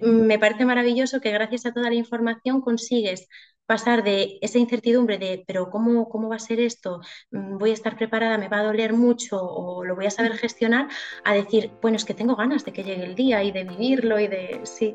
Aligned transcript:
me 0.00 0.38
parece 0.38 0.64
maravilloso 0.64 1.20
que 1.20 1.30
gracias 1.30 1.66
a 1.66 1.72
toda 1.72 1.88
la 1.88 1.94
información 1.94 2.60
consigues 2.60 3.28
pasar 3.66 4.02
de 4.02 4.38
esa 4.42 4.58
incertidumbre 4.58 5.18
de, 5.18 5.44
pero 5.46 5.70
¿cómo, 5.70 6.08
cómo 6.08 6.28
va 6.28 6.36
a 6.36 6.38
ser 6.38 6.60
esto? 6.60 7.00
Mm, 7.30 7.58
¿Voy 7.58 7.70
a 7.70 7.74
estar 7.74 7.96
preparada? 7.96 8.38
¿Me 8.38 8.48
va 8.48 8.58
a 8.58 8.64
doler 8.64 8.92
mucho? 8.92 9.38
¿O 9.40 9.84
lo 9.84 9.94
voy 9.94 10.06
a 10.06 10.10
saber 10.10 10.32
gestionar? 10.34 10.88
A 11.24 11.34
decir, 11.34 11.70
bueno, 11.80 11.96
es 11.96 12.04
que 12.04 12.14
tengo 12.14 12.36
ganas 12.36 12.64
de 12.64 12.72
que 12.72 12.84
llegue 12.84 13.04
el 13.04 13.14
día 13.14 13.42
y 13.42 13.52
de 13.52 13.64
vivirlo 13.64 14.18
y 14.20 14.28
de, 14.28 14.60
sí. 14.64 14.94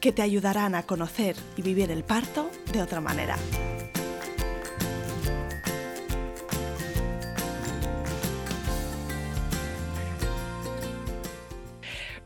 que 0.00 0.12
te 0.12 0.22
ayudarán 0.22 0.74
a 0.74 0.84
conocer 0.84 1.36
y 1.56 1.62
vivir 1.62 1.90
el 1.90 2.04
parto 2.04 2.50
de 2.72 2.82
otra 2.82 3.00
manera. 3.00 3.36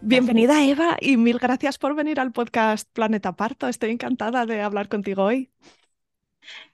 Bienvenida 0.04 0.64
Eva 0.64 0.96
y 1.00 1.16
mil 1.16 1.38
gracias 1.38 1.78
por 1.78 1.94
venir 1.94 2.18
al 2.18 2.32
podcast 2.32 2.88
Planeta 2.92 3.36
Parto. 3.36 3.68
Estoy 3.68 3.90
encantada 3.92 4.46
de 4.46 4.60
hablar 4.60 4.88
contigo 4.88 5.22
hoy. 5.22 5.50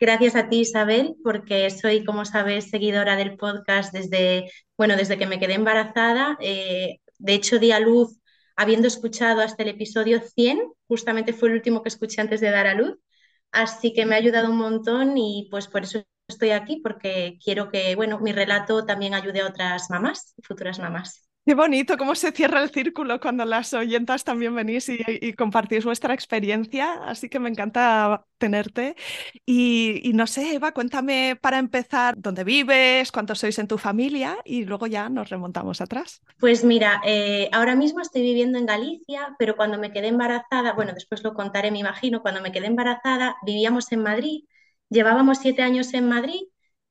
Gracias 0.00 0.34
a 0.34 0.48
ti, 0.48 0.60
Isabel, 0.60 1.14
porque 1.22 1.68
soy, 1.68 2.04
como 2.04 2.24
sabes, 2.24 2.70
seguidora 2.70 3.16
del 3.16 3.36
podcast 3.36 3.92
desde, 3.92 4.50
bueno, 4.78 4.96
desde 4.96 5.18
que 5.18 5.26
me 5.26 5.38
quedé 5.38 5.54
embarazada. 5.54 6.38
Eh, 6.40 7.00
de 7.18 7.34
hecho, 7.34 7.58
di 7.58 7.70
a 7.70 7.80
luz 7.80 8.17
habiendo 8.58 8.88
escuchado 8.88 9.40
hasta 9.42 9.62
el 9.64 9.70
episodio 9.70 10.20
100, 10.22 10.60
justamente 10.88 11.32
fue 11.32 11.48
el 11.50 11.56
último 11.56 11.82
que 11.82 11.88
escuché 11.90 12.20
antes 12.22 12.40
de 12.42 12.50
dar 12.50 12.66
a 12.68 12.74
luz, 12.74 12.98
así 13.52 13.92
que 13.94 14.06
me 14.06 14.14
ha 14.16 14.18
ayudado 14.18 14.50
un 14.50 14.58
montón 14.58 15.16
y 15.18 15.48
pues 15.50 15.68
por 15.68 15.84
eso 15.84 16.02
estoy 16.28 16.50
aquí, 16.50 16.80
porque 16.82 17.38
quiero 17.44 17.70
que, 17.70 17.96
bueno, 17.96 18.20
mi 18.20 18.32
relato 18.32 18.84
también 18.86 19.14
ayude 19.14 19.40
a 19.42 19.48
otras 19.48 19.90
mamás, 19.90 20.34
futuras 20.44 20.78
mamás. 20.80 21.27
Qué 21.48 21.54
bonito 21.54 21.96
cómo 21.96 22.14
se 22.14 22.30
cierra 22.32 22.62
el 22.62 22.68
círculo 22.68 23.20
cuando 23.20 23.46
las 23.46 23.72
oyentas 23.72 24.22
también 24.22 24.54
venís 24.54 24.90
y, 24.90 25.32
compartís 25.32 25.82
vuestra 25.82 26.12
experiencia, 26.12 27.02
así 27.06 27.30
que 27.30 27.38
me 27.38 27.48
encanta 27.48 28.26
tenerte. 28.36 28.96
Y, 29.46 30.10
no 30.12 30.26
sé, 30.26 30.56
Eva, 30.56 30.72
cuéntame 30.72 31.38
para 31.40 31.58
empezar 31.58 32.16
dónde 32.18 32.44
vives, 32.44 33.10
cuántos 33.10 33.38
sois 33.38 33.58
en 33.58 33.66
tu 33.66 33.78
familia 33.78 34.36
y 34.44 34.66
luego 34.66 34.86
ya 34.86 35.08
nos 35.08 35.30
remontamos 35.30 35.80
atrás. 35.80 36.20
Pues 36.38 36.64
mira, 36.64 37.00
eh, 37.06 37.48
ahora 37.50 37.74
mismo 37.74 38.02
estoy 38.02 38.20
viviendo 38.20 38.58
en 38.58 38.66
Galicia, 38.66 39.34
pero 39.38 39.56
cuando 39.56 39.78
me 39.78 39.90
quedé 39.90 40.08
embarazada, 40.08 40.74
bueno, 40.74 40.92
después 40.92 41.24
lo 41.24 41.32
contaré, 41.32 41.70
me 41.70 41.78
imagino, 41.78 42.20
cuando 42.20 42.42
me 42.42 42.52
quedé 42.52 42.66
embarazada 42.66 43.36
vivíamos 43.42 43.90
en 43.90 44.02
Madrid, 44.02 44.44
llevábamos 44.90 45.38
siete 45.38 45.62
años 45.62 45.94
en 45.94 46.10
Madrid 46.10 46.42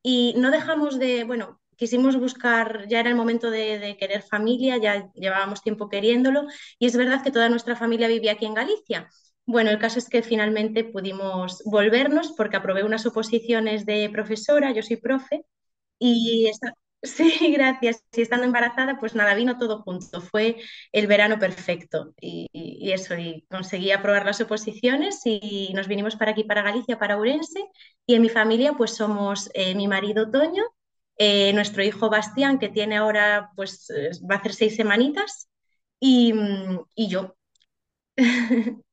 y 0.02 0.34
no 0.36 0.50
dejamos 0.50 0.98
de, 0.98 1.26
bueno, 1.26 1.60
quisimos 1.78 2.18
buscar, 2.18 2.88
ya 2.88 3.00
era 3.00 3.10
el 3.10 3.16
momento 3.16 3.50
de, 3.52 3.96
querer 4.00 4.24
familia, 4.24 4.78
ya 4.78 5.12
llevábamos 5.14 5.62
tiempo 5.64 5.90
queriéndolo 5.90 6.48
y 6.80 6.88
es 6.88 6.98
verdad 6.98 7.24
que 7.24 7.32
toda 7.32 7.50
nuestra 7.50 7.76
familia 7.76 8.08
vivía 8.08 8.34
aquí 8.34 8.46
en 8.46 8.54
Galicia. 8.54 9.10
Bueno, 9.46 9.70
el 9.70 9.80
caso 9.80 10.00
es 10.00 10.10
que 10.10 10.24
finalmente 10.24 10.84
pudimos 10.84 11.62
volvernos 11.66 12.34
porque 12.36 12.58
aprobé 12.58 12.84
unas 12.84 13.06
oposiciones 13.06 13.86
de 13.86 14.10
profesora, 14.12 14.72
yo 14.74 14.82
soy 14.84 14.98
profe, 14.98 15.46
y 16.00 16.52
sí, 17.04 17.54
gracias. 17.54 18.04
Y 18.14 18.22
estando 18.22 18.46
embarazada, 18.46 19.00
pues 19.00 19.16
nada, 19.16 19.36
vino 19.36 19.58
todo 19.58 19.82
junto. 19.84 20.22
Fue 20.22 20.58
el 20.92 21.08
verano 21.08 21.40
perfecto 21.40 22.14
y, 22.20 22.92
eso, 22.92 23.16
y 23.18 23.46
conseguí 23.50 23.92
aprobar 23.92 24.26
las 24.26 24.42
oposiciones 24.42 25.22
y 25.26 25.72
nos 25.74 25.88
vinimos 25.88 26.16
para 26.16 26.32
aquí, 26.32 26.44
para 26.44 26.64
Galicia, 26.64 27.00
para 27.00 27.18
Urense. 27.18 27.66
Y 28.06 28.16
en 28.16 28.22
mi 28.22 28.30
familia, 28.30 28.74
pues 28.74 28.96
somos 28.96 29.50
eh, 29.54 29.76
mi 29.76 29.88
marido 29.88 30.30
Toño, 30.32 30.64
eh, 31.18 31.54
nuestro 31.54 31.84
hijo 31.84 32.10
Bastián, 32.10 32.60
que 32.60 32.70
tiene 32.70 32.98
ahora, 32.98 33.52
pues 33.56 33.90
eh, 33.92 34.12
va 34.30 34.36
a 34.36 34.38
hacer 34.40 34.54
seis 34.54 34.76
semanitas, 34.76 35.50
y, 36.00 36.34
y 36.96 37.08
yo. 37.10 37.36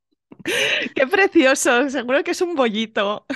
Qué 0.94 1.06
precioso, 1.06 1.88
seguro 1.88 2.22
que 2.22 2.32
es 2.32 2.40
un 2.40 2.54
bollito. 2.54 3.26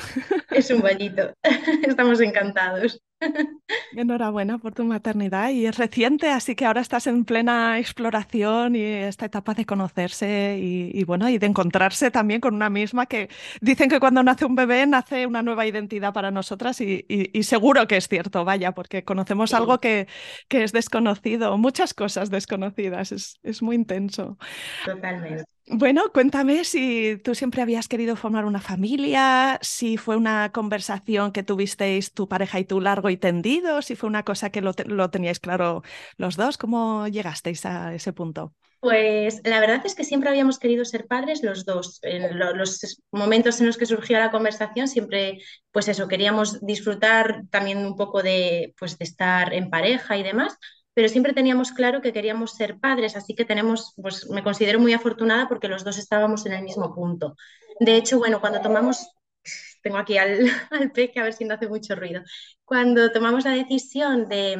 Es 0.50 0.70
un 0.70 0.80
bollito, 0.80 1.32
estamos 1.82 2.20
encantados. 2.20 3.00
Enhorabuena 3.96 4.58
por 4.58 4.74
tu 4.74 4.84
maternidad 4.84 5.50
y 5.50 5.66
es 5.66 5.76
reciente, 5.76 6.28
así 6.28 6.54
que 6.54 6.66
ahora 6.66 6.80
estás 6.80 7.06
en 7.06 7.24
plena 7.24 7.78
exploración 7.78 8.76
y 8.76 8.82
esta 8.82 9.26
etapa 9.26 9.54
de 9.54 9.64
conocerse 9.64 10.56
y, 10.60 11.02
bueno, 11.04 11.28
y 11.28 11.38
de 11.38 11.46
encontrarse 11.46 12.10
también 12.10 12.40
con 12.40 12.54
una 12.54 12.70
misma 12.70 13.06
que 13.06 13.28
dicen 13.60 13.88
que 13.88 13.98
cuando 13.98 14.22
nace 14.22 14.44
un 14.44 14.54
bebé 14.54 14.86
nace 14.86 15.26
una 15.26 15.42
nueva 15.42 15.66
identidad 15.66 16.12
para 16.12 16.30
nosotras 16.30 16.80
y, 16.80 17.04
seguro 17.42 17.88
que 17.88 17.96
es 17.96 18.06
cierto, 18.06 18.44
vaya, 18.44 18.72
porque 18.72 19.02
conocemos 19.02 19.52
algo 19.52 19.80
que, 19.80 20.06
que, 20.48 20.62
es 20.62 20.72
desconocido, 20.72 21.56
muchas 21.58 21.94
cosas 21.94 22.30
desconocidas, 22.30 23.10
es, 23.10 23.40
es 23.42 23.62
muy 23.62 23.74
intenso. 23.74 24.38
Totalmente. 24.84 25.57
Bueno, 25.70 26.10
cuéntame 26.14 26.64
si 26.64 27.18
tú 27.22 27.34
siempre 27.34 27.60
habías 27.60 27.88
querido 27.88 28.16
formar 28.16 28.46
una 28.46 28.60
familia, 28.60 29.58
si 29.60 29.98
fue 29.98 30.16
una 30.16 30.50
conversación 30.50 31.30
que 31.30 31.42
tuvisteis 31.42 32.14
tu 32.14 32.26
pareja 32.26 32.58
y 32.58 32.64
tú 32.64 32.80
largo 32.80 33.10
y 33.10 33.18
tendido, 33.18 33.82
si 33.82 33.94
fue 33.94 34.08
una 34.08 34.22
cosa 34.22 34.48
que 34.48 34.62
lo, 34.62 34.72
teníais 35.10 35.40
claro 35.40 35.82
los 36.16 36.36
dos, 36.36 36.56
¿cómo 36.56 37.06
llegasteis 37.06 37.66
a 37.66 37.94
ese 37.94 38.14
punto? 38.14 38.54
Pues 38.80 39.42
la 39.44 39.60
verdad 39.60 39.82
es 39.84 39.94
que 39.94 40.04
siempre 40.04 40.30
habíamos 40.30 40.58
querido 40.58 40.86
ser 40.86 41.06
padres 41.06 41.42
los 41.42 41.66
dos. 41.66 41.98
En 42.02 42.38
los 42.38 43.02
momentos 43.10 43.60
en 43.60 43.66
los 43.66 43.76
que 43.76 43.86
surgió 43.86 44.18
la 44.18 44.30
conversación, 44.30 44.88
siempre, 44.88 45.38
pues 45.70 45.88
eso, 45.88 46.08
queríamos 46.08 46.64
disfrutar 46.64 47.42
también 47.50 47.78
un 47.78 47.96
poco 47.96 48.22
de, 48.22 48.74
pues, 48.78 48.96
de 48.96 49.04
estar 49.04 49.52
en 49.52 49.68
pareja 49.68 50.16
y 50.16 50.22
demás 50.22 50.56
pero 50.98 51.08
siempre 51.08 51.32
teníamos 51.32 51.70
claro 51.70 52.00
que 52.02 52.12
queríamos 52.12 52.56
ser 52.56 52.80
padres, 52.80 53.14
así 53.14 53.36
que 53.36 53.44
tenemos, 53.44 53.94
pues 54.02 54.28
me 54.30 54.42
considero 54.42 54.80
muy 54.80 54.92
afortunada 54.94 55.46
porque 55.48 55.68
los 55.68 55.84
dos 55.84 55.96
estábamos 55.96 56.44
en 56.44 56.54
el 56.54 56.64
mismo 56.64 56.92
punto. 56.92 57.36
De 57.78 57.94
hecho, 57.94 58.18
bueno, 58.18 58.40
cuando 58.40 58.60
tomamos, 58.60 59.06
tengo 59.84 59.96
aquí 59.98 60.18
al, 60.18 60.50
al 60.72 60.90
peque 60.90 61.20
a 61.20 61.22
ver 61.22 61.34
si 61.34 61.44
no 61.44 61.54
hace 61.54 61.68
mucho 61.68 61.94
ruido, 61.94 62.22
cuando 62.64 63.12
tomamos 63.12 63.44
la 63.44 63.52
decisión 63.52 64.28
de, 64.28 64.56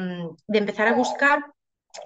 de 0.47 0.57
empezar 0.57 0.87
a 0.87 0.93
buscar, 0.93 1.43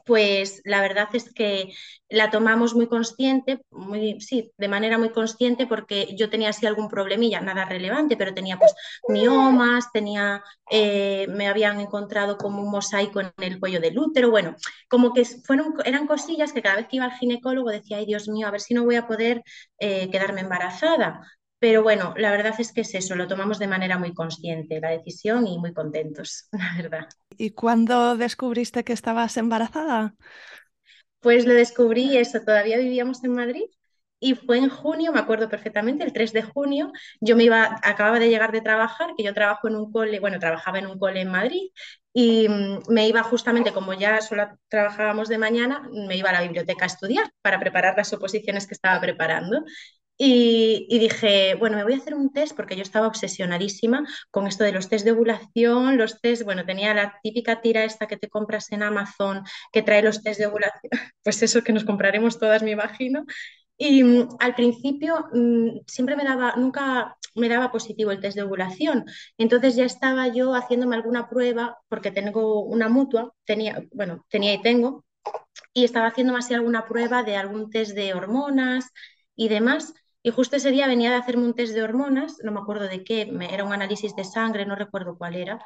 pues 0.05 0.61
la 0.66 0.81
verdad 0.81 1.09
es 1.13 1.33
que 1.33 1.73
la 2.09 2.29
tomamos 2.29 2.75
muy 2.75 2.88
consciente, 2.88 3.61
muy, 3.71 4.19
sí, 4.21 4.51
de 4.57 4.67
manera 4.67 4.97
muy 4.97 5.09
consciente 5.11 5.67
porque 5.67 6.16
yo 6.17 6.29
tenía 6.29 6.49
así 6.49 6.66
algún 6.66 6.89
problemilla, 6.89 7.41
nada 7.41 7.66
relevante, 7.66 8.17
pero 8.17 8.33
tenía 8.33 8.57
pues 8.57 8.73
miomas, 9.07 9.91
tenía, 9.91 10.44
eh, 10.69 11.27
me 11.29 11.47
habían 11.47 11.79
encontrado 11.79 12.38
como 12.38 12.61
un 12.61 12.71
mosaico 12.71 13.21
en 13.21 13.31
el 13.39 13.59
cuello 13.59 13.79
del 13.79 13.97
útero, 13.97 14.29
bueno, 14.31 14.55
como 14.89 15.13
que 15.13 15.25
fueron, 15.25 15.73
eran 15.85 16.07
cosillas 16.07 16.53
que 16.53 16.61
cada 16.61 16.77
vez 16.77 16.88
que 16.88 16.97
iba 16.97 17.05
al 17.05 17.13
ginecólogo 17.13 17.69
decía, 17.69 17.97
ay 17.97 18.05
Dios 18.05 18.27
mío, 18.27 18.47
a 18.47 18.51
ver 18.51 18.61
si 18.61 18.73
no 18.73 18.83
voy 18.83 18.95
a 18.95 19.07
poder 19.07 19.44
eh, 19.79 20.09
quedarme 20.12 20.41
embarazada. 20.41 21.21
Pero 21.63 21.81
bueno, 21.81 22.13
la 22.18 22.30
verdad 22.31 22.54
es 22.60 22.74
que 22.74 22.81
es 22.81 22.94
eso, 22.94 23.15
lo 23.15 23.25
tomamos 23.25 23.57
de 23.57 23.68
manera 23.68 23.98
muy 23.98 24.13
consciente, 24.13 24.81
la 24.81 24.89
decisión, 24.89 25.48
y 25.48 25.57
muy 25.57 25.74
contentos, 25.74 26.50
la 26.51 26.74
verdad. 26.75 27.07
¿Y 27.38 27.51
cuándo 27.51 28.18
descubriste 28.18 28.83
que 28.83 28.92
estabas 28.92 29.38
embarazada? 29.38 30.13
Pues 31.21 31.45
lo 31.45 31.54
descubrí 31.54 32.18
eso, 32.18 32.42
todavía 32.42 32.77
vivíamos 32.77 33.24
en 33.24 33.31
Madrid 33.33 33.63
y 34.19 34.36
fue 34.36 34.57
en 34.57 34.69
junio, 34.69 35.12
me 35.13 35.19
acuerdo 35.19 35.50
perfectamente, 35.50 36.04
el 36.04 36.13
3 36.13 36.33
de 36.33 36.44
junio, 36.44 36.92
yo 37.21 37.36
me 37.38 37.44
iba, 37.45 37.77
acababa 37.83 38.19
de 38.19 38.30
llegar 38.30 38.51
de 38.51 38.62
trabajar, 38.62 39.12
que 39.18 39.24
yo 39.24 39.33
trabajo 39.33 39.68
en 39.69 39.75
un 39.75 39.92
cole, 39.92 40.19
bueno, 40.19 40.39
trabajaba 40.39 40.80
en 40.80 40.88
un 40.88 41.00
cole 41.00 41.21
en 41.21 41.30
Madrid 41.31 41.71
y 42.13 42.48
mm, 42.50 42.83
me 42.89 43.07
iba 43.07 43.24
justamente, 43.24 43.74
como 43.74 43.94
ya 43.94 44.21
solo 44.21 44.48
trabajábamos 44.69 45.30
de 45.30 45.38
mañana, 45.38 45.89
me 45.92 46.16
iba 46.18 46.30
a 46.30 46.33
la 46.33 46.42
biblioteca 46.42 46.86
a 46.86 46.88
estudiar 46.88 47.30
para 47.42 47.59
preparar 47.59 47.95
las 47.98 48.12
oposiciones 48.13 48.68
que 48.68 48.74
estaba 48.75 49.00
preparando. 49.01 49.63
Y, 50.18 51.00
dije, 51.00 51.56
bueno, 51.56 51.75
me 51.75 51.83
voy 51.83 51.94
a 51.94 51.98
hacer 51.98 52.13
un 52.13 52.31
test 52.31 52.56
porque 52.56 52.75
yo 52.75 52.83
estaba 52.83 53.07
obsesionadísima 53.07 54.06
con 54.31 54.48
esto 54.48 54.63
de 54.63 54.71
los 54.71 54.88
test 54.88 55.06
de 55.06 55.12
ovulación, 55.12 55.98
los 55.98 56.21
test, 56.21 56.44
bueno, 56.44 56.65
tenía 56.65 56.94
la 56.94 57.19
típica 57.24 57.62
tira 57.62 57.83
esta 57.83 58.07
que 58.07 58.18
te 58.18 58.30
compras 58.30 58.71
en 58.71 58.83
Amazon 58.83 59.44
que 59.71 59.81
trae 59.81 60.04
los 60.04 60.21
test 60.21 60.39
de 60.39 60.48
ovulación, 60.48 60.92
pues 61.24 61.42
eso 61.42 61.63
que 61.63 61.74
nos 61.74 61.83
compraremos 61.83 62.39
todas, 62.39 62.63
me 62.63 62.71
imagino. 62.71 63.25
Y 63.77 64.04
mm, 64.04 64.30
al 64.39 64.56
principio 64.56 65.27
mm, 65.33 65.80
siempre 65.88 66.16
me 66.16 66.24
daba, 66.24 66.56
nunca 66.57 67.18
me 67.36 67.50
daba 67.50 67.71
positivo 67.71 68.12
el 68.12 68.19
test 68.19 68.36
de 68.36 68.44
ovulación. 68.44 69.06
Entonces 69.38 69.75
ya 69.75 69.86
estaba 69.86 70.27
yo 70.27 70.54
haciéndome 70.54 70.95
alguna 70.95 71.27
prueba, 71.30 71.77
porque 71.89 72.12
tengo 72.12 72.63
una 72.63 72.88
mutua, 72.89 73.33
tenía, 73.45 73.83
bueno, 73.92 74.25
tenía 74.30 74.54
y 74.54 74.62
tengo, 74.62 75.04
y 75.74 75.86
estaba 75.86 76.07
haciéndome 76.07 76.39
así 76.39 76.54
alguna 76.54 76.86
prueba 76.86 77.24
de 77.24 77.36
algún 77.36 77.69
test 77.69 77.94
de 77.95 78.13
hormonas 78.13 78.92
y 79.36 79.50
demás. 79.50 79.94
Y 80.23 80.31
justo 80.31 80.55
ese 80.55 80.71
día 80.71 80.87
venía 80.87 81.11
de 81.11 81.17
hacerme 81.17 81.45
un 81.45 81.53
test 81.53 81.73
de 81.73 81.83
hormonas, 81.83 82.37
no 82.43 82.51
me 82.51 82.59
acuerdo 82.61 82.87
de 82.87 83.03
qué, 83.03 83.21
era 83.51 83.63
un 83.65 83.73
análisis 83.73 84.15
de 84.15 84.23
sangre, 84.23 84.65
no 84.65 84.75
recuerdo 84.75 85.17
cuál 85.17 85.35
era. 85.35 85.59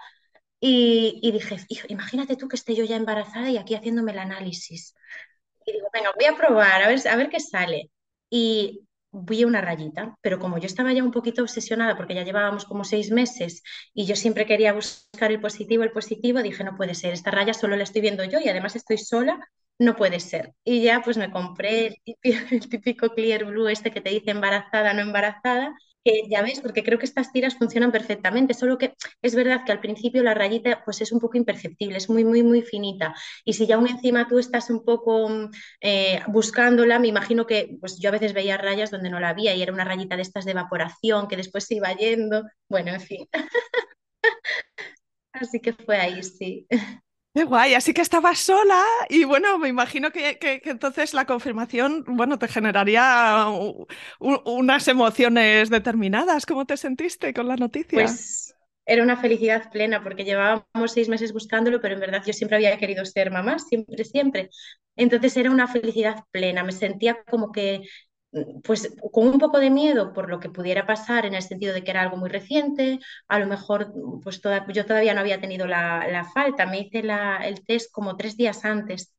Y, 0.59 1.19
y 1.23 1.31
dije, 1.31 1.57
imagínate 1.89 2.35
tú 2.35 2.47
que 2.47 2.55
esté 2.57 2.75
yo 2.75 2.85
ya 2.85 2.95
embarazada 2.97 3.49
y 3.51 3.57
aquí 3.57 3.75
haciéndome 3.75 4.13
el 4.13 4.19
análisis. 4.19 4.95
Y 5.65 5.73
digo, 5.73 5.87
venga, 5.93 6.11
voy 6.15 6.25
a 6.25 6.35
probar, 6.37 6.83
a 6.83 6.87
ver, 6.87 7.07
a 7.07 7.15
ver 7.15 7.29
qué 7.29 7.39
sale. 7.39 7.91
Y 8.29 8.87
vi 9.11 9.43
una 9.43 9.61
rayita, 9.61 10.17
pero 10.21 10.39
como 10.39 10.57
yo 10.57 10.65
estaba 10.67 10.93
ya 10.93 11.03
un 11.03 11.11
poquito 11.11 11.41
obsesionada 11.41 11.95
porque 11.97 12.15
ya 12.15 12.23
llevábamos 12.23 12.65
como 12.65 12.83
seis 12.83 13.11
meses 13.11 13.63
y 13.93 14.05
yo 14.05 14.15
siempre 14.15 14.45
quería 14.45 14.73
buscar 14.73 15.31
el 15.31 15.41
positivo, 15.41 15.83
el 15.83 15.91
positivo, 15.91 16.41
dije, 16.41 16.63
no 16.63 16.75
puede 16.77 16.95
ser, 16.95 17.13
esta 17.13 17.31
raya 17.31 17.53
solo 17.53 17.75
la 17.75 17.83
estoy 17.83 18.01
viendo 18.01 18.23
yo 18.25 18.39
y 18.39 18.49
además 18.49 18.75
estoy 18.75 18.97
sola, 18.97 19.39
no 19.79 19.95
puede 19.95 20.19
ser. 20.19 20.53
Y 20.63 20.81
ya 20.83 21.01
pues 21.03 21.17
me 21.17 21.31
compré 21.31 21.87
el 21.87 21.95
típico, 22.03 22.37
el 22.51 22.69
típico 22.69 23.09
Clear 23.13 23.45
Blue 23.45 23.67
este 23.67 23.91
que 23.91 24.01
te 24.01 24.09
dice 24.09 24.31
embarazada, 24.31 24.93
no 24.93 25.01
embarazada, 25.01 25.73
ya 26.29 26.41
ves, 26.41 26.61
porque 26.61 26.83
creo 26.83 26.99
que 26.99 27.05
estas 27.05 27.31
tiras 27.31 27.55
funcionan 27.57 27.91
perfectamente, 27.91 28.53
solo 28.53 28.77
que 28.77 28.93
es 29.21 29.35
verdad 29.35 29.61
que 29.65 29.71
al 29.71 29.79
principio 29.81 30.23
la 30.23 30.33
rayita 30.33 30.81
pues 30.85 31.01
es 31.01 31.11
un 31.11 31.19
poco 31.19 31.37
imperceptible, 31.37 31.97
es 31.97 32.09
muy, 32.09 32.23
muy, 32.23 32.43
muy 32.43 32.61
finita. 32.61 33.13
Y 33.43 33.53
si 33.53 33.67
ya 33.67 33.75
aún 33.75 33.87
encima 33.87 34.27
tú 34.27 34.39
estás 34.39 34.69
un 34.69 34.83
poco 34.85 35.29
eh, 35.81 36.21
buscándola, 36.27 36.99
me 36.99 37.07
imagino 37.07 37.45
que 37.45 37.77
pues 37.79 37.99
yo 37.99 38.09
a 38.09 38.11
veces 38.13 38.33
veía 38.33 38.57
rayas 38.57 38.91
donde 38.91 39.09
no 39.09 39.19
la 39.19 39.29
había 39.29 39.55
y 39.55 39.61
era 39.61 39.73
una 39.73 39.83
rayita 39.85 40.15
de 40.15 40.21
estas 40.21 40.45
de 40.45 40.51
evaporación 40.51 41.27
que 41.27 41.37
después 41.37 41.65
se 41.65 41.75
iba 41.75 41.93
yendo. 41.95 42.43
Bueno, 42.69 42.91
en 42.93 43.01
fin. 43.01 43.27
Así 45.33 45.59
que 45.61 45.73
fue 45.73 45.97
ahí, 45.97 46.21
sí. 46.23 46.67
Guay, 47.43 47.73
así 47.73 47.93
que 47.93 48.01
estabas 48.01 48.39
sola 48.39 48.83
y 49.09 49.23
bueno, 49.23 49.57
me 49.59 49.67
imagino 49.67 50.11
que, 50.11 50.37
entonces 50.63 51.13
la 51.13 51.25
confirmación, 51.25 52.03
bueno, 52.07 52.39
te 52.39 52.47
generaría 52.47 53.45
unas 54.19 54.87
emociones 54.87 55.69
determinadas. 55.69 56.45
¿Cómo 56.45 56.65
te 56.65 56.77
sentiste 56.77 57.33
con 57.33 57.47
la 57.47 57.55
noticia? 57.55 57.99
Pues 57.99 58.55
era 58.85 59.03
una 59.03 59.17
felicidad 59.17 59.69
plena 59.71 60.01
porque 60.01 60.23
llevábamos 60.23 60.91
seis 60.93 61.09
meses 61.09 61.33
buscándolo, 61.33 61.81
pero 61.81 61.95
en 61.95 61.99
verdad 61.99 62.23
yo 62.25 62.33
siempre 62.33 62.55
había 62.55 62.77
querido 62.77 63.03
ser 63.05 63.31
mamá, 63.31 63.59
siempre, 63.59 64.05
siempre. 64.05 64.49
Entonces 64.95 65.35
era 65.37 65.51
una 65.51 65.67
felicidad 65.67 66.23
plena, 66.31 66.63
me 66.63 66.71
sentía 66.71 67.21
como 67.29 67.51
que 67.51 67.81
pues 68.63 68.93
con 69.11 69.27
un 69.27 69.39
poco 69.39 69.59
de 69.59 69.69
miedo 69.69 70.13
por 70.13 70.29
lo 70.29 70.39
que 70.39 70.49
pudiera 70.49 70.85
pasar 70.85 71.25
en 71.25 71.33
el 71.33 71.41
sentido 71.41 71.73
de 71.73 71.83
que 71.83 71.91
era 71.91 72.01
algo 72.01 72.17
muy 72.17 72.29
reciente, 72.29 72.99
a 73.27 73.39
lo 73.39 73.47
mejor 73.47 73.93
pues 74.23 74.41
yo 74.73 74.85
todavía 74.85 75.13
no 75.13 75.21
había 75.21 75.39
tenido 75.39 75.65
la, 75.67 76.29
falta, 76.33 76.65
me 76.65 76.79
hice 76.81 76.99
el 76.99 77.65
test 77.65 77.91
como 77.91 78.17
tres 78.17 78.37
días 78.37 78.65
antes. 78.65 79.13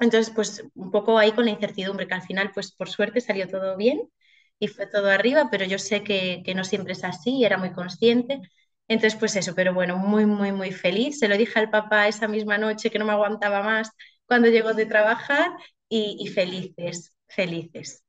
Entonces, 0.00 0.32
pues 0.34 0.64
un 0.74 0.90
poco 0.90 1.18
ahí 1.18 1.32
con 1.32 1.44
la 1.46 1.52
incertidumbre, 1.52 2.08
que 2.08 2.14
al 2.14 2.22
final, 2.22 2.50
pues 2.54 2.72
por 2.72 2.88
suerte 2.90 3.20
salió 3.20 3.48
todo 3.48 3.76
bien 3.76 4.10
y 4.58 4.68
fue 4.68 4.86
todo 4.86 5.08
arriba, 5.10 5.48
pero 5.50 5.64
yo 5.64 5.78
sé 5.78 6.02
que, 6.04 6.42
no 6.56 6.64
siempre 6.64 6.94
es 6.94 7.04
así, 7.04 7.44
era 7.44 7.58
muy 7.58 7.72
consciente. 7.72 8.40
Entonces, 8.88 9.18
pues 9.18 9.36
eso, 9.36 9.54
pero 9.54 9.74
bueno, 9.74 9.96
muy, 9.98 10.26
muy, 10.26 10.52
muy 10.52 10.72
feliz. 10.72 11.18
Se 11.18 11.28
lo 11.28 11.36
dije 11.36 11.58
al 11.60 11.70
papá 11.70 12.08
esa 12.08 12.28
misma 12.28 12.58
noche 12.58 12.90
que 12.90 12.98
no 12.98 13.04
me 13.06 13.12
aguantaba 13.12 13.62
más 13.62 13.90
cuando 14.26 14.48
llegó 14.48 14.74
de 14.74 14.86
trabajar 14.86 15.52
y 15.88 16.26
felices, 16.28 17.14
felices. 17.28 18.03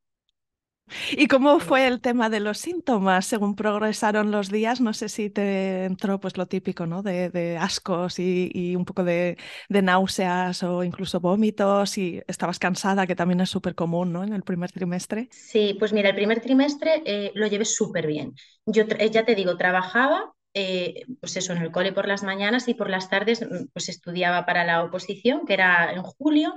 ¿Y 1.12 1.28
cómo 1.28 1.60
fue 1.60 1.88
el 1.88 2.00
tema 2.00 2.30
de 2.30 2.40
los 2.40 2.60
síntomas 2.60 3.26
según 3.26 3.56
progresaron 3.56 4.32
los 4.32 4.50
días? 4.50 4.82
No 4.82 4.94
sé 4.94 5.10
si 5.10 5.30
te 5.30 5.86
entró 5.86 6.20
pues 6.20 6.38
lo 6.38 6.46
típico, 6.46 6.86
¿no? 6.86 7.02
De, 7.02 7.58
ascos 7.60 8.20
y, 8.20 8.76
un 8.76 8.86
poco 8.86 9.04
de, 9.04 9.38
náuseas 9.70 10.62
o 10.64 10.84
incluso 10.84 11.20
vómitos 11.20 11.98
y 11.98 12.22
estabas 12.28 12.60
cansada, 12.60 13.08
que 13.08 13.16
también 13.16 13.42
es 13.42 13.50
súper 13.50 13.74
común, 13.74 14.14
¿no? 14.14 14.24
En 14.24 14.34
el 14.34 14.44
primer 14.44 14.72
trimestre. 14.72 15.28
Sí, 15.32 15.76
pues 15.80 15.92
mira, 15.92 16.10
el 16.10 16.16
primer 16.16 16.42
trimestre 16.42 17.02
eh, 17.06 17.32
lo 17.34 17.48
llevé 17.48 17.66
súper 17.66 18.06
bien. 18.06 18.34
Yo 18.66 18.84
eh, 18.84 19.10
ya 19.10 19.26
te 19.26 19.36
digo, 19.36 19.58
trabajaba 19.58 20.34
eh, 20.54 21.04
pues 21.20 21.36
eso, 21.36 21.52
en 21.52 21.62
el 21.62 21.72
cole 21.72 21.92
por 21.92 22.08
las 22.08 22.24
mañanas 22.24 22.68
y 22.70 22.76
por 22.76 22.90
las 22.90 23.10
tardes 23.10 23.42
mm, 23.42 23.68
pues 23.74 23.90
estudiaba 23.90 24.46
para 24.46 24.64
la 24.64 24.84
oposición, 24.84 25.46
que 25.46 25.54
era 25.54 25.92
en 25.92 26.02
julio, 26.02 26.54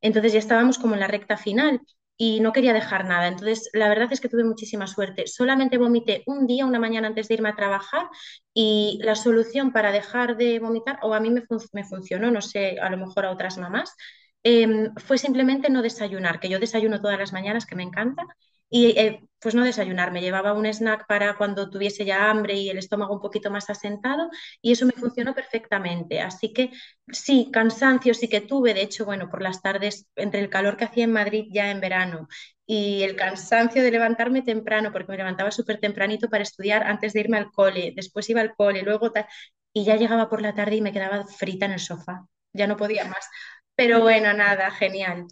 entonces 0.00 0.32
ya 0.32 0.38
estábamos 0.38 0.78
como 0.78 0.94
en 0.94 1.00
la 1.00 1.08
recta 1.08 1.36
final 1.36 1.80
y 2.22 2.40
no 2.40 2.52
quería 2.52 2.74
dejar 2.74 3.06
nada. 3.06 3.28
Entonces, 3.28 3.70
la 3.72 3.88
verdad 3.88 4.08
es 4.12 4.20
que 4.20 4.28
tuve 4.28 4.44
muchísima 4.44 4.86
suerte. 4.86 5.26
Solamente 5.26 5.78
vomité 5.78 6.22
un 6.26 6.46
día, 6.46 6.66
una 6.66 6.78
mañana 6.78 7.08
antes 7.08 7.28
de 7.28 7.34
irme 7.34 7.48
a 7.48 7.56
trabajar 7.56 8.08
y 8.52 8.98
la 9.02 9.14
solución 9.14 9.72
para 9.72 9.90
dejar 9.90 10.36
de 10.36 10.58
vomitar, 10.58 10.98
o 11.02 11.14
a 11.14 11.20
mí 11.20 11.30
me, 11.30 11.42
me 11.72 11.84
funcionó, 11.84 12.30
no 12.30 12.42
sé, 12.42 12.78
a 12.78 12.90
lo 12.90 12.98
mejor 12.98 13.24
a 13.24 13.30
otras 13.30 13.56
mamás, 13.56 13.96
em, 14.42 14.92
fue 14.96 15.16
simplemente 15.16 15.70
no 15.70 15.80
desayunar, 15.80 16.40
que 16.40 16.50
yo 16.50 16.58
desayuno 16.58 17.00
todas 17.00 17.18
las 17.18 17.32
mañanas, 17.32 17.64
que 17.64 17.74
me 17.76 17.84
encanta, 17.84 18.26
y 18.70 18.98
eh, 18.98 19.22
pues 19.40 19.54
no 19.54 19.64
desayunar, 19.64 20.12
me 20.12 20.20
llevaba 20.22 20.52
un 20.54 20.66
snack 20.66 21.06
para 21.08 21.36
cuando 21.36 21.70
tuviese 21.70 22.04
ya 22.04 22.30
hambre 22.30 22.54
y 22.54 22.70
el 22.70 22.78
estómago 22.78 23.14
un 23.14 23.20
poquito 23.20 23.50
más 23.50 23.70
asentado 23.70 24.30
y 24.62 24.72
eso 24.72 24.86
me 24.86 24.92
funcionó 24.92 25.34
perfectamente. 25.34 26.20
Así 26.20 26.52
que 26.52 26.70
sí, 27.12 27.50
cansancio 27.52 28.14
sí 28.14 28.28
que 28.28 28.40
tuve, 28.42 28.74
de 28.74 28.82
hecho, 28.82 29.04
bueno, 29.04 29.28
por 29.30 29.42
las 29.42 29.62
tardes, 29.62 30.06
entre 30.16 30.40
el 30.40 30.50
calor 30.50 30.76
que 30.76 30.84
hacía 30.84 31.04
en 31.04 31.12
Madrid 31.12 31.46
ya 31.50 31.70
en 31.70 31.80
verano 31.80 32.28
y 32.66 33.02
el 33.02 33.16
cansancio 33.16 33.82
de 33.82 33.90
levantarme 33.90 34.42
temprano, 34.42 34.92
porque 34.92 35.10
me 35.12 35.18
levantaba 35.18 35.50
súper 35.50 35.80
tempranito 35.80 36.28
para 36.30 36.42
estudiar 36.44 36.84
antes 36.84 37.12
de 37.12 37.20
irme 37.20 37.36
al 37.38 37.50
cole, 37.50 37.92
después 37.96 38.28
iba 38.30 38.40
al 38.40 38.54
cole, 38.54 38.82
luego 38.82 39.10
tal, 39.12 39.26
y 39.72 39.84
ya 39.84 39.96
llegaba 39.96 40.28
por 40.28 40.42
la 40.42 40.54
tarde 40.54 40.76
y 40.76 40.80
me 40.82 40.92
quedaba 40.92 41.26
frita 41.26 41.66
en 41.66 41.72
el 41.72 41.80
sofá, 41.80 42.26
ya 42.52 42.66
no 42.66 42.76
podía 42.76 43.04
más. 43.06 43.28
Pero 43.74 44.00
bueno, 44.00 44.32
nada, 44.34 44.70
genial. 44.70 45.26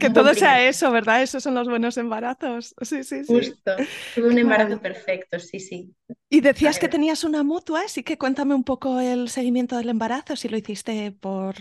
Que 0.00 0.10
todo 0.10 0.34
sea 0.34 0.66
eso, 0.66 0.90
¿verdad? 0.90 1.22
Esos 1.22 1.42
son 1.42 1.54
los 1.54 1.68
buenos 1.68 1.96
embarazos. 1.96 2.74
Sí, 2.82 3.04
sí, 3.04 3.24
sí. 3.24 3.32
Justo. 3.32 3.72
Tuve 4.14 4.28
un 4.28 4.38
embarazo 4.38 4.80
perfecto, 4.80 5.38
sí, 5.38 5.60
sí. 5.60 5.94
Y 6.28 6.40
decías 6.40 6.78
que 6.78 6.88
tenías 6.88 7.24
una 7.24 7.42
mutua, 7.42 7.82
así 7.84 8.02
que 8.02 8.18
cuéntame 8.18 8.54
un 8.54 8.64
poco 8.64 9.00
el 9.00 9.28
seguimiento 9.28 9.76
del 9.76 9.90
embarazo, 9.90 10.34
si 10.34 10.48
lo 10.48 10.56
hiciste 10.56 11.12
por 11.12 11.54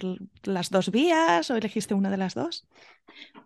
las 0.44 0.70
dos 0.70 0.90
vías 0.90 1.52
o 1.52 1.56
elegiste 1.56 1.94
una 1.94 2.10
de 2.10 2.18
las 2.18 2.34
dos. 2.34 2.68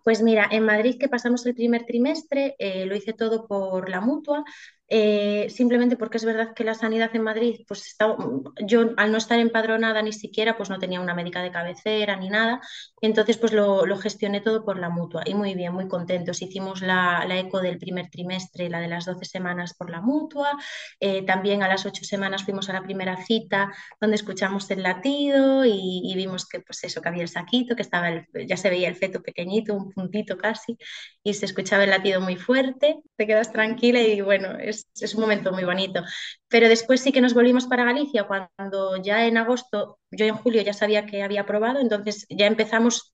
Pues 0.03 0.21
mira, 0.21 0.47
en 0.51 0.65
Madrid 0.65 0.97
que 1.00 1.09
pasamos 1.09 1.45
el 1.45 1.56
primer 1.56 1.85
trimestre, 1.85 2.56
eh, 2.59 2.85
lo 2.85 2.95
hice 2.95 3.13
todo 3.13 3.47
por 3.47 3.89
la 3.89 4.01
mutua. 4.01 4.43
Eh, 4.88 5.48
simplemente 5.50 5.98
porque 5.98 6.17
es 6.17 6.25
verdad 6.25 6.53
que 6.53 6.63
la 6.63 6.75
sanidad 6.75 7.10
en 7.15 7.24
Madrid, 7.24 7.62
pues 7.67 7.88
estaba, 7.88 8.17
yo 8.63 8.91
al 8.98 9.12
no 9.12 9.17
estar 9.17 9.39
empadronada 9.39 10.01
ni 10.03 10.13
siquiera, 10.13 10.55
pues 10.57 10.69
no 10.69 10.77
tenía 10.77 11.01
una 11.01 11.15
médica 11.15 11.41
de 11.41 11.50
cabecera 11.50 12.15
ni 12.17 12.29
nada, 12.29 12.62
entonces 13.01 13.38
pues 13.38 13.51
lo, 13.51 13.84
gestioné 13.98 14.41
todo 14.41 14.63
por 14.63 14.77
la 14.77 14.89
mutua 14.89 15.24
y 15.25 15.34
muy 15.34 15.55
bien, 15.55 15.74
muy 15.74 15.88
contentos. 15.88 16.41
Hicimos 16.41 16.81
la, 16.81 17.25
eco 17.39 17.62
del 17.62 17.79
primer 17.79 18.10
trimestre, 18.10 18.69
la 18.69 18.79
de 18.79 18.88
las 18.88 19.05
12 19.05 19.25
semanas 19.25 19.74
por 19.74 19.89
la 19.89 20.01
mutua, 20.01 20.51
eh, 21.00 21.24
también 21.25 21.63
a 21.63 21.67
las 21.67 21.86
8 21.86 22.03
semanas 22.03 22.43
fuimos 22.43 22.69
a 22.69 22.74
la 22.74 22.84
primera 22.84 23.17
cita 23.17 23.74
donde 24.00 24.15
escuchamos 24.15 24.69
el 24.69 24.84
latido 24.84 25.65
y, 25.65 26.13
vimos 26.15 26.48
que 26.48 26.60
pues 26.62 26.84
eso, 26.84 27.01
que 27.01 27.10
había 27.10 27.24
el 27.24 27.27
saquito, 27.27 27.75
que 27.75 27.81
estaba 27.81 28.10
ya 28.48 28.57
se 28.57 28.69
veía 28.69 28.88
el 28.88 28.95
feto 28.95 29.22
pequeñito, 29.22 29.54
un 29.69 29.91
puntito 29.91 30.38
casi, 30.38 30.77
y 31.24 31.33
se 31.33 31.45
escuchaba 31.45 31.83
el 31.83 31.89
latido 31.91 32.21
muy 32.21 32.35
fuerte, 32.38 32.97
te 33.15 33.27
quedas 33.27 33.51
tranquila 33.51 34.00
y 34.01 34.21
bueno, 34.21 34.57
es 34.59 34.88
es, 35.00 35.15
un 35.15 35.21
momento 35.21 35.51
muy 35.51 35.63
bonito. 35.63 36.03
Pero 36.47 36.69
después 36.69 37.01
sí 37.01 37.12
que 37.12 37.21
nos 37.21 37.33
volvimos 37.33 37.65
para 37.67 37.85
Galicia 37.85 38.25
cuando 38.27 38.97
ya 39.01 39.25
en 39.25 39.38
agosto, 39.38 40.00
yo 40.12 40.25
en 40.25 40.35
julio 40.35 40.62
ya 40.62 40.74
sabía 40.74 41.05
que 41.05 41.24
había 41.24 41.41
aprobado, 41.41 41.79
entonces 41.79 42.25
ya 42.29 42.47
empezamos 42.47 43.13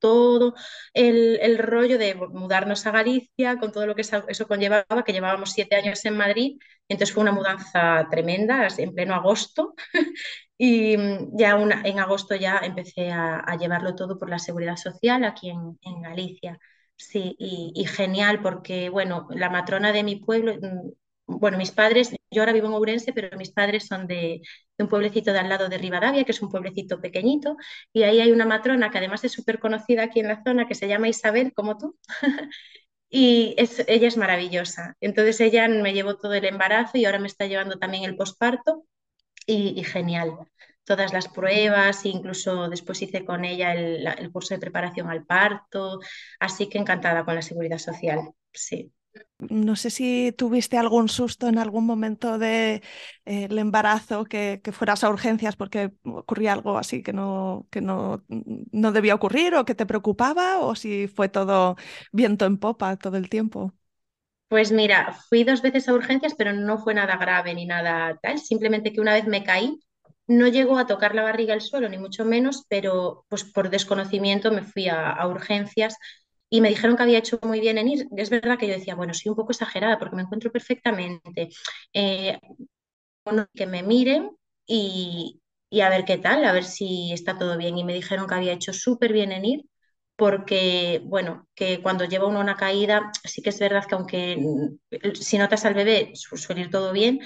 todo 0.00 0.54
el, 0.94 1.58
rollo 1.58 1.98
de 1.98 2.14
mudarnos 2.14 2.86
a 2.86 2.90
Galicia, 2.90 3.58
con 3.58 3.72
todo 3.72 3.86
lo 3.86 3.94
que 3.94 4.02
eso 4.02 4.48
conllevaba, 4.48 5.04
que 5.04 5.12
llevábamos 5.12 5.52
siete 5.52 5.76
años 5.76 6.04
en 6.04 6.16
Madrid, 6.16 6.58
entonces 6.88 7.14
fue 7.14 7.22
una 7.22 7.32
mudanza 7.32 8.08
tremenda, 8.10 8.66
en 8.78 8.94
pleno 8.94 9.14
agosto, 9.14 9.74
y 10.62 10.94
ya 11.32 11.52
en 11.84 11.98
agosto 12.00 12.34
ya 12.36 12.58
empecé 12.62 13.10
a, 13.10 13.56
llevarlo 13.58 13.94
todo 13.94 14.18
por 14.18 14.28
la 14.28 14.38
seguridad 14.38 14.76
social 14.76 15.24
aquí 15.24 15.48
en, 15.48 15.78
en 15.80 16.02
Galicia. 16.02 16.58
Sí, 16.96 17.34
y, 17.38 17.84
genial 17.86 18.42
porque, 18.42 18.90
bueno, 18.90 19.26
la 19.30 19.48
matrona 19.48 19.90
de 19.90 20.02
mi 20.02 20.16
pueblo, 20.16 20.54
mm, 20.54 20.90
bueno, 21.26 21.56
mis 21.56 21.70
padres, 21.70 22.14
yo 22.30 22.42
ahora 22.42 22.52
vivo 22.52 22.66
en 22.66 22.74
Ourense, 22.74 23.14
pero 23.14 23.34
mis 23.38 23.52
padres 23.52 23.86
son 23.86 24.06
de, 24.06 24.42
un 24.78 24.88
pueblecito 24.88 25.32
de 25.32 25.38
al 25.38 25.48
lado 25.48 25.70
de 25.70 25.78
Rivadavia, 25.78 26.24
que 26.24 26.32
es 26.32 26.42
un 26.42 26.50
pueblecito 26.50 27.00
pequeñito, 27.00 27.56
y 27.94 28.02
ahí 28.02 28.20
hay 28.20 28.30
una 28.32 28.44
matrona 28.44 28.90
que 28.90 28.98
además 28.98 29.24
es 29.24 29.32
súper 29.32 29.60
conocida 29.60 30.02
aquí 30.04 30.20
en 30.20 30.28
la 30.28 30.42
zona, 30.44 30.68
que 30.68 30.74
se 30.74 30.88
llama 30.88 31.08
Isabel, 31.08 31.54
como 31.54 31.78
tú, 31.78 31.96
y 33.10 33.54
es, 33.58 33.82
ella 33.88 34.08
es 34.08 34.16
maravillosa. 34.18 34.96
Entonces 35.00 35.40
ella 35.40 35.68
me 35.68 35.94
llevó 35.94 36.18
todo 36.18 36.34
el 36.34 36.44
embarazo 36.44 36.98
y 36.98 37.06
ahora 37.06 37.18
me 37.18 37.28
está 37.28 37.46
llevando 37.46 37.78
también 37.78 38.04
el 38.04 38.16
posparto, 38.16 38.84
y 39.50 39.84
genial 39.84 40.38
todas 40.90 41.12
las 41.12 41.28
pruebas, 41.28 42.04
incluso 42.04 42.68
después 42.68 43.00
hice 43.00 43.24
con 43.24 43.44
ella 43.44 43.74
el, 43.74 44.32
curso 44.32 44.54
de 44.54 44.60
preparación 44.60 45.08
al 45.08 45.24
parto, 45.24 46.00
así 46.40 46.68
que 46.68 46.78
encantada 46.78 47.24
con 47.24 47.36
la 47.36 47.42
seguridad 47.42 47.78
social. 47.78 48.32
sí. 48.52 48.92
No 49.38 49.74
sé 49.74 49.90
si 49.90 50.32
tuviste 50.36 50.78
algún 50.78 51.08
susto 51.08 51.48
en 51.48 51.58
algún 51.58 51.84
momento 51.84 52.38
del 52.38 52.80
de, 52.80 52.82
eh, 53.24 53.48
embarazo, 53.50 54.24
que, 54.24 54.60
fueras 54.72 55.02
a 55.02 55.10
urgencias 55.10 55.56
porque 55.56 55.92
ocurría 56.04 56.52
algo 56.52 56.78
así 56.78 57.02
que, 57.02 57.12
no, 57.12 57.66
que 57.70 57.80
no, 57.80 58.24
no 58.28 58.92
debía 58.92 59.16
ocurrir 59.16 59.54
o 59.54 59.64
que 59.64 59.74
te 59.74 59.86
preocupaba, 59.86 60.58
o 60.60 60.76
si 60.76 61.08
fue 61.08 61.28
todo 61.28 61.76
viento 62.12 62.46
en 62.46 62.58
popa 62.58 62.96
todo 62.96 63.16
el 63.16 63.28
tiempo. 63.28 63.74
Pues 64.50 64.72
mira, 64.72 65.14
fui 65.28 65.44
dos 65.44 65.62
veces 65.62 65.88
a 65.88 65.94
urgencias, 65.94 66.34
pero 66.36 66.52
no 66.52 66.78
fue 66.78 66.94
nada 66.94 67.16
grave 67.18 67.54
ni 67.54 67.66
nada 67.66 68.18
tal, 68.22 68.38
simplemente 68.40 68.92
que 68.92 69.00
una 69.00 69.14
vez 69.14 69.26
me 69.28 69.44
caí, 69.44 69.78
no 70.26 70.48
llegó 70.48 70.78
a 70.78 70.86
tocar 70.88 71.14
la 71.14 71.22
barriga 71.22 71.54
el 71.54 71.60
suelo, 71.62 71.88
ni 71.88 71.98
mucho 71.98 72.24
menos, 72.24 72.64
pero 72.68 73.24
pues 73.28 73.44
por 73.44 73.70
desconocimiento 73.70 74.50
me 74.52 74.64
fui 74.64 74.88
a, 74.88 75.10
a 75.12 75.28
urgencias 75.28 75.96
y 76.50 76.60
me 76.62 76.68
dijeron 76.70 76.96
que 76.96 77.04
había 77.04 77.18
hecho 77.18 77.38
muy 77.44 77.60
bien 77.60 77.78
en 77.78 77.88
ir. 77.88 78.06
Es 78.16 78.30
verdad 78.30 78.58
que 78.58 78.68
yo 78.68 78.74
decía, 78.74 78.96
bueno, 78.96 79.14
soy 79.14 79.30
un 79.30 79.36
poco 79.36 79.52
exagerada 79.52 79.98
porque 80.00 80.16
me 80.16 80.22
encuentro 80.22 80.52
perfectamente. 80.52 81.48
Eh, 81.94 82.38
que 83.54 83.66
me 83.66 83.82
miren 83.82 84.30
y, 84.66 85.40
y, 85.70 85.80
a 85.82 85.88
ver 85.90 86.04
qué 86.04 86.18
tal, 86.18 86.44
a 86.44 86.52
ver 86.52 86.64
si 86.64 87.12
está 87.12 87.38
todo 87.38 87.56
bien. 87.58 87.78
Y 87.78 87.84
me 87.84 87.94
dijeron 87.94 88.26
que 88.26 88.34
había 88.34 88.52
hecho 88.52 88.72
súper 88.72 89.12
bien 89.12 89.32
en 89.32 89.44
ir 89.44 89.64
porque, 90.20 91.02
bueno, 91.04 91.48
que 91.56 91.82
cuando 91.82 92.04
lleva 92.06 92.28
uno 92.28 92.40
una 92.40 92.56
caída, 92.56 93.10
sí 93.24 93.42
que 93.42 93.50
es 93.50 93.58
verdad 93.60 93.86
que 93.88 93.96
aunque 93.96 94.36
mm, 94.38 95.14
si 95.14 95.38
notas 95.38 95.64
al 95.66 95.74
bebé 95.74 96.12
suele 96.14 96.62
ir 96.62 96.70
todo 96.70 96.92
bien, 96.92 97.20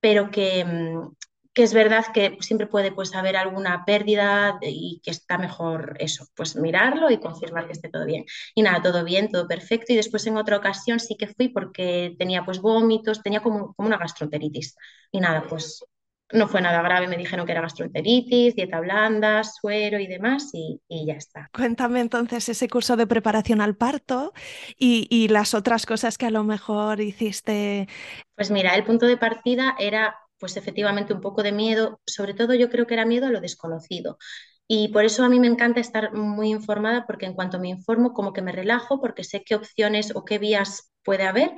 pero 0.00 0.30
que, 0.30 0.64
mm, 0.64 1.12
que 1.54 1.62
es 1.64 1.74
verdad 1.74 2.06
que 2.14 2.36
siempre 2.40 2.66
puede 2.68 2.92
pues 2.92 3.14
haber 3.14 3.36
alguna 3.36 3.84
pérdida 3.86 4.58
y 4.62 5.00
que 5.04 5.10
está 5.12 5.38
mejor 5.38 5.96
eso, 6.00 6.26
pues 6.36 6.56
mirarlo 6.56 7.10
y 7.10 7.18
confirmar 7.20 7.66
que 7.66 7.72
esté 7.74 7.88
todo 7.90 8.06
bien. 8.06 8.24
Y 8.54 8.62
nada, 8.62 8.82
todo 8.82 9.04
bien, 9.04 9.30
todo 9.30 9.48
perfecto. 9.48 9.92
Y 9.92 9.96
después 9.96 10.26
en 10.26 10.36
otra 10.36 10.56
ocasión 10.58 11.00
sí 11.00 11.16
que 11.16 11.28
fui 11.28 11.48
porque 11.50 12.14
tenía 12.18 12.44
pues 12.44 12.60
vómitos, 12.60 13.22
tenía 13.22 13.40
como, 13.42 13.74
como 13.74 13.88
una 13.88 13.98
gastroenteritis. 13.98 14.76
Y 15.12 15.20
nada, 15.20 15.44
pues 15.48 15.84
no 16.32 16.48
fue 16.48 16.60
nada 16.60 16.82
grave, 16.82 17.06
me 17.06 17.16
dijeron 17.16 17.46
que 17.46 17.52
era 17.52 17.60
gastroenteritis, 17.60 18.54
dieta 18.56 18.80
blanda, 18.80 19.44
suero 19.44 19.98
y 19.98 20.06
demás, 20.06 20.50
y, 20.52 20.80
y, 20.88 21.06
ya 21.06 21.14
está. 21.14 21.50
Cuéntame 21.52 22.00
entonces 22.00 22.48
ese 22.48 22.68
curso 22.68 22.96
de 22.96 23.06
preparación 23.06 23.60
al 23.60 23.76
parto 23.76 24.32
y, 24.78 25.06
y, 25.10 25.28
las 25.28 25.54
otras 25.54 25.86
cosas 25.86 26.18
que 26.18 26.26
a 26.26 26.30
lo 26.30 26.44
mejor 26.44 27.00
hiciste. 27.00 27.88
Pues 28.34 28.50
mira, 28.50 28.74
el 28.74 28.84
punto 28.84 29.06
de 29.06 29.16
partida 29.16 29.76
era 29.78 30.16
pues 30.38 30.56
efectivamente 30.56 31.14
un 31.14 31.20
poco 31.20 31.42
de 31.42 31.52
miedo, 31.52 32.00
sobre 32.06 32.34
todo 32.34 32.54
yo 32.54 32.68
creo 32.68 32.86
que 32.86 32.94
era 32.94 33.06
miedo 33.06 33.26
a 33.26 33.30
lo 33.30 33.40
desconocido. 33.40 34.18
Y 34.66 34.88
por 34.88 35.04
eso 35.04 35.24
a 35.24 35.28
mí 35.28 35.38
me 35.40 35.46
encanta 35.46 35.80
estar 35.80 36.12
muy 36.14 36.50
informada 36.50 37.06
porque 37.06 37.26
en 37.26 37.34
cuanto 37.34 37.58
me 37.58 37.68
informo 37.68 38.12
como 38.14 38.32
que 38.32 38.42
me 38.42 38.52
relajo 38.52 39.00
porque 39.00 39.24
sé 39.24 39.42
qué 39.44 39.54
opciones 39.54 40.14
o 40.14 40.24
qué 40.24 40.38
vías 40.38 40.92
puede 41.04 41.24
haber. 41.24 41.52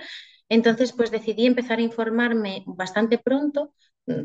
Entonces 0.49 0.93
pues 0.93 1.11
decidí 1.11 1.47
empezar 1.47 1.79
a 1.79 1.83
informarme 1.83 2.65
bastante 2.67 3.19
pronto, 3.19 3.73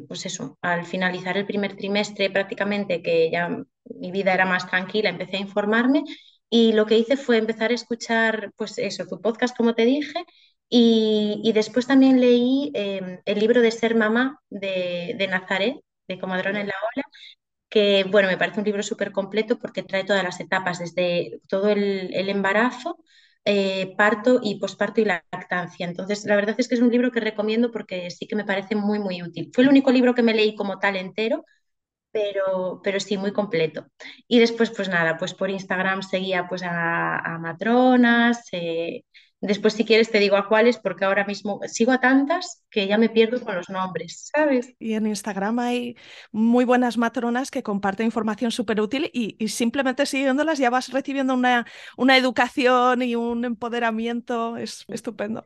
pues 0.07 0.25
eso, 0.25 0.57
al 0.61 0.85
finalizar 0.85 1.38
el 1.38 1.45
primer 1.45 1.75
trimestre 1.75 2.29
prácticamente 2.29 3.01
que 3.01 3.29
ya 3.31 3.50
mi 3.85 4.11
vida 4.11 4.33
era 4.33 4.45
más 4.45 4.67
tranquila, 4.69 5.09
empecé 5.09 5.38
a 5.38 5.41
informarme 5.41 6.03
y 6.50 6.73
lo 6.73 6.85
que 6.85 6.97
hice 6.97 7.17
fue 7.17 7.38
empezar 7.38 7.71
a 7.71 7.75
escuchar 7.75 8.51
pues 8.55 8.77
eso, 8.77 9.05
tu 9.07 9.21
podcast 9.21 9.55
como 9.55 9.73
te 9.73 9.85
dije 9.85 10.23
y, 10.69 11.51
después 11.53 11.88
también 11.88 12.21
leí 12.21 12.71
em, 12.73 13.19
el 13.25 13.39
libro 13.39 13.61
de 13.61 13.71
Ser 13.71 13.95
Mamá 13.95 14.39
de, 14.50 15.15
de 15.17 15.27
Nazaret, 15.27 15.75
de 16.07 16.19
Comadrón 16.19 16.55
en 16.55 16.67
la 16.67 16.73
Ola, 16.95 17.03
que 17.69 18.05
bueno, 18.05 18.27
me 18.29 18.38
parece 18.38 18.59
un 18.59 18.65
libro 18.65 18.83
súper 18.83 19.11
completo 19.13 19.57
porque 19.59 19.83
trae 19.83 20.03
todas 20.03 20.23
las 20.23 20.39
etapas, 20.41 20.79
desde 20.79 21.39
todo 21.47 21.69
el, 21.69 22.29
embarazo, 22.29 22.97
eh, 23.45 23.95
parto 23.98 24.39
y 24.43 24.60
posparto 24.60 25.01
y 25.01 25.05
lactancia. 25.05 25.86
Entonces, 25.88 26.25
la 26.25 26.36
verdad 26.36 26.55
es 26.60 26.67
que 26.67 26.75
es 26.75 26.81
un 26.81 26.91
libro 26.91 27.12
que 27.12 27.19
recomiendo 27.19 27.71
porque 27.71 28.10
sí 28.12 28.27
que 28.27 28.36
me 28.36 28.45
parece 28.45 28.75
muy, 28.75 29.00
muy 29.00 29.21
útil. 29.24 29.51
Fue 29.53 29.63
el 29.63 29.69
único 29.69 29.91
libro 29.91 30.13
que 30.15 30.24
me 30.24 30.33
leí 30.33 30.55
como 30.55 30.79
tal 30.79 30.95
entero, 30.98 31.45
pero, 32.12 32.81
pero 32.83 33.00
sí, 33.00 33.17
muy 33.17 33.33
completo. 33.33 33.88
Y 34.27 34.39
después, 34.39 34.71
pues 34.71 34.89
nada, 34.89 35.17
pues 35.17 35.33
por 35.33 35.50
Instagram 35.50 36.03
seguía 36.03 36.48
pues 36.50 36.63
a, 36.63 37.17
a 37.19 37.39
matronas, 37.39 38.41
eh, 38.53 39.03
Después, 39.41 39.74
si 39.74 39.86
quieres, 39.86 40.12
te 40.12 40.19
digo 40.19 40.36
a 40.36 40.48
cuáles, 40.48 40.77
porque 40.77 41.03
ahora 41.03 41.25
mismo 41.25 41.60
sigo 41.65 41.91
a 41.91 42.00
tantas 42.00 42.63
que 42.69 42.88
ya 42.88 43.00
me 43.00 43.10
pierdo 43.10 43.41
con 43.41 43.55
los 43.55 43.71
nombres, 43.71 44.29
¿sabes? 44.31 44.75
Y 44.77 44.93
en 44.93 45.07
Instagram 45.07 45.57
hay 45.57 45.98
muy 46.31 46.63
buenas 46.63 46.95
matronas 47.00 47.50
que 47.50 47.63
comparten 47.63 48.05
información 48.05 48.51
súper 48.51 48.79
útil 48.79 49.10
y, 49.12 49.48
simplemente 49.48 50.05
siguiéndolas 50.05 50.60
ya 50.60 50.69
vas 50.69 50.89
recibiendo 50.93 51.33
una, 51.33 51.65
una 51.98 52.17
educación 52.17 53.01
y 53.01 53.15
un 53.15 53.43
empoderamiento. 53.43 54.57
Es 54.57 54.86
estupendo. 54.88 55.43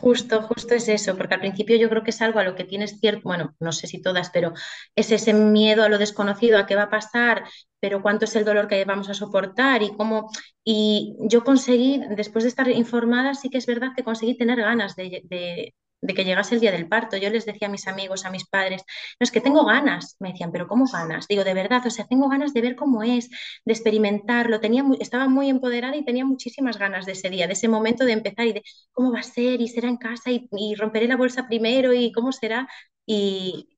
Justo, 0.00 0.42
justo 0.42 0.74
es 0.74 0.88
eso, 0.88 1.16
porque 1.16 1.34
al 1.34 1.40
principio 1.40 1.76
yo 1.76 1.88
creo 1.88 2.02
que 2.02 2.10
es 2.10 2.20
algo 2.22 2.38
a 2.38 2.44
lo 2.44 2.54
que 2.54 2.64
tienes 2.64 2.98
cierto, 3.00 3.22
bueno, 3.24 3.54
no 3.60 3.72
sé 3.72 3.86
si 3.86 4.02
todas, 4.02 4.30
pero 4.30 4.52
es 4.94 5.10
ese 5.10 5.32
miedo 5.34 5.82
a 5.84 5.88
lo 5.88 5.98
desconocido, 5.98 6.58
a 6.58 6.66
qué 6.66 6.74
va 6.76 6.84
a 6.84 6.90
pasar, 6.90 7.44
pero 7.80 8.02
cuánto 8.02 8.24
es 8.24 8.36
el 8.36 8.44
dolor 8.44 8.68
que 8.68 8.84
vamos 8.84 9.08
a 9.08 9.14
soportar 9.14 9.82
y 9.82 9.94
cómo. 9.96 10.30
Y 10.64 11.16
yo 11.28 11.44
conseguí, 11.44 12.00
después 12.16 12.44
de 12.44 12.48
estar 12.50 12.68
informada, 12.68 13.34
sí 13.34 13.48
que 13.50 13.58
es 13.58 13.66
verdad 13.66 13.90
que 13.96 14.04
conseguí 14.04 14.36
tener 14.36 14.60
ganas 14.60 14.96
de, 14.96 15.22
de 15.24 15.74
que 16.12 16.24
llegase 16.24 16.54
el 16.56 16.60
día 16.60 16.72
del 16.72 16.88
parto. 16.88 17.16
Yo 17.16 17.30
les 17.30 17.46
decía 17.46 17.68
a 17.68 17.70
mis 17.70 17.86
amigos, 17.86 18.24
a 18.24 18.30
mis 18.30 18.46
padres, 18.46 18.82
no 19.20 19.24
es 19.24 19.30
que 19.30 19.40
tengo 19.40 19.64
ganas. 19.64 20.16
Me 20.18 20.30
decían, 20.32 20.52
pero 20.52 20.66
¿cómo 20.66 20.86
ganas? 20.92 21.26
Digo, 21.28 21.44
de 21.44 21.54
verdad, 21.54 21.82
o 21.86 21.90
sea, 21.90 22.06
tengo 22.06 22.28
ganas 22.28 22.52
de 22.52 22.60
ver 22.60 22.76
cómo 22.76 23.02
es, 23.02 23.30
de 23.64 23.72
experimentarlo. 23.72 24.60
Tenía 24.60 24.84
estaba 25.00 25.28
muy 25.28 25.48
empoderada 25.48 25.96
y 25.96 26.04
tenía 26.04 26.24
muchísimas 26.24 26.78
ganas 26.78 27.06
de 27.06 27.12
ese 27.12 27.30
día, 27.30 27.46
de 27.46 27.54
ese 27.54 27.68
momento 27.68 28.04
de 28.04 28.12
empezar 28.12 28.46
y 28.46 28.52
de 28.52 28.62
cómo 28.92 29.12
va 29.12 29.20
a 29.20 29.22
ser 29.22 29.60
y 29.60 29.68
será 29.68 29.88
en 29.88 29.96
casa 29.96 30.30
y, 30.30 30.48
y 30.52 30.74
romperé 30.74 31.08
la 31.08 31.16
bolsa 31.16 31.46
primero 31.48 31.92
y 31.92 32.12
cómo 32.12 32.32
será. 32.32 32.68
Y, 33.06 33.68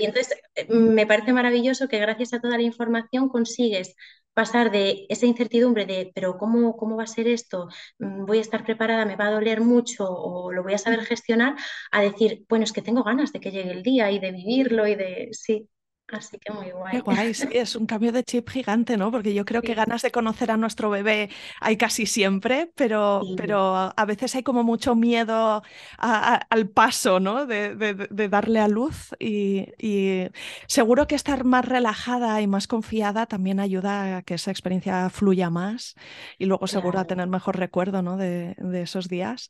y 0.00 0.04
entonces 0.04 0.38
eh, 0.54 0.66
me 0.68 1.06
parece 1.06 1.32
maravilloso 1.32 1.88
que 1.88 1.98
gracias 1.98 2.32
a 2.32 2.40
toda 2.40 2.56
la 2.56 2.62
información 2.62 3.28
consigues 3.28 3.94
pasar 4.36 4.70
de 4.70 5.06
esa 5.08 5.26
incertidumbre 5.26 5.86
de, 5.86 6.12
pero 6.14 6.36
¿cómo, 6.38 6.76
cómo 6.76 6.96
va 6.96 7.04
a 7.04 7.06
ser 7.06 7.26
esto? 7.28 7.68
Mm, 7.98 8.26
¿Voy 8.26 8.38
a 8.38 8.42
estar 8.42 8.64
preparada? 8.64 9.06
¿Me 9.06 9.16
va 9.16 9.28
a 9.28 9.30
doler 9.32 9.60
mucho? 9.62 10.04
¿O 10.08 10.52
lo 10.52 10.62
voy 10.62 10.74
a 10.74 10.78
saber 10.78 11.00
gestionar? 11.06 11.56
A 11.90 12.02
decir, 12.02 12.44
bueno, 12.48 12.64
es 12.64 12.72
que 12.72 12.82
tengo 12.82 13.02
ganas 13.02 13.32
de 13.32 13.40
que 13.40 13.50
llegue 13.50 13.72
el 13.72 13.82
día 13.82 14.10
y 14.10 14.18
de 14.20 14.32
vivirlo 14.32 14.86
y 14.86 14.94
de, 14.94 15.28
sí, 15.32 15.68
Así 16.08 16.38
que 16.38 16.52
muy 16.52 16.70
guay. 16.70 16.92
Qué 16.92 17.00
guay, 17.00 17.34
sí, 17.34 17.48
es 17.50 17.74
un 17.74 17.86
cambio 17.86 18.12
de 18.12 18.22
chip 18.22 18.48
gigante, 18.48 18.96
¿no? 18.96 19.10
Porque 19.10 19.34
yo 19.34 19.44
creo 19.44 19.60
que 19.60 19.74
ganas 19.74 20.02
de 20.02 20.12
conocer 20.12 20.52
a 20.52 20.56
nuestro 20.56 20.88
bebé 20.88 21.30
hay 21.60 21.76
casi 21.76 22.06
siempre, 22.06 22.70
pero, 22.76 23.22
pero 23.36 23.92
a 23.96 24.04
veces 24.04 24.36
hay 24.36 24.44
como 24.44 24.62
mucho 24.62 24.94
miedo 24.94 25.62
al 25.98 26.68
paso, 26.68 27.18
¿no? 27.18 27.46
De, 27.46 27.74
de, 27.74 28.28
darle 28.28 28.60
a 28.60 28.68
luz 28.68 29.14
y, 29.18 29.66
y, 29.78 30.28
seguro 30.68 31.08
que 31.08 31.16
estar 31.16 31.42
más 31.44 31.64
relajada 31.64 32.40
y 32.40 32.46
más 32.46 32.68
confiada 32.68 33.26
también 33.26 33.58
ayuda 33.58 34.18
a 34.18 34.22
que 34.22 34.34
esa 34.34 34.52
experiencia 34.52 35.10
fluya 35.10 35.50
más 35.50 35.96
y 36.38 36.46
luego 36.46 36.68
seguro 36.68 37.00
a 37.00 37.04
tener 37.06 37.26
mejor 37.26 37.58
recuerdo, 37.58 38.02
¿no? 38.02 38.16
De, 38.16 38.54
esos 38.76 39.08
días. 39.08 39.48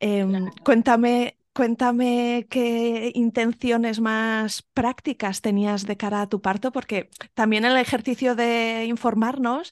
Em, 0.00 0.50
cuéntame 0.64 1.36
Cuéntame 1.54 2.46
qué 2.48 3.12
intenciones 3.14 4.00
más 4.00 4.62
prácticas 4.72 5.42
tenías 5.42 5.84
de 5.84 5.98
cara 5.98 6.22
a 6.22 6.26
tu 6.28 6.40
parto, 6.40 6.72
porque 6.72 7.10
también 7.34 7.66
en 7.66 7.72
el 7.72 7.76
ejercicio 7.78 8.34
de 8.34 8.86
informarnos, 8.88 9.70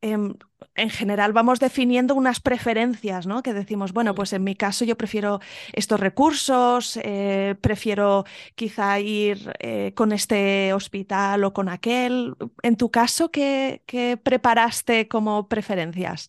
em, 0.00 0.34
en 0.74 0.90
general 0.90 1.32
vamos 1.32 1.60
definiendo 1.60 2.16
unas 2.16 2.40
preferencias, 2.40 3.26
¿no? 3.28 3.44
Que 3.44 3.54
decimos, 3.54 3.92
bueno, 3.92 4.12
pues 4.16 4.32
en 4.32 4.42
mi 4.42 4.56
caso 4.56 4.84
yo 4.84 4.96
prefiero 4.96 5.38
estos 5.72 6.00
recursos, 6.00 6.98
eh, 7.04 7.54
prefiero 7.60 8.24
quizá 8.56 8.98
ir 8.98 9.52
eh, 9.60 9.92
con 9.94 10.10
este 10.12 10.72
hospital 10.74 11.44
o 11.44 11.52
con 11.52 11.68
aquel. 11.68 12.34
En 12.62 12.76
tu 12.76 12.90
caso, 12.90 13.30
¿qué, 13.30 13.82
qué 13.86 14.16
preparaste 14.16 15.06
como 15.06 15.46
preferencias? 15.48 16.28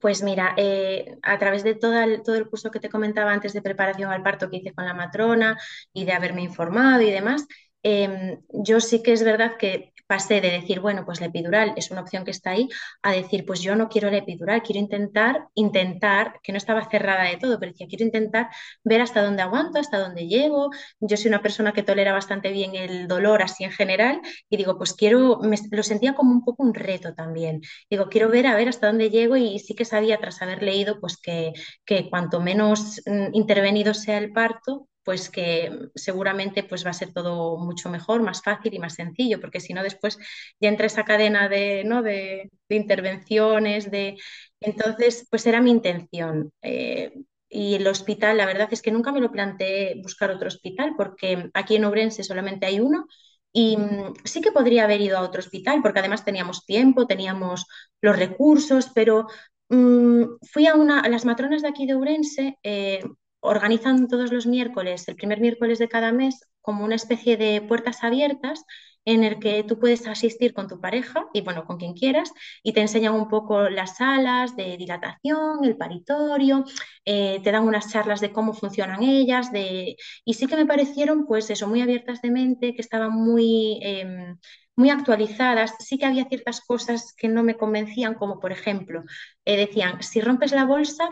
Pues 0.00 0.22
mira, 0.22 0.54
eh, 0.56 1.18
a 1.22 1.38
través 1.38 1.64
de 1.64 1.74
todo 1.74 2.00
el, 2.00 2.22
todo 2.22 2.36
el 2.36 2.48
curso 2.48 2.70
que 2.70 2.80
te 2.80 2.88
comentaba 2.88 3.32
antes 3.32 3.52
de 3.52 3.62
preparación 3.62 4.10
al 4.10 4.22
parto 4.22 4.48
que 4.50 4.56
hice 4.58 4.72
con 4.74 4.84
la 4.84 4.94
matrona 4.94 5.58
y 5.92 6.04
de 6.04 6.12
haberme 6.12 6.42
informado 6.42 7.02
y 7.02 7.10
demás, 7.10 7.46
em, 7.82 8.40
yo 8.50 8.80
sí 8.80 9.02
que 9.02 9.12
es 9.12 9.22
verdad 9.24 9.56
que 9.58 9.91
pasé 10.12 10.42
de 10.42 10.50
decir, 10.50 10.80
bueno, 10.80 11.06
pues 11.06 11.20
la 11.20 11.28
epidural 11.28 11.72
es 11.74 11.90
una 11.90 12.02
opción 12.02 12.22
que 12.26 12.32
está 12.32 12.50
ahí, 12.50 12.68
a 13.02 13.12
decir, 13.12 13.46
pues 13.46 13.62
yo 13.62 13.74
no 13.76 13.88
quiero 13.88 14.10
la 14.10 14.18
epidural, 14.18 14.62
quiero 14.62 14.78
intentar, 14.78 15.46
intentar, 15.54 16.38
que 16.42 16.52
no 16.52 16.58
estaba 16.58 16.84
cerrada 16.90 17.24
de 17.24 17.38
todo, 17.38 17.58
pero 17.58 17.72
decía, 17.72 17.86
quiero 17.88 18.04
intentar 18.04 18.50
ver 18.84 19.00
hasta 19.00 19.22
dónde 19.22 19.40
aguanto, 19.40 19.78
hasta 19.78 19.98
dónde 19.98 20.26
llego. 20.26 20.70
Yo 21.00 21.16
soy 21.16 21.28
una 21.30 21.40
persona 21.40 21.72
que 21.72 21.82
tolera 21.82 22.12
bastante 22.12 22.52
bien 22.52 22.74
el 22.76 23.08
dolor 23.08 23.42
así 23.42 23.64
en 23.64 23.70
general 23.72 24.20
y 24.50 24.58
digo, 24.58 24.76
pues 24.76 24.92
quiero, 24.92 25.40
lo 25.70 25.82
sentía 25.82 26.14
como 26.14 26.32
un 26.32 26.44
poco 26.44 26.62
un 26.62 26.74
reto 26.74 27.14
también. 27.14 27.62
Digo, 27.88 28.10
quiero 28.10 28.28
ver 28.28 28.46
a 28.46 28.54
ver 28.54 28.68
hasta 28.68 28.88
dónde 28.88 29.08
llego 29.08 29.36
y 29.38 29.58
sí 29.60 29.74
que 29.74 29.86
sabía 29.86 30.18
tras 30.18 30.42
haber 30.42 30.62
leído 30.62 31.00
pues 31.00 31.16
que, 31.16 31.54
que 31.86 32.10
cuanto 32.10 32.38
menos 32.40 33.00
mm, 33.06 33.28
intervenido 33.34 33.94
sea 33.94 34.18
el 34.18 34.30
parto, 34.32 34.88
pues 35.04 35.30
que 35.30 35.70
seguramente 35.94 36.62
pues 36.64 36.84
va 36.86 36.90
a 36.90 36.94
ser 36.94 37.12
todo 37.12 37.58
mucho 37.58 37.90
mejor, 37.90 38.22
más 38.22 38.42
fácil 38.42 38.74
y 38.74 38.78
más 38.78 38.94
sencillo, 38.94 39.40
porque 39.40 39.60
si 39.60 39.74
no 39.74 39.82
después 39.82 40.18
ya 40.60 40.68
entra 40.68 40.86
esa 40.86 41.04
cadena 41.04 41.48
de, 41.48 41.84
¿no? 41.84 42.02
de, 42.02 42.50
intervenciones, 42.68 43.90
de... 43.90 44.16
Entonces, 44.60 45.26
pues 45.30 45.46
era 45.46 45.60
mi 45.60 45.70
intención. 45.70 46.52
Eh, 46.62 47.12
y 47.54 47.74
el 47.74 47.86
hospital, 47.86 48.38
la 48.38 48.46
verdad 48.46 48.68
es 48.70 48.80
que 48.80 48.90
nunca 48.90 49.12
me 49.12 49.20
lo 49.20 49.30
planteé 49.30 50.00
buscar 50.02 50.30
otro 50.30 50.48
hospital, 50.48 50.94
porque 50.96 51.50
aquí 51.52 51.76
en 51.76 51.84
Obrense 51.84 52.24
solamente 52.24 52.64
hay 52.66 52.80
uno. 52.80 53.06
Y 53.52 53.76
mm, 53.76 54.14
sí 54.24 54.40
que 54.40 54.52
podría 54.52 54.84
haber 54.84 55.02
ido 55.02 55.18
a 55.18 55.22
otro 55.22 55.40
hospital, 55.40 55.82
porque 55.82 55.98
además 56.00 56.24
teníamos 56.24 56.64
tiempo, 56.64 57.06
teníamos 57.06 57.66
los 58.00 58.16
recursos, 58.18 58.90
pero 58.94 59.26
mm, 59.68 60.22
fui 60.50 60.66
a 60.66 60.74
una, 60.74 61.00
a 61.00 61.08
las 61.10 61.26
matronas 61.26 61.60
de 61.62 61.68
aquí 61.68 61.84
de 61.86 61.94
Ourense, 61.94 62.58
eh, 62.62 63.02
organizan 63.42 64.08
todos 64.08 64.32
los 64.32 64.46
miércoles, 64.46 65.06
el 65.08 65.16
primer 65.16 65.40
miércoles 65.40 65.78
de 65.78 65.88
cada 65.88 66.12
mes, 66.12 66.40
como 66.62 66.84
una 66.84 66.94
especie 66.94 67.36
de 67.36 67.60
puertas 67.60 68.04
abiertas 68.04 68.64
en 69.04 69.24
el 69.24 69.38
que 69.40 69.64
tú 69.64 69.78
puedes 69.80 70.06
asistir 70.06 70.54
con 70.54 70.68
tu 70.68 70.80
pareja 70.80 71.26
y 71.32 71.40
bueno, 71.40 71.64
con 71.66 71.76
quien 71.76 71.94
quieras, 71.94 72.32
y 72.62 72.72
te 72.72 72.80
enseñan 72.80 73.14
un 73.14 73.28
poco 73.28 73.68
las 73.68 73.96
salas 73.96 74.56
de 74.56 74.76
dilatación, 74.76 75.64
el 75.64 75.76
paritorio, 75.76 76.64
eh, 77.04 77.40
te 77.42 77.50
dan 77.50 77.64
unas 77.64 77.90
charlas 77.90 78.20
de 78.20 78.32
cómo 78.32 78.52
funcionan 78.54 79.02
ellas, 79.02 79.52
de... 79.52 79.96
y 80.24 80.34
sí 80.34 80.46
que 80.46 80.56
me 80.56 80.66
parecieron 80.66 81.26
pues 81.26 81.50
eso, 81.50 81.66
muy 81.66 81.80
abiertas 81.82 82.22
de 82.22 82.30
mente, 82.30 82.74
que 82.74 82.82
estaban 82.82 83.12
muy... 83.12 83.78
Em, 83.82 84.38
muy 84.74 84.88
actualizadas, 84.88 85.74
sí 85.80 85.98
que 85.98 86.06
había 86.06 86.24
ciertas 86.24 86.62
cosas 86.62 87.12
que 87.14 87.28
no 87.28 87.42
me 87.42 87.56
convencían, 87.58 88.14
como 88.14 88.40
por 88.40 88.52
ejemplo, 88.52 89.02
eh, 89.44 89.56
decían, 89.58 90.02
si 90.02 90.20
rompes 90.22 90.52
la 90.52 90.64
bolsa, 90.64 91.10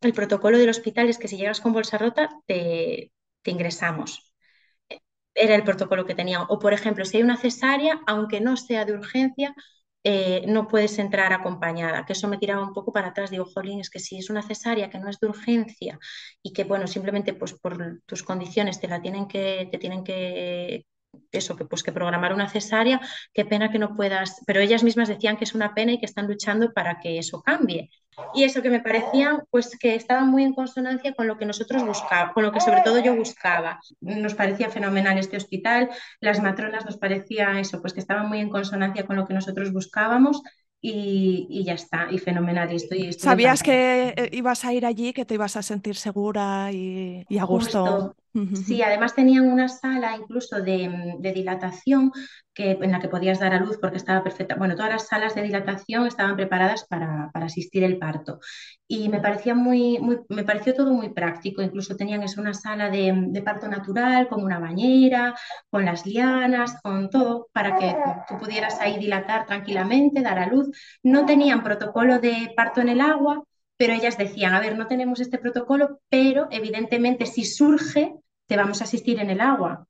el 0.00 0.12
protocolo 0.12 0.58
del 0.58 0.68
hospital 0.68 1.08
es 1.08 1.18
que 1.18 1.28
si 1.28 1.36
llegas 1.36 1.60
con 1.60 1.72
bolsa 1.72 1.98
rota, 1.98 2.28
te, 2.46 3.12
ingresamos. 3.44 4.32
Era 5.34 5.54
el 5.54 5.64
protocolo 5.64 6.04
que 6.06 6.14
tenían. 6.14 6.44
O, 6.48 6.58
por 6.58 6.72
ejemplo, 6.72 7.04
si 7.04 7.18
hay 7.18 7.22
una 7.22 7.36
cesárea, 7.36 8.00
aunque 8.06 8.40
no 8.40 8.56
sea 8.56 8.84
de 8.84 8.94
urgencia, 8.94 9.54
eh, 10.02 10.44
no 10.46 10.68
puedes 10.68 10.98
entrar 10.98 11.32
acompañada, 11.32 12.04
que 12.06 12.12
eso 12.12 12.28
me 12.28 12.38
tiraba 12.38 12.62
un 12.62 12.72
poco 12.72 12.92
para 12.92 13.08
atrás. 13.08 13.30
Digo, 13.30 13.44
jolín, 13.44 13.80
es 13.80 13.90
que 13.90 13.98
si 13.98 14.18
es 14.18 14.30
una 14.30 14.42
cesárea 14.42 14.88
que 14.90 14.98
no 14.98 15.08
es 15.10 15.18
de 15.20 15.28
urgencia 15.28 15.98
y 16.42 16.52
que, 16.52 16.64
bueno, 16.64 16.86
simplemente 16.86 17.34
pues 17.34 17.54
por 17.54 18.00
tus 18.06 18.22
condiciones 18.22 18.80
te 18.80 18.88
la 18.88 19.02
tienen 19.02 19.28
que, 19.28 19.68
te 19.70 19.78
tienen 19.78 20.04
que, 20.04 20.86
eso, 21.32 21.56
pues 21.56 21.82
que 21.82 21.92
programar 21.92 22.32
una 22.32 22.48
cesárea, 22.48 23.00
qué 23.32 23.44
pena 23.44 23.70
que 23.70 23.78
no 23.78 23.96
puedas, 23.96 24.40
pero 24.46 24.60
ellas 24.60 24.82
mismas 24.82 25.08
decían 25.08 25.36
que 25.36 25.44
es 25.44 25.54
una 25.54 25.74
pena 25.74 25.92
y 25.92 25.98
que 25.98 26.06
están 26.06 26.26
luchando 26.26 26.72
para 26.72 27.00
que 27.00 27.18
eso 27.18 27.42
cambie. 27.42 27.90
Y 28.34 28.44
eso 28.44 28.62
que 28.62 28.70
me 28.70 28.80
parecía, 28.80 29.44
pues 29.50 29.76
que 29.78 29.94
estaba 29.94 30.22
muy 30.22 30.42
en 30.42 30.54
consonancia 30.54 31.14
con 31.14 31.26
lo 31.26 31.36
que 31.36 31.46
nosotros 31.46 31.84
buscábamos, 31.84 32.34
con 32.34 32.44
lo 32.44 32.52
que 32.52 32.60
sobre 32.60 32.82
todo 32.82 32.98
yo 32.98 33.14
buscaba. 33.14 33.80
Nos 34.00 34.34
parecía 34.34 34.70
fenomenal 34.70 35.18
este 35.18 35.36
hospital, 35.36 35.90
las 36.20 36.40
matronas 36.40 36.84
nos 36.84 36.96
parecía 36.96 37.58
eso, 37.60 37.80
pues 37.80 37.92
que 37.92 38.00
estaba 38.00 38.22
muy 38.22 38.40
en 38.40 38.50
consonancia 38.50 39.06
con 39.06 39.16
lo 39.16 39.26
que 39.26 39.34
nosotros 39.34 39.72
buscábamos 39.72 40.42
y, 40.80 41.64
ya 41.64 41.74
está, 41.74 42.08
y 42.10 42.18
fenomenal. 42.18 42.72
Y 42.72 42.76
estoy, 42.76 43.12
¿Sabías 43.12 43.62
que 43.62 44.14
eh, 44.16 44.30
ibas 44.32 44.64
a 44.64 44.72
ir 44.72 44.86
allí, 44.86 45.12
que 45.12 45.24
te 45.24 45.34
ibas 45.34 45.56
a 45.56 45.62
sentir 45.62 45.96
segura 45.96 46.70
y, 46.72 47.24
a 47.38 47.44
gusto? 47.44 48.14
Sí, 48.66 48.82
además 48.82 49.14
tenían 49.14 49.46
una 49.46 49.68
sala 49.68 50.14
incluso 50.16 50.60
de, 50.60 51.16
dilatación 51.20 52.12
que, 52.52 52.72
en 52.72 52.92
la 52.92 53.00
que 53.00 53.08
podías 53.08 53.40
dar 53.40 53.54
a 53.54 53.60
luz 53.60 53.78
porque 53.80 53.96
estaba 53.96 54.22
perfecta. 54.22 54.56
Bueno, 54.56 54.74
todas 54.74 54.90
las 54.90 55.06
salas 55.06 55.34
de 55.34 55.42
dilatación 55.42 56.06
estaban 56.06 56.36
preparadas 56.36 56.86
para, 56.86 57.30
asistir 57.32 57.82
el 57.84 57.98
parto. 57.98 58.40
Y 58.86 59.08
me 59.08 59.20
parecía 59.20 59.54
muy, 59.54 59.98
me 60.28 60.44
pareció 60.44 60.74
todo 60.74 60.92
muy 60.92 61.10
práctico. 61.14 61.62
Incluso 61.62 61.96
tenían 61.96 62.22
eso, 62.22 62.40
una 62.40 62.52
sala 62.52 62.90
de, 62.90 63.42
parto 63.44 63.68
natural, 63.68 64.28
con 64.28 64.44
una 64.44 64.58
bañera, 64.58 65.34
con 65.70 65.84
las 65.84 66.04
lianas, 66.04 66.80
con 66.82 67.08
todo, 67.08 67.48
para 67.52 67.76
que 67.76 67.96
tú 68.28 68.38
pudieras 68.38 68.80
ahí 68.80 68.98
dilatar 68.98 69.46
tranquilamente, 69.46 70.20
dar 70.20 70.38
a 70.38 70.46
luz. 70.46 70.68
No 71.02 71.24
tenían 71.24 71.62
protocolo 71.62 72.18
de 72.18 72.52
parto 72.54 72.82
en 72.82 72.90
el 72.90 73.00
agua, 73.00 73.42
pero 73.76 73.92
ellas 73.92 74.18
decían, 74.18 74.54
a 74.54 74.60
ver, 74.60 74.76
no 74.76 74.86
tenemos 74.86 75.20
este 75.20 75.38
protocolo, 75.38 76.00
pero 76.08 76.48
evidentemente 76.50 77.26
si 77.26 77.44
surge, 77.44 78.14
te 78.46 78.56
vamos 78.56 78.80
a 78.80 78.84
asistir 78.84 79.18
en 79.20 79.30
el 79.30 79.40
agua. 79.40 79.86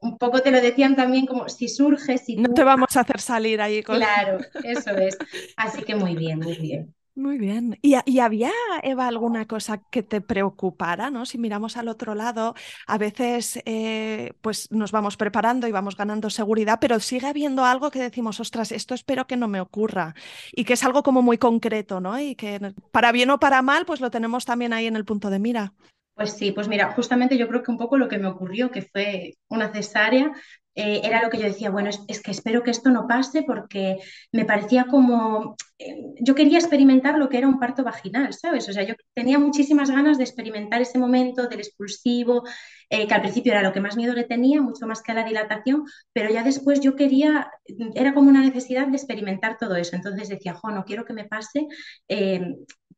Un 0.00 0.18
poco 0.18 0.40
te 0.40 0.50
lo 0.50 0.60
decían 0.60 0.96
también 0.96 1.26
como 1.26 1.48
si 1.48 1.68
surge, 1.68 2.18
si... 2.18 2.36
No 2.36 2.52
te 2.52 2.64
vamos 2.64 2.96
a 2.96 3.00
hacer 3.00 3.20
salir 3.20 3.60
ahí 3.60 3.82
con... 3.82 3.96
Claro, 3.96 4.38
eso 4.64 4.90
es. 4.90 5.16
Así 5.56 5.82
que 5.82 5.94
muy 5.94 6.14
bien, 6.14 6.38
muy 6.38 6.56
bien. 6.56 6.94
Muy 7.14 7.36
bien. 7.36 7.78
¿Y, 7.82 7.94
había, 8.20 8.50
Eva, 8.82 9.06
alguna 9.06 9.46
cosa 9.46 9.82
que 9.90 10.02
te 10.02 10.22
preocupara? 10.22 11.10
¿no? 11.10 11.26
Si 11.26 11.36
miramos 11.36 11.76
al 11.76 11.88
otro 11.88 12.14
lado, 12.14 12.54
a 12.86 12.96
veces 12.96 13.60
eh, 13.66 14.32
pues 14.40 14.70
nos 14.70 14.92
vamos 14.92 15.18
preparando 15.18 15.68
y 15.68 15.72
vamos 15.72 15.94
ganando 15.94 16.30
seguridad, 16.30 16.78
pero 16.80 17.00
sigue 17.00 17.26
habiendo 17.26 17.66
algo 17.66 17.90
que 17.90 17.98
decimos, 17.98 18.40
ostras, 18.40 18.72
esto 18.72 18.94
espero 18.94 19.26
que 19.26 19.36
no 19.36 19.46
me 19.46 19.60
ocurra. 19.60 20.14
Y 20.52 20.64
que 20.64 20.72
es 20.72 20.84
algo 20.84 21.02
como 21.02 21.20
muy 21.20 21.36
concreto, 21.36 22.00
¿no? 22.00 22.18
Y 22.18 22.34
que 22.34 22.72
para 22.92 23.12
bien 23.12 23.28
o 23.28 23.38
para 23.38 23.60
mal, 23.60 23.84
pues 23.84 24.00
lo 24.00 24.10
tenemos 24.10 24.46
también 24.46 24.72
ahí 24.72 24.86
en 24.86 24.96
el 24.96 25.04
punto 25.04 25.28
de 25.28 25.38
mira. 25.38 25.74
Pues 26.22 26.34
sí, 26.34 26.52
pues 26.52 26.68
mira, 26.68 26.92
justamente 26.92 27.36
yo 27.36 27.48
creo 27.48 27.64
que 27.64 27.72
un 27.72 27.78
poco 27.78 27.96
lo 27.98 28.06
que 28.08 28.16
me 28.16 28.28
ocurrió, 28.28 28.70
que 28.70 28.82
fue 28.82 29.34
una 29.48 29.72
cesárea, 29.72 30.30
eh, 30.74 31.02
era 31.04 31.22
lo 31.22 31.28
que 31.28 31.38
yo 31.38 31.44
decía, 31.44 31.70
bueno, 31.70 31.90
es, 32.08 32.20
que 32.22 32.30
espero 32.30 32.62
que 32.62 32.70
esto 32.70 32.90
no 32.90 33.06
pase 33.06 33.42
porque 33.42 33.98
me 34.32 34.44
parecía 34.44 34.86
como, 34.86 35.56
eh, 35.78 35.96
yo 36.20 36.34
quería 36.34 36.58
experimentar 36.58 37.18
lo 37.18 37.28
que 37.28 37.38
era 37.38 37.48
un 37.48 37.58
parto 37.58 37.84
vaginal, 37.84 38.32
¿sabes? 38.32 38.68
O 38.68 38.72
sea, 38.72 38.82
yo 38.82 38.94
tenía 39.14 39.38
muchísimas 39.38 39.90
ganas 39.90 40.16
de 40.16 40.24
experimentar 40.24 40.80
ese 40.80 40.98
momento 40.98 41.46
del 41.46 41.60
expulsivo, 41.60 42.44
eh, 42.88 43.06
que 43.06 43.14
al 43.14 43.20
principio 43.20 43.52
era 43.52 43.62
lo 43.62 43.72
que 43.72 43.80
más 43.80 43.96
miedo 43.96 44.14
le 44.14 44.24
tenía, 44.24 44.62
mucho 44.62 44.86
más 44.86 45.02
que 45.02 45.12
a 45.12 45.14
la 45.14 45.24
dilatación, 45.24 45.84
pero 46.12 46.30
ya 46.30 46.42
después 46.42 46.80
yo 46.80 46.96
quería, 46.96 47.50
era 47.94 48.14
como 48.14 48.30
una 48.30 48.40
necesidad 48.40 48.86
de 48.86 48.96
experimentar 48.96 49.58
todo 49.58 49.76
eso. 49.76 49.96
Entonces 49.96 50.28
decía, 50.28 50.54
jo, 50.54 50.70
no 50.70 50.84
quiero 50.84 51.04
que 51.04 51.12
me 51.12 51.24
pase 51.24 51.66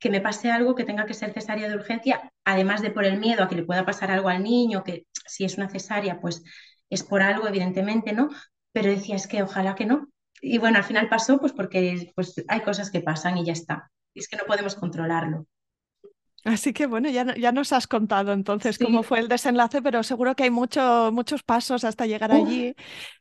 que 0.00 0.10
me 0.10 0.20
pase 0.20 0.50
algo 0.50 0.74
que 0.74 0.84
tenga 0.84 1.06
que 1.06 1.14
ser 1.14 1.32
cesárea 1.32 1.68
de 1.68 1.76
urgencia, 1.76 2.32
además 2.44 2.82
de 2.82 2.90
por 2.90 3.04
el 3.04 3.18
miedo 3.18 3.42
a 3.42 3.48
que 3.48 3.54
le 3.54 3.62
pueda 3.62 3.86
pasar 3.86 4.10
algo 4.10 4.28
al 4.28 4.42
niño, 4.42 4.82
que 4.82 5.06
si 5.26 5.44
es 5.44 5.56
una 5.56 5.68
cesárea, 5.68 6.20
pues 6.20 6.42
es 6.90 7.02
por 7.02 7.22
algo, 7.22 7.48
evidentemente, 7.48 8.12
¿no? 8.12 8.30
Pero 8.72 8.90
decía, 8.90 9.16
es 9.16 9.26
que 9.26 9.42
ojalá 9.42 9.74
que 9.74 9.86
no. 9.86 10.08
Y 10.40 10.58
bueno, 10.58 10.78
al 10.78 10.84
final 10.84 11.08
pasó, 11.08 11.38
pues 11.38 11.52
porque 11.52 12.12
pues, 12.14 12.34
hay 12.48 12.60
cosas 12.60 12.90
que 12.90 13.00
pasan 13.00 13.38
y 13.38 13.44
ya 13.44 13.52
está. 13.52 13.90
Y 14.12 14.20
es 14.20 14.28
que 14.28 14.36
no 14.36 14.44
podemos 14.44 14.74
controlarlo. 14.74 15.46
Así 16.44 16.74
que 16.74 16.86
bueno, 16.86 17.08
ya, 17.08 17.34
ya 17.36 17.52
nos 17.52 17.72
has 17.72 17.86
contado 17.86 18.34
entonces 18.34 18.78
cómo 18.78 19.02
fue 19.02 19.18
el 19.18 19.28
desenlace, 19.28 19.80
pero 19.80 20.02
seguro 20.02 20.36
que 20.36 20.44
hay 20.44 20.50
mucho, 20.50 21.10
muchos 21.10 21.42
pasos 21.42 21.84
hasta 21.84 22.04
llegar 22.04 22.32
allí. 22.32 22.74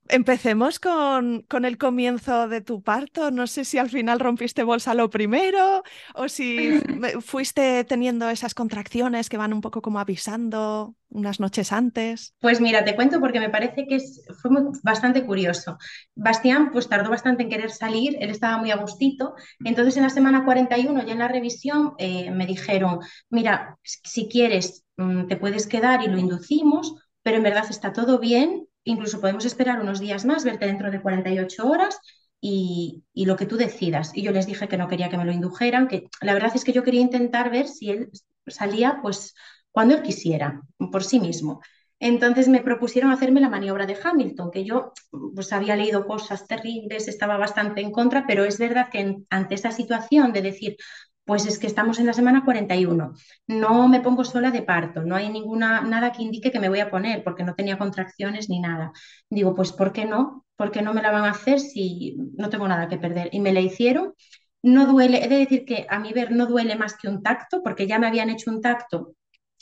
Empecemos 0.09 0.79
con, 0.79 1.43
con, 1.43 1.63
el 1.63 1.77
comienzo 1.77 2.47
de 2.47 2.61
tu 2.61 2.81
parto. 2.81 3.31
No 3.31 3.47
sé 3.47 3.63
si 3.63 3.77
al 3.77 3.89
final 3.89 4.19
rompiste 4.19 4.63
bolsa 4.63 4.93
lo 4.93 5.09
primero 5.09 5.83
o 6.13 6.27
si 6.27 6.79
fuiste 7.21 7.83
teniendo 7.85 8.29
esas 8.29 8.53
contracciones 8.53 9.29
que 9.29 9.37
van 9.37 9.53
un 9.53 9.61
poco 9.61 9.81
como 9.81 9.99
avisando 9.99 10.95
unas 11.13 11.39
noches 11.39 11.71
antes. 11.71 12.33
Pues 12.39 12.59
mira, 12.59 12.83
te 12.83 12.95
cuento 12.95 13.19
porque 13.19 13.39
me 13.39 13.49
parece 13.49 13.85
que 13.87 13.99
fue 14.41 14.51
bastante 14.83 15.25
curioso. 15.25 15.77
Bastián 16.15 16.71
pues 16.71 16.89
tardó 16.89 17.09
bastante 17.09 17.43
en 17.43 17.49
querer 17.49 17.71
salir, 17.71 18.17
él 18.19 18.29
estaba 18.29 18.57
muy 18.57 18.71
a 18.71 18.77
gustito. 18.77 19.35
Entonces 19.63 19.95
en 19.95 20.03
la 20.03 20.09
semana 20.09 20.43
41 20.43 21.05
ya 21.05 21.13
en 21.13 21.19
la 21.19 21.27
revisión 21.27 21.93
eh, 21.97 22.31
me 22.31 22.45
dijeron, 22.45 22.99
mira, 23.29 23.77
si 23.83 24.27
quieres 24.27 24.83
mm, 24.97 25.27
te 25.27 25.37
puedes 25.37 25.67
quedar 25.67 26.03
y 26.03 26.07
lo 26.07 26.17
inducimos, 26.17 26.95
pero 27.21 27.37
en 27.37 27.43
verdad 27.43 27.65
está 27.69 27.93
todo 27.93 28.19
bien, 28.19 28.67
incluso 28.83 29.21
podemos 29.21 29.45
esperar 29.45 29.81
unos 29.81 29.99
días 29.99 30.25
más, 30.25 30.43
verte 30.43 30.65
dentro 30.65 30.91
de 30.91 31.01
48 31.01 31.67
horas 31.67 31.99
y, 32.41 33.03
y, 33.13 33.25
lo 33.25 33.35
que 33.35 33.45
tú 33.45 33.57
decidas. 33.57 34.11
Y 34.13 34.21
yo 34.23 34.31
les 34.31 34.45
dije 34.47 34.67
que 34.67 34.77
no 34.77 34.87
quería 34.87 35.09
que 35.09 35.17
me 35.17 35.25
lo 35.25 35.31
indujeran, 35.31 35.87
que 35.87 36.09
la 36.21 36.33
verdad 36.33 36.51
es 36.55 36.63
que 36.63 36.73
yo 36.73 36.83
quería 36.83 37.01
intentar 37.01 37.49
ver 37.49 37.67
si 37.67 37.89
él 37.89 38.09
salía 38.47 38.99
pues 39.01 39.33
cuando 39.71 39.95
él 39.95 40.03
quisiera, 40.03 40.61
por 40.91 41.03
sí 41.03 41.19
mismo. 41.19 41.61
Entonces 41.99 42.49
me 42.49 42.61
propusieron 42.61 43.11
hacerme 43.11 43.39
la 43.39 43.49
maniobra 43.49 43.85
de 43.85 43.97
Hamilton, 44.01 44.51
que 44.51 44.65
yo 44.65 44.91
pues 45.33 45.53
había 45.53 45.77
leído 45.77 46.05
cosas 46.05 46.45
terribles, 46.47 47.07
estaba 47.07 47.37
bastante 47.37 47.79
en 47.79 47.91
contra, 47.91 48.27
pero 48.27 48.43
es 48.43 48.59
verdad 48.59 48.89
que 48.91 49.17
ante 49.29 49.55
esa 49.55 49.71
situación 49.71 50.33
de 50.33 50.41
decir, 50.41 50.75
pues 51.25 51.45
es 51.45 51.57
que 51.59 51.67
estamos 51.67 51.99
en 51.99 52.05
la 52.05 52.13
semana 52.13 52.43
41, 52.43 53.13
no 53.47 53.87
me 53.87 54.01
pongo 54.01 54.23
sola 54.25 54.51
de 54.51 54.61
parto, 54.61 55.03
no 55.03 55.15
hay 55.15 55.29
ninguna 55.29 55.81
nada 55.81 56.11
que 56.11 56.21
indique 56.23 56.51
que 56.51 56.59
me 56.59 56.69
voy 56.69 56.79
a 56.81 56.89
poner 56.91 57.23
porque 57.23 57.43
no 57.43 57.55
tenía 57.55 57.77
contracciones 57.77 58.49
ni 58.49 58.59
nada. 58.59 58.91
Digo, 59.29 59.55
pues 59.55 59.71
¿por 59.71 59.93
qué 59.93 60.05
no? 60.05 60.45
¿Por 60.57 60.71
qué 60.71 60.81
no 60.81 60.93
me 60.93 61.01
la 61.01 61.11
van 61.11 61.25
a 61.25 61.31
hacer 61.31 61.59
si 61.59 62.17
no 62.37 62.49
tengo 62.49 62.67
nada 62.67 62.87
que 62.89 62.97
perder? 62.97 63.29
Y 63.31 63.39
me 63.39 63.53
la 63.53 63.61
hicieron. 63.61 64.13
No 64.61 64.85
duele, 64.85 65.23
he 65.23 65.27
de 65.29 65.37
decir 65.39 65.65
que 65.65 65.85
a 65.89 65.99
mi 65.99 66.13
ver 66.13 66.31
no 66.31 66.45
duele 66.45 66.75
más 66.75 66.95
que 66.97 67.07
un 67.09 67.21
tacto, 67.23 67.61
porque 67.63 67.87
ya 67.87 67.99
me 67.99 68.07
habían 68.07 68.29
hecho 68.29 68.51
un 68.51 68.61
tacto 68.61 69.15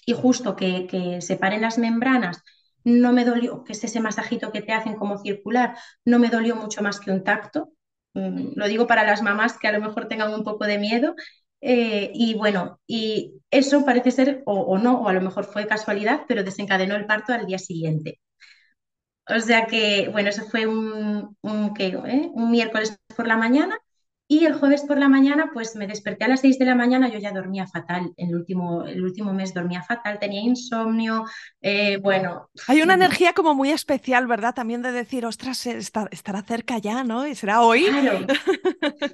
y 0.06 0.14
justo 0.14 0.56
que, 0.56 0.88
que 0.88 1.22
separen 1.22 1.62
las 1.62 1.78
membranas, 1.78 2.42
no 2.84 3.14
me 3.14 3.26
dolió, 3.26 3.64
que 3.64 3.74
es 3.74 3.84
ese 3.84 4.00
masajito 4.00 4.52
que 4.52 4.62
te 4.62 4.74
hacen 4.74 4.96
como 4.96 5.20
circular, 5.20 5.78
no 6.06 6.20
me 6.20 6.30
dolió 6.30 6.56
mucho 6.56 6.82
más 6.82 7.00
que 7.00 7.12
un 7.12 7.24
tacto. 7.24 7.72
Mm, 8.14 8.54
lo 8.56 8.68
digo 8.68 8.88
para 8.88 9.04
las 9.04 9.22
mamás 9.22 9.58
que 9.58 9.68
a 9.68 9.72
lo 9.72 9.80
mejor 9.82 10.08
tengan 10.08 10.34
un 10.34 10.44
poco 10.44 10.66
de 10.66 10.78
miedo 10.80 11.16
Eh, 11.62 12.12
y 12.14 12.34
bueno, 12.36 12.80
y 12.88 13.36
eso 13.52 13.86
parece 13.86 14.12
ser, 14.12 14.44
o, 14.46 14.78
no, 14.80 15.02
o 15.02 15.08
a 15.10 15.14
lo 15.14 15.22
mejor 15.22 15.46
fue 15.46 15.68
casualidad, 15.68 16.22
pero 16.28 16.44
desencadenó 16.44 16.96
el 16.96 17.06
parto 17.06 17.34
al 17.34 17.46
día 17.46 17.60
siguiente. 17.60 18.20
O 19.28 19.40
sea 19.40 19.66
que, 19.68 20.10
bueno, 20.12 20.30
eso 20.30 20.44
fue 20.50 20.68
un, 20.68 21.38
un, 21.42 21.74
¿eh? 21.80 22.30
un 22.34 22.52
miércoles 22.52 22.98
por 23.16 23.28
la 23.28 23.38
mañana 23.38 23.80
y 24.32 24.46
el 24.46 24.54
jueves 24.54 24.84
por 24.84 24.98
la 24.98 25.10
mañana, 25.10 25.52
pues 25.54 25.76
me 25.76 25.88
desperté 25.88 26.24
a 26.24 26.30
las 26.30 26.40
6 26.40 26.58
de 26.58 26.64
la 26.64 26.74
mañana, 26.74 27.10
yo 27.10 27.20
ya 27.20 27.34
dormía 27.34 27.68
fatal, 27.68 28.14
el 28.16 28.34
último, 28.34 28.86
el 28.86 29.04
último 29.04 29.34
mes 29.34 29.54
dormía 29.54 29.84
fatal, 29.84 30.20
tenía 30.20 30.40
insomnio, 30.40 31.26
eh, 31.62 31.98
bueno. 31.98 32.50
Hay 32.68 32.82
una 32.82 32.94
energía 32.94 33.34
como 33.34 33.54
muy 33.54 33.72
especial, 33.72 34.28
¿verdad? 34.28 34.56
También 34.56 34.82
de 34.82 34.94
decir, 34.94 35.26
ostras, 35.26 35.66
estará 35.66 36.44
cerca 36.44 36.78
ya, 36.78 37.04
¿no? 37.04 37.28
¿Y 37.28 37.36
será 37.36 37.60
hoy? 37.60 37.88
Claro. 37.88 38.26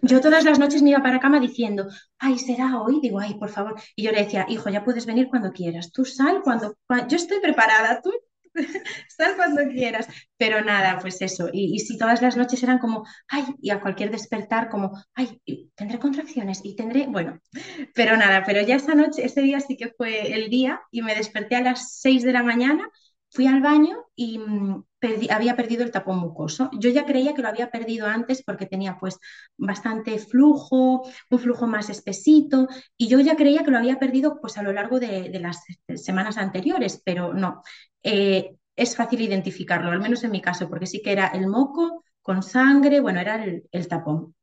Yo 0.04 0.22
todas 0.22 0.46
las 0.46 0.60
noches 0.60 0.84
me 0.84 0.92
iba 0.92 1.02
para 1.02 1.20
cama 1.20 1.40
diciendo, 1.40 1.88
ay, 2.20 2.38
será 2.38 2.80
hoy, 2.80 3.00
digo, 3.02 3.20
ay, 3.20 3.34
por 3.40 3.50
favor. 3.50 3.74
Y 3.96 4.04
yo 4.04 4.12
le 4.12 4.24
decía, 4.24 4.46
hijo, 4.48 4.70
ya 4.70 4.86
puedes 4.86 5.08
venir 5.08 5.30
cuando 5.30 5.52
quieras, 5.52 5.92
tú 5.92 6.06
sal 6.06 6.42
cuando, 6.44 6.76
cuando... 6.86 7.08
yo 7.08 7.16
estoy 7.16 7.40
preparada, 7.40 8.02
tú 8.04 8.12
Sal 9.10 9.36
cuando 9.36 9.62
quieras. 9.70 10.08
Pero 10.38 10.62
nada, 10.62 11.00
pues 11.00 11.22
eso. 11.22 11.50
Y, 11.52 11.80
si 11.80 11.98
todas 11.98 12.22
las 12.22 12.38
noches 12.38 12.62
eran 12.64 12.80
como, 12.80 13.06
ay, 13.28 13.46
y 13.62 13.70
a 13.72 13.82
cualquier 13.82 14.12
despertar 14.12 14.70
como, 14.70 14.92
ay, 15.14 15.42
tendré 15.76 16.00
contracciones 16.00 16.62
y 16.64 16.76
tendré, 16.76 17.08
bueno, 17.08 17.40
pero 17.96 18.18
nada, 18.18 18.44
pero 18.46 18.62
ya 18.62 18.76
esa 18.76 18.96
noche, 18.96 19.26
ese 19.26 19.42
día 19.42 19.60
sí 19.60 19.78
que 19.78 19.94
fue 19.98 20.34
el 20.34 20.50
día 20.50 20.82
y 20.92 21.02
me 21.02 21.16
desperté 21.16 21.56
a 21.56 21.62
las 21.62 22.00
6 22.00 22.24
de 22.24 22.34
la 22.34 22.44
mañana, 22.44 22.90
fui 23.30 23.48
al 23.48 23.62
baño 23.62 24.06
y 24.16 24.40
mm, 24.40 24.84
había 25.30 25.56
perdido 25.56 25.84
el 25.84 25.92
tapón 25.92 26.18
mucoso. 26.20 26.70
Yo 26.74 26.90
ya 26.90 27.06
creía 27.06 27.34
que 27.34 27.42
lo 27.42 27.50
había 27.50 27.70
perdido 27.70 28.08
antes 28.08 28.44
porque 28.44 28.66
tenía 28.66 28.98
pues 29.00 29.20
bastante 29.58 30.18
flujo, 30.20 31.04
un 31.30 31.40
flujo 31.40 31.68
más 31.68 31.90
espesito 31.90 32.68
y 32.98 33.08
yo 33.08 33.20
ya 33.20 33.36
creía 33.36 33.64
que 33.64 33.72
lo 33.72 33.78
había 33.78 34.00
perdido 34.00 34.40
pues 34.42 34.58
a 34.58 34.64
lo 34.64 34.74
largo 34.74 35.00
de, 35.00 35.30
de 35.30 35.40
las 35.40 35.64
semanas 35.96 36.38
anteriores, 36.38 37.02
pero 37.04 37.34
no. 37.34 37.62
Eh, 38.10 38.56
es 38.78 38.96
fácil 38.96 39.20
identificarlo, 39.22 39.92
al 39.92 40.00
menos 40.00 40.24
en 40.24 40.32
mi 40.32 40.42
caso, 40.42 40.70
porque 40.70 40.86
sí 40.88 41.02
que 41.02 41.12
era 41.12 41.28
el 41.28 41.48
moco 41.48 42.06
con 42.22 42.42
sangre, 42.42 43.02
bueno, 43.02 43.20
era 43.20 43.44
el, 43.44 43.88
tapón. 43.90 44.34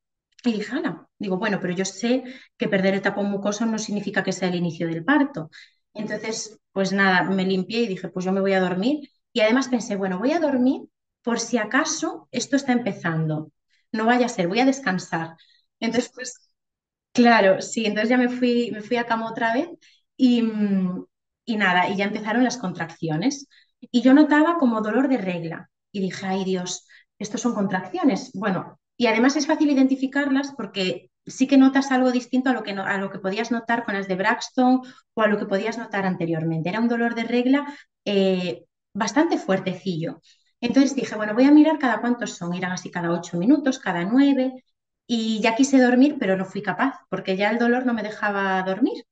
Y 0.44 0.52
dije, 0.52 0.76
digo, 1.18 1.38
bueno, 1.38 1.58
pero 1.60 1.72
yo 1.72 1.86
sé 1.86 2.24
que 2.58 2.68
perder 2.68 2.94
el 2.94 3.00
tapón 3.02 3.30
mucoso 3.30 3.64
no 3.64 3.78
significa 3.78 4.22
que 4.22 4.32
sea 4.32 4.48
el 4.48 4.56
inicio 4.56 4.86
del 4.86 5.02
parto. 5.04 5.50
Entonces, 5.94 6.58
pues 6.72 6.92
nada, 6.92 7.22
me 7.30 7.46
limpié 7.46 7.82
y 7.82 7.86
dije, 7.88 8.08
pues 8.08 8.24
yo 8.26 8.32
me 8.32 8.42
voy 8.42 8.52
a 8.52 8.60
dormir. 8.60 9.08
Y 9.32 9.40
además 9.40 9.68
pensé, 9.68 9.96
bueno, 9.96 10.18
voy 10.18 10.32
a 10.32 10.40
dormir 10.40 10.82
por 11.22 11.40
si 11.40 11.56
acaso 11.56 12.28
esto 12.32 12.56
está 12.56 12.72
empezando. 12.72 13.50
No 13.92 14.04
vaya 14.04 14.26
a 14.26 14.28
ser, 14.28 14.48
voy 14.48 14.60
a 14.60 14.66
descansar. 14.66 15.36
Entonces, 15.80 16.10
pues, 16.14 16.50
claro, 17.12 17.62
sí, 17.62 17.86
entonces 17.86 18.10
ya 18.10 18.18
me 18.18 18.28
fui, 18.28 18.70
me 18.72 18.82
fui 18.82 18.96
a 18.98 19.06
cama 19.06 19.30
otra 19.30 19.54
vez 19.54 19.68
y, 20.16 20.42
mm, 20.42 21.06
y 21.44 21.56
nada, 21.56 21.88
y 21.88 21.96
ya 21.96 22.04
empezaron 22.06 22.44
las 22.44 22.56
contracciones. 22.58 23.48
Y 23.80 24.02
yo 24.02 24.14
notaba 24.14 24.58
como 24.58 24.80
dolor 24.80 25.08
de 25.08 25.18
regla. 25.18 25.70
Y 25.92 26.00
dije, 26.00 26.26
ay 26.26 26.44
Dios, 26.44 26.86
estos 27.18 27.40
son 27.40 27.54
contracciones. 27.54 28.30
Bueno, 28.34 28.80
y 28.96 29.06
además 29.06 29.36
es 29.36 29.46
fácil 29.46 29.70
identificarlas 29.70 30.52
porque 30.56 31.10
sí 31.26 31.46
que 31.46 31.56
notas 31.56 31.90
algo 31.90 32.12
distinto 32.12 32.50
a 32.50 32.52
lo 32.52 32.62
que, 32.62 32.72
a 32.72 32.98
lo 32.98 33.10
que 33.10 33.18
podías 33.18 33.50
notar 33.50 33.84
con 33.84 33.94
las 33.94 34.08
de 34.08 34.16
Braxton 34.16 34.82
o 35.14 35.22
a 35.22 35.26
lo 35.26 35.38
que 35.38 35.46
podías 35.46 35.78
notar 35.78 36.06
anteriormente. 36.06 36.68
Era 36.68 36.80
un 36.80 36.88
dolor 36.88 37.14
de 37.14 37.24
regla 37.24 37.66
eh, 38.04 38.64
bastante 38.92 39.38
fuertecillo. 39.38 40.20
Entonces 40.60 40.94
dije, 40.96 41.16
bueno, 41.16 41.34
voy 41.34 41.44
a 41.44 41.50
mirar 41.50 41.78
cada 41.78 42.00
cuántos 42.00 42.32
son. 42.36 42.54
Irán 42.54 42.72
así 42.72 42.90
cada 42.90 43.10
ocho 43.12 43.36
minutos, 43.38 43.78
cada 43.78 44.04
nueve. 44.04 44.64
Y 45.06 45.40
ya 45.40 45.54
quise 45.54 45.80
dormir, 45.80 46.16
pero 46.18 46.36
no 46.36 46.44
fui 46.46 46.62
capaz 46.62 46.94
porque 47.10 47.36
ya 47.36 47.50
el 47.50 47.58
dolor 47.58 47.84
no 47.86 47.94
me 47.94 48.02
dejaba 48.02 48.62
dormir. 48.62 49.04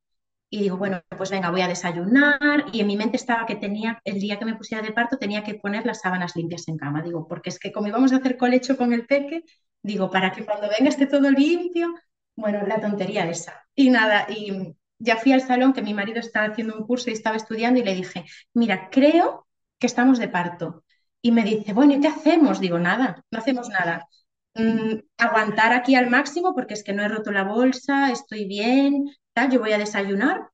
Y 0.52 0.60
digo, 0.60 0.76
bueno, 0.76 1.00
pues 1.16 1.30
venga, 1.30 1.50
voy 1.50 1.62
a 1.62 1.66
desayunar. 1.66 2.66
Y 2.72 2.80
en 2.82 2.86
mi 2.86 2.94
mente 2.94 3.16
estaba 3.16 3.46
que 3.46 3.56
tenía, 3.56 4.02
el 4.04 4.20
día 4.20 4.38
que 4.38 4.44
me 4.44 4.54
pusiera 4.54 4.82
de 4.82 4.92
parto, 4.92 5.16
tenía 5.16 5.42
que 5.42 5.54
poner 5.54 5.86
las 5.86 6.00
sábanas 6.02 6.36
limpias 6.36 6.68
en 6.68 6.76
cama. 6.76 7.00
Digo, 7.00 7.26
porque 7.26 7.48
es 7.48 7.58
que 7.58 7.72
como 7.72 7.88
íbamos 7.88 8.12
a 8.12 8.16
hacer 8.16 8.36
colecho 8.36 8.76
con 8.76 8.92
el 8.92 9.06
peque, 9.06 9.44
digo, 9.82 10.10
para 10.10 10.30
que 10.30 10.44
cuando 10.44 10.68
venga 10.68 10.90
esté 10.90 11.06
todo 11.06 11.30
limpio. 11.30 11.94
Bueno, 12.36 12.66
la 12.66 12.82
tontería 12.82 13.30
esa. 13.30 13.64
Y 13.74 13.88
nada, 13.88 14.26
y 14.28 14.76
ya 14.98 15.16
fui 15.16 15.32
al 15.32 15.40
salón 15.40 15.72
que 15.72 15.80
mi 15.80 15.94
marido 15.94 16.20
estaba 16.20 16.48
haciendo 16.48 16.76
un 16.76 16.86
curso 16.86 17.08
y 17.08 17.14
estaba 17.14 17.36
estudiando 17.36 17.80
y 17.80 17.84
le 17.84 17.94
dije, 17.94 18.26
mira, 18.52 18.90
creo 18.90 19.46
que 19.78 19.86
estamos 19.86 20.18
de 20.18 20.28
parto. 20.28 20.84
Y 21.22 21.32
me 21.32 21.44
dice, 21.44 21.72
bueno, 21.72 21.94
¿y 21.94 22.00
qué 22.00 22.08
hacemos? 22.08 22.60
Digo, 22.60 22.78
nada, 22.78 23.24
no 23.30 23.38
hacemos 23.38 23.70
nada. 23.70 24.06
Mm, 24.54 24.98
aguantar 25.16 25.72
aquí 25.72 25.94
al 25.94 26.10
máximo 26.10 26.54
porque 26.54 26.74
es 26.74 26.84
que 26.84 26.92
no 26.92 27.02
he 27.02 27.08
roto 27.08 27.30
la 27.30 27.44
bolsa, 27.44 28.10
estoy 28.10 28.44
bien, 28.46 29.06
yo 29.50 29.60
voy 29.60 29.72
a 29.72 29.78
desayunar 29.78 30.48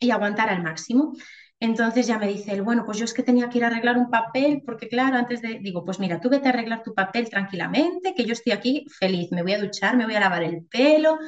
y 0.00 0.10
aguantar 0.10 0.50
al 0.50 0.62
máximo. 0.62 1.14
Entonces 1.60 2.06
ya 2.06 2.18
me 2.18 2.28
dice 2.28 2.52
él, 2.52 2.62
bueno, 2.62 2.84
pues 2.84 2.98
yo 2.98 3.04
es 3.06 3.14
que 3.14 3.22
tenía 3.22 3.48
que 3.50 3.58
ir 3.58 3.64
a 3.64 3.68
arreglar 3.68 3.96
un 3.98 4.10
papel, 4.10 4.62
porque 4.66 4.88
claro, 4.88 5.16
antes 5.16 5.42
de, 5.42 5.60
digo, 5.60 5.84
pues 5.84 6.00
mira, 6.00 6.20
tú 6.20 6.28
vete 6.30 6.48
a 6.48 6.52
arreglar 6.52 6.82
tu 6.82 6.94
papel 6.94 7.30
tranquilamente, 7.30 8.14
que 8.14 8.24
yo 8.26 8.32
estoy 8.34 8.52
aquí 8.52 8.86
feliz, 8.98 9.30
me 9.32 9.42
voy 9.42 9.54
a 9.54 9.60
duchar, 9.60 9.96
me 9.96 10.04
voy 10.06 10.14
a 10.16 10.20
lavar 10.20 10.42
el 10.44 10.66
pelo. 10.66 11.18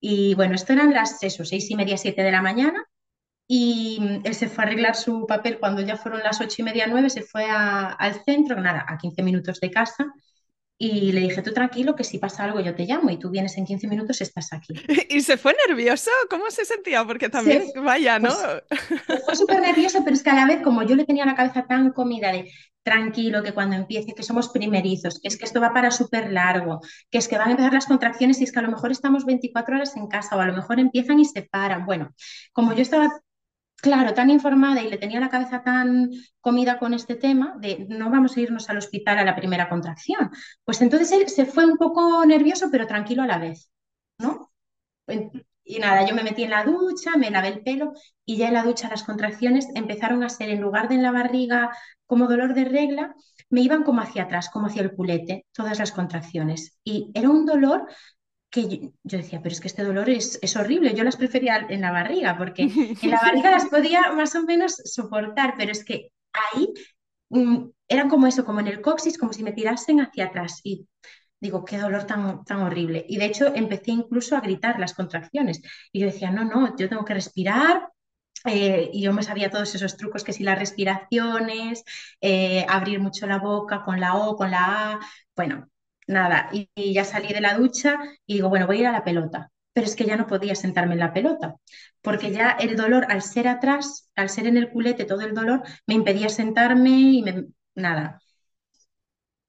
Y 0.00 0.34
bueno, 0.34 0.54
esto 0.54 0.72
eran 0.74 0.92
las, 0.94 1.22
eso, 1.22 1.44
seis 1.44 1.70
y 1.70 1.76
media, 1.76 1.96
siete 1.98 2.22
de 2.22 2.32
la 2.32 2.42
mañana. 2.42 2.84
Y 3.48 4.00
él 4.24 4.34
se 4.34 4.48
fue 4.48 4.64
a 4.64 4.66
arreglar 4.68 4.96
su 4.96 5.26
papel 5.26 5.58
cuando 5.60 5.82
ya 5.82 5.96
fueron 5.96 6.22
las 6.22 6.40
ocho 6.40 6.56
y 6.60 6.64
media, 6.64 6.86
nueve, 6.88 7.10
se 7.10 7.22
fue 7.22 7.46
al 7.50 8.24
centro, 8.24 8.60
nada, 8.60 8.84
a 8.88 8.98
15 8.98 9.22
minutos 9.22 9.60
de 9.60 9.70
casa. 9.70 10.06
Y 10.80 11.10
le 11.10 11.22
dije, 11.22 11.42
tú 11.42 11.52
tranquilo, 11.52 11.96
que 11.96 12.04
si 12.04 12.18
pasa 12.18 12.44
algo 12.44 12.60
yo 12.60 12.72
te 12.74 12.84
llamo 12.84 13.10
y 13.10 13.18
tú 13.18 13.30
vienes 13.30 13.58
en 13.58 13.66
15 13.66 13.88
minutos, 13.88 14.20
estás 14.20 14.52
aquí. 14.52 14.74
¿Y 15.10 15.20
se 15.22 15.36
fue 15.36 15.54
nervioso? 15.66 16.10
¿Cómo 16.30 16.50
se 16.50 16.64
sentía? 16.64 17.04
Porque 17.04 17.28
también, 17.28 17.64
vaya, 17.82 18.18
¿no? 18.18 18.30
Pues, 19.06 19.24
fue 19.24 19.36
súper 19.36 19.60
nervioso, 19.60 20.02
pero 20.04 20.14
es 20.14 20.22
que 20.22 20.30
a 20.30 20.34
la 20.34 20.46
vez, 20.46 20.62
como 20.62 20.82
yo 20.84 20.94
le 20.94 21.04
tenía 21.04 21.26
la 21.26 21.34
cabeza 21.34 21.66
tan 21.66 21.92
comida 21.92 22.30
de 22.30 22.50
tranquilo, 22.82 23.42
que 23.42 23.52
cuando 23.52 23.76
empiece, 23.76 24.14
que 24.14 24.22
somos 24.22 24.48
primerizos, 24.48 25.20
que 25.20 25.28
es 25.28 25.36
que 25.36 25.44
esto 25.44 25.60
va 25.60 25.74
para 25.74 25.90
súper 25.90 26.32
largo, 26.32 26.80
que 27.10 27.18
es 27.18 27.28
que 27.28 27.36
van 27.36 27.48
a 27.48 27.50
empezar 27.50 27.74
las 27.74 27.86
contracciones 27.86 28.40
y 28.40 28.44
es 28.44 28.52
que 28.52 28.60
a 28.60 28.62
lo 28.62 28.70
mejor 28.70 28.92
estamos 28.92 29.26
24 29.26 29.76
horas 29.76 29.96
en 29.96 30.06
casa 30.06 30.36
o 30.36 30.40
a 30.40 30.46
lo 30.46 30.54
mejor 30.54 30.78
empiezan 30.78 31.18
y 31.20 31.24
se 31.24 31.42
paran. 31.42 31.84
Bueno, 31.84 32.14
como 32.52 32.72
yo 32.72 32.82
estaba 32.82 33.10
claro, 33.80 34.14
tan 34.14 34.30
informada 34.30 34.82
y 34.82 34.90
le 34.90 34.98
tenía 34.98 35.20
la 35.20 35.28
cabeza 35.30 35.62
tan 35.62 36.10
comida 36.40 36.78
con 36.78 36.94
este 36.94 37.16
tema 37.16 37.54
de 37.58 37.86
no 37.88 38.10
vamos 38.10 38.36
a 38.36 38.40
irnos 38.40 38.68
al 38.68 38.78
hospital 38.78 39.18
a 39.18 39.24
la 39.24 39.36
primera 39.36 39.68
contracción. 39.68 40.30
Pues 40.64 40.80
entonces 40.82 41.12
él 41.12 41.28
se 41.28 41.46
fue 41.46 41.64
un 41.66 41.76
poco 41.76 42.24
nervioso, 42.26 42.68
pero 42.70 42.86
tranquilo 42.86 43.22
a 43.22 43.26
la 43.26 43.38
vez, 43.38 43.70
¿no? 44.18 44.50
Y 45.64 45.78
nada, 45.80 46.06
yo 46.06 46.14
me 46.14 46.22
metí 46.22 46.44
en 46.44 46.50
la 46.50 46.64
ducha, 46.64 47.16
me 47.16 47.30
lavé 47.30 47.48
el 47.48 47.62
pelo 47.62 47.92
y 48.24 48.38
ya 48.38 48.48
en 48.48 48.54
la 48.54 48.62
ducha 48.62 48.88
las 48.88 49.04
contracciones 49.04 49.68
empezaron 49.74 50.22
a 50.22 50.30
ser, 50.30 50.48
en 50.48 50.62
lugar 50.62 50.88
de 50.88 50.94
en 50.94 51.02
la 51.02 51.12
barriga 51.12 51.70
como 52.06 52.26
dolor 52.26 52.54
de 52.54 52.64
regla, 52.64 53.14
me 53.50 53.60
iban 53.60 53.82
como 53.82 54.00
hacia 54.00 54.24
atrás, 54.24 54.48
como 54.50 54.66
hacia 54.66 54.82
el 54.82 54.92
culete, 54.92 55.46
todas 55.52 55.78
las 55.78 55.92
contracciones. 55.92 56.78
Y 56.84 57.10
era 57.14 57.28
un 57.28 57.44
dolor 57.44 57.86
que 58.50 58.92
yo, 59.02 59.18
decía, 59.18 59.40
pero 59.42 59.52
es 59.52 59.60
que 59.60 59.68
este 59.68 59.84
dolor 59.84 60.08
es, 60.08 60.38
es, 60.40 60.56
horrible, 60.56 60.94
yo 60.94 61.04
las 61.04 61.16
prefería 61.16 61.66
en 61.68 61.82
la 61.82 61.92
barriga, 61.92 62.36
porque 62.38 62.62
en 63.02 63.10
la 63.10 63.20
barriga 63.20 63.50
las 63.50 63.66
podía 63.66 64.12
más 64.12 64.34
o 64.34 64.42
menos 64.42 64.76
soportar, 64.84 65.54
pero 65.58 65.72
es 65.72 65.84
que 65.84 66.12
ahí 66.32 66.72
mm, 67.28 67.68
eran 67.88 68.08
como 68.08 68.26
eso, 68.26 68.44
como 68.44 68.60
en 68.60 68.68
el 68.68 68.80
coxis, 68.80 69.18
como 69.18 69.32
si 69.32 69.42
me 69.42 69.52
tirasen 69.52 70.00
hacia 70.00 70.26
atrás. 70.26 70.60
Y 70.64 70.86
digo, 71.40 71.64
qué 71.64 71.78
dolor 71.78 72.04
tan, 72.04 72.44
tan 72.44 72.60
horrible. 72.60 73.04
Y 73.08 73.18
de 73.18 73.26
hecho 73.26 73.54
empecé 73.54 73.92
incluso 73.92 74.36
a 74.36 74.40
gritar 74.40 74.78
las 74.78 74.94
contracciones. 74.94 75.60
Y 75.92 76.00
yo 76.00 76.06
decía, 76.06 76.30
no, 76.30 76.44
no, 76.44 76.76
yo 76.76 76.88
tengo 76.88 77.04
que 77.04 77.14
respirar. 77.14 77.88
Eh, 78.44 78.90
y 78.92 79.02
yo 79.02 79.12
me 79.12 79.24
sabía 79.24 79.50
todos 79.50 79.74
esos 79.74 79.96
trucos, 79.96 80.22
que 80.22 80.32
si 80.32 80.44
las 80.44 80.58
respiraciones, 80.58 81.82
eh, 82.20 82.64
abrir 82.68 83.00
mucho 83.00 83.26
la 83.26 83.38
boca 83.38 83.82
con 83.82 84.00
la 84.00 84.14
O, 84.14 84.36
con 84.36 84.50
la 84.52 84.92
A, 84.92 85.00
bueno, 85.34 85.68
nada, 86.08 86.50
y, 86.52 86.68
ya 86.92 87.04
salí 87.04 87.32
de 87.32 87.40
la 87.40 87.56
ducha 87.56 87.98
y 88.26 88.34
digo, 88.34 88.48
bueno, 88.48 88.66
voy 88.66 88.78
a 88.78 88.80
ir 88.80 88.86
a 88.88 88.92
la 88.92 89.04
pelota. 89.04 89.50
Pero 89.72 89.86
es 89.86 89.94
que 89.94 90.06
ya 90.06 90.16
no 90.16 90.26
podía 90.26 90.54
sentarme 90.56 90.94
en 90.94 91.00
la 91.00 91.12
pelota, 91.12 91.56
porque 92.02 92.32
ya 92.32 92.50
el 92.52 92.76
dolor, 92.76 93.06
al 93.10 93.22
ser 93.22 93.46
atrás, 93.46 94.10
al 94.16 94.28
ser 94.30 94.46
en 94.48 94.56
el 94.56 94.70
culete, 94.70 95.04
todo 95.04 95.20
el 95.20 95.34
dolor, 95.34 95.62
me 95.86 95.94
impedía 95.94 96.28
sentarme 96.28 96.90
y 96.90 97.22
me, 97.22 97.44
nada. 97.74 98.20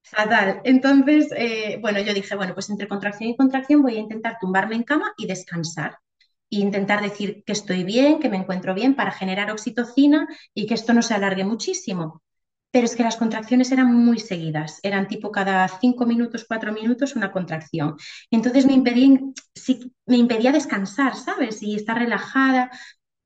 Fatal. 0.02 0.60
Entonces, 0.64 1.28
eh, 1.36 1.78
bueno, 1.80 2.00
yo 2.00 2.12
dije, 2.14 2.34
bueno, 2.36 2.54
pues 2.54 2.68
entre 2.70 2.88
contracción 2.88 3.30
y 3.30 3.36
contracción 3.36 3.82
voy 3.82 3.96
a 3.96 4.00
intentar 4.00 4.38
tumbarme 4.40 4.76
en 4.76 4.82
cama 4.84 5.12
y 5.16 5.26
descansar. 5.26 5.98
E 6.50 6.58
intentar 6.58 7.00
decir 7.02 7.44
que 7.46 7.52
estoy 7.52 7.84
bien, 7.84 8.18
que 8.20 8.28
me 8.28 8.36
encuentro 8.36 8.74
bien 8.74 8.94
para 8.96 9.12
generar 9.12 9.50
oxitocina 9.50 10.26
y 10.54 10.66
que 10.66 10.74
esto 10.74 10.92
no 10.92 11.02
se 11.02 11.14
alargue 11.14 11.44
muchísimo 11.44 12.22
pero 12.70 12.84
es 12.86 12.94
que 12.96 13.02
las 13.02 13.16
contracciones 13.16 13.72
eran 13.72 13.92
muy 13.92 14.18
seguidas, 14.18 14.78
eran 14.82 15.08
tipo 15.08 15.32
cada 15.32 15.66
cinco 15.68 16.06
minutos, 16.06 16.44
cuatro 16.46 16.72
minutos 16.72 17.16
una 17.16 17.32
contracción. 17.32 17.96
Entonces 18.30 18.66
me 18.66 18.74
impedía, 18.74 19.18
me 20.06 20.16
impedía 20.16 20.52
descansar, 20.52 21.16
¿sabes? 21.16 21.62
Y 21.62 21.74
estar 21.74 21.98
relajada. 21.98 22.70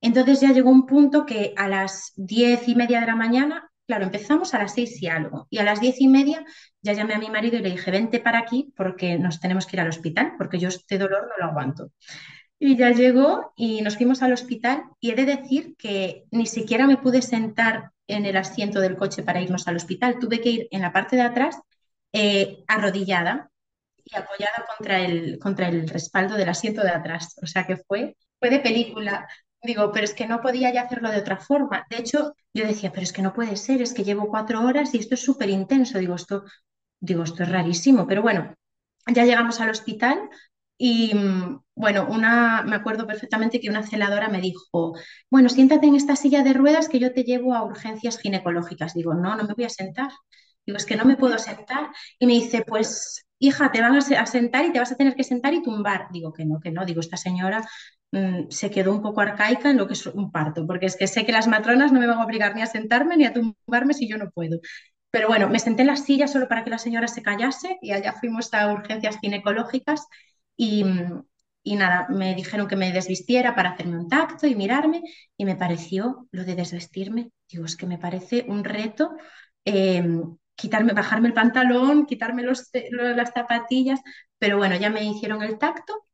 Entonces 0.00 0.40
ya 0.40 0.52
llegó 0.52 0.70
un 0.70 0.86
punto 0.86 1.26
que 1.26 1.54
a 1.56 1.68
las 1.68 2.12
diez 2.16 2.68
y 2.68 2.74
media 2.74 3.00
de 3.00 3.06
la 3.06 3.16
mañana, 3.16 3.70
claro, 3.86 4.04
empezamos 4.04 4.54
a 4.54 4.58
las 4.58 4.74
seis 4.74 5.00
y 5.02 5.08
algo, 5.08 5.46
y 5.50 5.58
a 5.58 5.64
las 5.64 5.80
diez 5.80 6.00
y 6.00 6.08
media 6.08 6.44
ya 6.82 6.92
llamé 6.92 7.14
a 7.14 7.18
mi 7.18 7.30
marido 7.30 7.56
y 7.58 7.62
le 7.62 7.70
dije, 7.70 7.90
vente 7.90 8.20
para 8.20 8.38
aquí 8.40 8.72
porque 8.76 9.18
nos 9.18 9.40
tenemos 9.40 9.66
que 9.66 9.76
ir 9.76 9.80
al 9.80 9.88
hospital, 9.88 10.34
porque 10.38 10.58
yo 10.58 10.68
este 10.68 10.98
dolor 10.98 11.22
no 11.22 11.44
lo 11.44 11.50
aguanto. 11.50 11.90
Y 12.58 12.76
ya 12.76 12.90
llegó 12.90 13.52
y 13.56 13.82
nos 13.82 13.96
fuimos 13.96 14.22
al 14.22 14.32
hospital 14.32 14.84
y 15.00 15.10
he 15.10 15.14
de 15.14 15.26
decir 15.26 15.74
que 15.76 16.24
ni 16.30 16.46
siquiera 16.46 16.86
me 16.86 16.96
pude 16.96 17.20
sentar 17.20 17.90
en 18.06 18.26
el 18.26 18.36
asiento 18.36 18.80
del 18.80 18.96
coche 18.96 19.22
para 19.22 19.40
irnos 19.40 19.66
al 19.68 19.76
hospital. 19.76 20.18
Tuve 20.18 20.40
que 20.40 20.50
ir 20.50 20.68
en 20.70 20.82
la 20.82 20.92
parte 20.92 21.16
de 21.16 21.22
atrás 21.22 21.58
eh, 22.12 22.64
arrodillada 22.68 23.50
y 24.04 24.16
apoyada 24.16 24.66
contra 24.76 25.00
el, 25.00 25.38
contra 25.38 25.68
el 25.68 25.88
respaldo 25.88 26.36
del 26.36 26.48
asiento 26.48 26.82
de 26.82 26.90
atrás. 26.90 27.36
O 27.42 27.46
sea 27.46 27.66
que 27.66 27.76
fue, 27.76 28.16
fue 28.38 28.50
de 28.50 28.60
película. 28.60 29.28
Digo, 29.62 29.90
pero 29.92 30.04
es 30.04 30.14
que 30.14 30.26
no 30.26 30.40
podía 30.42 30.72
ya 30.72 30.82
hacerlo 30.82 31.10
de 31.10 31.18
otra 31.18 31.38
forma. 31.38 31.86
De 31.90 31.98
hecho, 31.98 32.34
yo 32.52 32.66
decía, 32.66 32.92
pero 32.92 33.02
es 33.02 33.12
que 33.12 33.22
no 33.22 33.32
puede 33.32 33.56
ser, 33.56 33.80
es 33.82 33.94
que 33.94 34.04
llevo 34.04 34.28
cuatro 34.28 34.62
horas 34.62 34.94
y 34.94 34.98
esto 34.98 35.14
es 35.14 35.22
súper 35.22 35.48
intenso. 35.50 35.98
Digo, 35.98 36.14
esto, 36.14 36.44
digo, 37.00 37.22
esto 37.24 37.42
es 37.42 37.48
rarísimo. 37.50 38.06
Pero 38.06 38.22
bueno, 38.22 38.54
ya 39.06 39.24
llegamos 39.24 39.60
al 39.60 39.70
hospital 39.70 40.28
y 40.78 41.14
mm, 41.14 41.63
bueno, 41.76 42.06
una, 42.08 42.62
me 42.62 42.76
acuerdo 42.76 43.06
perfectamente 43.06 43.60
que 43.60 43.68
una 43.68 43.82
celadora 43.82 44.28
me 44.28 44.40
dijo, 44.40 44.94
bueno, 45.30 45.48
siéntate 45.48 45.86
en 45.86 45.96
esta 45.96 46.14
silla 46.16 46.42
de 46.42 46.52
ruedas 46.52 46.88
que 46.88 47.00
yo 47.00 47.12
te 47.12 47.24
llevo 47.24 47.54
a 47.54 47.64
urgencias 47.64 48.18
ginecológicas. 48.18 48.94
Digo, 48.94 49.14
no, 49.14 49.36
no 49.36 49.44
me 49.44 49.54
voy 49.54 49.64
a 49.64 49.68
sentar. 49.68 50.10
Digo, 50.64 50.78
es 50.78 50.86
que 50.86 50.96
no 50.96 51.04
me 51.04 51.16
puedo 51.16 51.36
sentar. 51.38 51.90
Y 52.18 52.26
me 52.26 52.34
dice, 52.34 52.62
pues, 52.66 53.26
hija, 53.38 53.72
te 53.72 53.80
van 53.80 53.96
a 53.96 54.26
sentar 54.26 54.64
y 54.64 54.72
te 54.72 54.78
vas 54.78 54.92
a 54.92 54.96
tener 54.96 55.14
que 55.16 55.24
sentar 55.24 55.52
y 55.52 55.62
tumbar. 55.62 56.08
Digo, 56.12 56.32
que 56.32 56.44
no, 56.44 56.60
que 56.60 56.70
no. 56.70 56.84
Digo, 56.84 57.00
esta 57.00 57.16
señora 57.16 57.66
mm, 58.12 58.50
se 58.50 58.70
quedó 58.70 58.92
un 58.92 59.02
poco 59.02 59.20
arcaica 59.20 59.70
en 59.70 59.78
lo 59.78 59.86
que 59.88 59.94
es 59.94 60.06
un 60.06 60.30
parto, 60.30 60.66
porque 60.66 60.86
es 60.86 60.96
que 60.96 61.08
sé 61.08 61.26
que 61.26 61.32
las 61.32 61.48
matronas 61.48 61.92
no 61.92 62.00
me 62.00 62.06
van 62.06 62.18
a 62.18 62.24
obligar 62.24 62.54
ni 62.54 62.62
a 62.62 62.66
sentarme 62.66 63.16
ni 63.16 63.24
a 63.26 63.32
tumbarme 63.32 63.94
si 63.94 64.08
yo 64.08 64.16
no 64.16 64.30
puedo. 64.30 64.60
Pero 65.10 65.28
bueno, 65.28 65.48
me 65.48 65.58
senté 65.58 65.82
en 65.82 65.88
la 65.88 65.96
silla 65.96 66.28
solo 66.28 66.48
para 66.48 66.64
que 66.64 66.70
la 66.70 66.78
señora 66.78 67.08
se 67.08 67.22
callase 67.22 67.78
y 67.82 67.92
allá 67.92 68.12
fuimos 68.12 68.52
a 68.54 68.72
urgencias 68.72 69.18
ginecológicas 69.20 70.06
y, 70.56 70.84
y 71.64 71.76
nada, 71.76 72.06
me 72.10 72.34
dijeron 72.36 72.68
que 72.68 72.76
me 72.76 72.92
desvistiera 72.92 73.54
para 73.56 73.70
hacerme 73.70 73.98
un 73.98 74.08
tacto 74.08 74.46
y 74.46 74.54
mirarme 74.54 75.02
y 75.36 75.46
me 75.46 75.56
pareció 75.56 76.28
lo 76.32 76.44
de 76.44 76.54
desvestirme, 76.56 77.30
digo, 77.50 77.64
es 77.64 77.76
que 77.76 77.86
me 77.86 77.98
parece 77.98 78.44
un 78.48 78.64
reto 78.64 79.12
em, 79.64 80.36
quitarme, 80.56 80.92
bajarme 80.92 81.28
el 81.28 81.34
pantalón, 81.34 82.06
quitarme 82.06 82.42
los, 82.44 82.70
las 82.92 83.32
zapatillas, 83.32 84.00
pero 84.38 84.58
bueno, 84.58 84.76
ya 84.76 84.90
me 84.90 85.04
hicieron 85.04 85.42
el 85.42 85.58
tacto 85.58 86.04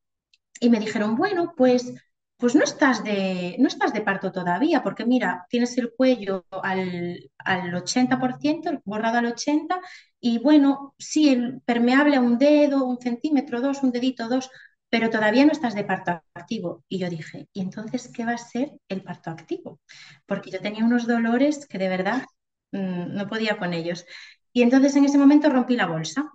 y 0.61 0.71
me 0.71 0.81
dijeron, 0.81 1.17
bueno, 1.17 1.55
pues, 1.57 1.95
pues 2.37 2.55
no, 2.55 2.65
estás 2.65 3.05
de, 3.05 3.57
no 3.59 3.69
estás 3.69 3.93
de 3.93 4.03
parto 4.03 4.33
todavía, 4.33 4.83
porque 4.83 5.05
mira, 5.07 5.47
tienes 5.51 5.77
el 5.79 5.93
cuello 5.97 6.47
al, 6.63 7.31
al 7.39 7.75
80%, 7.75 8.81
borrado 8.85 9.19
al 9.19 9.27
80%, 9.27 9.87
y 10.21 10.39
bueno, 10.39 10.95
sí, 10.99 11.31
el 11.31 11.61
permeable 11.63 12.17
a 12.17 12.21
un 12.21 12.39
dedo, 12.39 12.85
un 12.85 12.99
centímetro, 13.01 13.61
dos, 13.61 13.83
un 13.83 13.93
dedito, 13.93 14.29
dos, 14.29 14.51
pero 14.90 15.09
todavía 15.09 15.46
no 15.46 15.53
estás 15.53 15.74
de 15.74 15.85
parto 15.85 16.22
activo. 16.35 16.85
Y 16.88 16.98
yo 16.98 17.09
dije, 17.09 17.48
¿y 17.53 17.62
entonces 17.62 18.11
qué 18.12 18.24
va 18.24 18.33
a 18.33 18.38
ser 18.38 18.72
el 18.88 19.03
parto 19.03 19.31
activo? 19.31 19.81
Porque 20.26 20.50
yo 20.50 20.61
tenía 20.61 20.85
unos 20.85 21.07
dolores 21.07 21.66
que 21.66 21.79
de 21.79 21.88
verdad 21.88 22.24
mm, 22.72 23.14
no 23.14 23.29
podía 23.29 23.57
con 23.57 23.72
ellos. 23.72 24.05
Y 24.53 24.62
entonces 24.62 24.96
en 24.96 25.05
ese 25.05 25.16
momento 25.16 25.48
rompí 25.48 25.76
la 25.76 25.87
bolsa. 25.87 26.29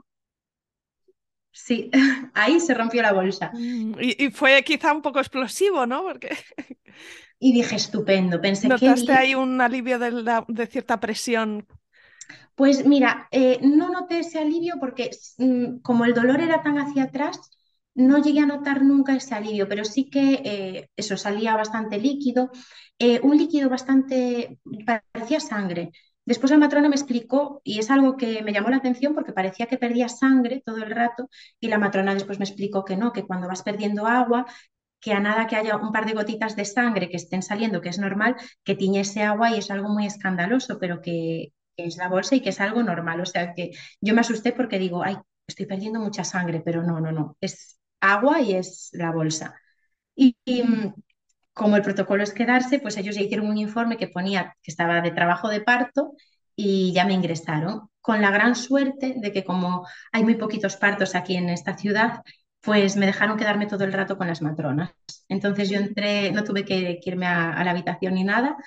Sí, 1.51 1.91
ahí 2.33 2.59
se 2.61 2.73
rompió 2.73 3.01
la 3.01 3.11
bolsa. 3.11 3.51
Mm, 3.53 3.95
y, 3.99 4.29
fue 4.31 4.63
quizá 4.63 4.93
un 4.93 5.01
poco 5.01 5.19
explosivo, 5.19 5.85
¿no? 5.85 6.03
Porque... 6.03 6.35
Y 7.37 7.51
dije, 7.51 7.75
estupendo, 7.75 8.39
pensé 8.39 8.69
¿Notaste 8.69 9.11
ahí 9.11 9.35
un 9.35 9.59
alivio 9.59 9.99
de, 9.99 10.67
cierta 10.67 11.01
presión? 11.01 11.67
Pues 12.55 12.87
mira, 12.87 13.27
eh, 13.29 13.59
no 13.61 13.89
noté 13.89 14.19
ese 14.19 14.39
alivio 14.39 14.75
porque 14.79 15.11
mm, 15.37 15.79
como 15.79 16.05
el 16.05 16.13
dolor 16.13 16.39
era 16.39 16.63
tan 16.63 16.79
hacia 16.79 17.03
atrás, 17.03 17.51
no 17.95 18.17
llegué 18.21 18.41
a 18.41 18.45
notar 18.45 18.83
nunca 18.83 19.15
ese 19.15 19.35
alivio, 19.35 19.67
pero 19.69 19.85
sí 19.85 20.09
que 20.09 20.41
eh, 20.45 20.89
eso 20.95 21.17
salía 21.17 21.55
bastante 21.55 21.97
líquido, 21.99 22.51
eh, 22.99 23.19
un 23.23 23.37
líquido 23.37 23.69
bastante, 23.69 24.59
parecía 25.13 25.39
sangre. 25.39 25.91
Después 26.25 26.51
la 26.51 26.57
matrona 26.57 26.89
me 26.89 26.95
explicó, 26.95 27.61
y 27.63 27.79
es 27.79 27.91
algo 27.91 28.17
que 28.17 28.41
me 28.43 28.51
llamó 28.51 28.69
la 28.69 28.77
atención 28.77 29.13
porque 29.13 29.31
parecía 29.33 29.67
que 29.67 29.77
perdía 29.77 30.09
sangre 30.09 30.61
todo 30.65 30.77
el 30.77 30.89
rato, 30.91 31.29
y 31.59 31.67
la 31.67 31.77
matrona 31.77 32.13
después 32.13 32.39
me 32.39 32.45
explicó 32.45 32.83
que 32.85 32.97
no, 32.97 33.13
que 33.13 33.23
cuando 33.25 33.47
vas 33.47 33.63
perdiendo 33.63 34.07
agua, 34.07 34.45
que 34.99 35.13
a 35.13 35.19
nada 35.19 35.47
que 35.47 35.55
haya 35.55 35.77
un 35.77 35.91
par 35.91 36.05
de 36.05 36.13
gotitas 36.13 36.55
de 36.55 36.65
sangre 36.65 37.09
que 37.09 37.17
estén 37.17 37.43
saliendo, 37.43 37.81
que 37.81 37.89
es 37.89 37.99
normal, 37.99 38.35
que 38.65 38.75
tiñe 38.75 39.01
ese 39.01 39.21
agua 39.23 39.51
y 39.51 39.59
es 39.59 39.69
algo 39.71 39.89
muy 39.89 40.05
escandaloso, 40.07 40.79
pero 40.79 41.01
que, 41.01 41.53
que 41.75 41.85
es 41.85 41.97
la 41.97 42.09
bolsa 42.09 42.35
y 42.35 42.41
que 42.41 42.49
es 42.49 42.59
algo 42.59 42.81
normal. 42.83 43.21
O 43.21 43.25
sea 43.25 43.53
que 43.53 43.71
yo 44.01 44.13
me 44.15 44.21
asusté 44.21 44.51
porque 44.53 44.79
digo, 44.79 45.03
ay, 45.03 45.17
estoy 45.47 45.65
perdiendo 45.67 45.99
mucha 45.99 46.23
sangre, 46.23 46.61
pero 46.65 46.81
no, 46.83 46.99
no, 46.99 47.11
no, 47.11 47.37
es 47.41 47.77
agua 47.99 48.41
y 48.41 48.53
es 48.55 48.89
la 48.93 49.11
bolsa. 49.11 49.55
Y, 50.15 50.35
mm, 50.45 50.93
como 51.53 51.77
el 51.77 51.81
protocolo 51.83 52.23
es 52.23 52.33
quedarse, 52.33 52.79
pues 52.79 52.97
ellos 52.97 53.15
ya 53.15 53.21
hicieron 53.21 53.47
un 53.47 53.57
informe 53.57 53.97
que 53.97 54.07
ponía 54.07 54.55
que 54.61 54.71
estaba 54.71 55.01
de 55.01 55.11
trabajo 55.11 55.49
de 55.49 55.61
parto 55.61 56.13
y 56.55 56.93
ya 56.93 57.05
me 57.05 57.13
ingresaron, 57.13 57.89
con 58.01 58.21
la 58.21 58.31
gran 58.31 58.55
suerte 58.55 59.15
de 59.17 59.31
que 59.31 59.43
como 59.43 59.87
hay 60.11 60.23
muy 60.23 60.35
poquitos 60.35 60.77
partos 60.77 61.15
aquí 61.15 61.35
en 61.35 61.49
esta 61.49 61.77
ciudad, 61.77 62.21
pues 62.61 62.95
me 62.97 63.05
dejaron 63.05 63.37
quedarme 63.37 63.67
todo 63.67 63.83
el 63.83 63.93
rato 63.93 64.17
con 64.17 64.27
las 64.27 64.41
matronas. 64.41 64.91
Entonces 65.29 65.69
yo 65.69 65.77
entré, 65.77 66.31
no 66.31 66.43
tuve 66.43 66.65
que, 66.65 66.99
irme 67.03 67.27
a, 67.27 67.63
la 67.63 67.71
habitación 67.71 68.15
ni 68.15 68.23
nada, 68.23 68.57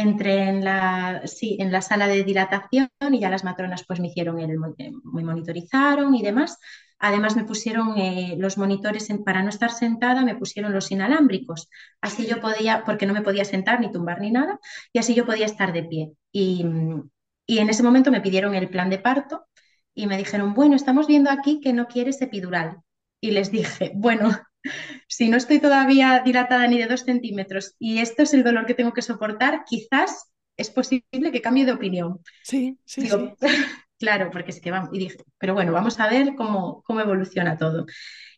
entré 0.00 0.44
en 0.48 0.64
la, 0.64 1.22
sí, 1.26 1.56
en 1.60 1.72
la 1.72 1.82
sala 1.82 2.06
de 2.06 2.24
dilatación 2.24 2.88
y 3.12 3.20
ya 3.20 3.30
las 3.30 3.44
matronas 3.44 3.84
pues 3.86 4.00
me 4.00 4.08
hicieron 4.08 4.38
el, 4.40 4.58
me 4.58 5.24
monitorizaron 5.24 6.14
y 6.14 6.22
demás. 6.22 6.58
Además 6.98 7.36
me 7.36 7.44
pusieron 7.44 7.98
eh, 7.98 8.36
los 8.38 8.56
monitores 8.58 9.08
para 9.24 9.42
no 9.42 9.50
estar 9.50 9.70
sentada, 9.70 10.24
me 10.24 10.36
pusieron 10.36 10.72
los 10.72 10.90
inalámbricos. 10.90 11.68
Así 12.00 12.26
yo 12.26 12.40
podía, 12.40 12.84
porque 12.84 13.06
no 13.06 13.12
me 13.14 13.22
podía 13.22 13.44
sentar 13.44 13.80
ni 13.80 13.92
tumbar 13.92 14.20
ni 14.20 14.30
nada, 14.30 14.58
y 14.92 14.98
así 14.98 15.14
yo 15.14 15.26
podía 15.26 15.46
estar 15.46 15.72
de 15.72 15.84
pie. 15.84 16.12
Y, 16.32 16.64
y 17.46 17.58
en 17.58 17.70
ese 17.70 17.82
momento 17.82 18.10
me 18.10 18.20
pidieron 18.20 18.54
el 18.54 18.68
plan 18.70 18.90
de 18.90 18.98
parto 18.98 19.46
y 19.94 20.06
me 20.06 20.18
dijeron, 20.18 20.54
bueno, 20.54 20.76
estamos 20.76 21.06
viendo 21.06 21.30
aquí 21.30 21.60
que 21.60 21.72
no 21.72 21.86
quieres 21.88 22.20
epidural. 22.22 22.78
Y 23.20 23.30
les 23.32 23.50
dije, 23.50 23.92
bueno, 23.94 24.30
si 25.08 25.28
no 25.28 25.36
estoy 25.36 25.60
todavía 25.60 26.22
dilatada 26.24 26.66
ni 26.66 26.78
de 26.78 26.86
dos 26.86 27.02
centímetros 27.04 27.74
y 27.78 27.98
esto 27.98 28.22
es 28.22 28.34
el 28.34 28.44
dolor 28.44 28.66
que 28.66 28.74
tengo 28.74 28.92
que 28.92 29.02
soportar, 29.02 29.64
quizás 29.64 30.30
es 30.56 30.70
posible 30.70 31.32
que 31.32 31.42
cambie 31.42 31.66
de 31.66 31.72
opinión. 31.72 32.20
Sí, 32.42 32.78
sí. 32.84 33.08
sí. 33.08 33.32
Claro, 33.98 34.30
porque 34.30 34.50
es 34.50 34.60
que 34.60 34.70
vamos, 34.70 34.90
y 34.92 34.98
dije, 34.98 35.16
pero 35.38 35.54
bueno, 35.54 35.72
vamos 35.72 35.98
a 36.00 36.08
ver 36.10 36.34
cómo, 36.36 36.82
cómo 36.82 37.00
evoluciona 37.00 37.56
todo. 37.56 37.86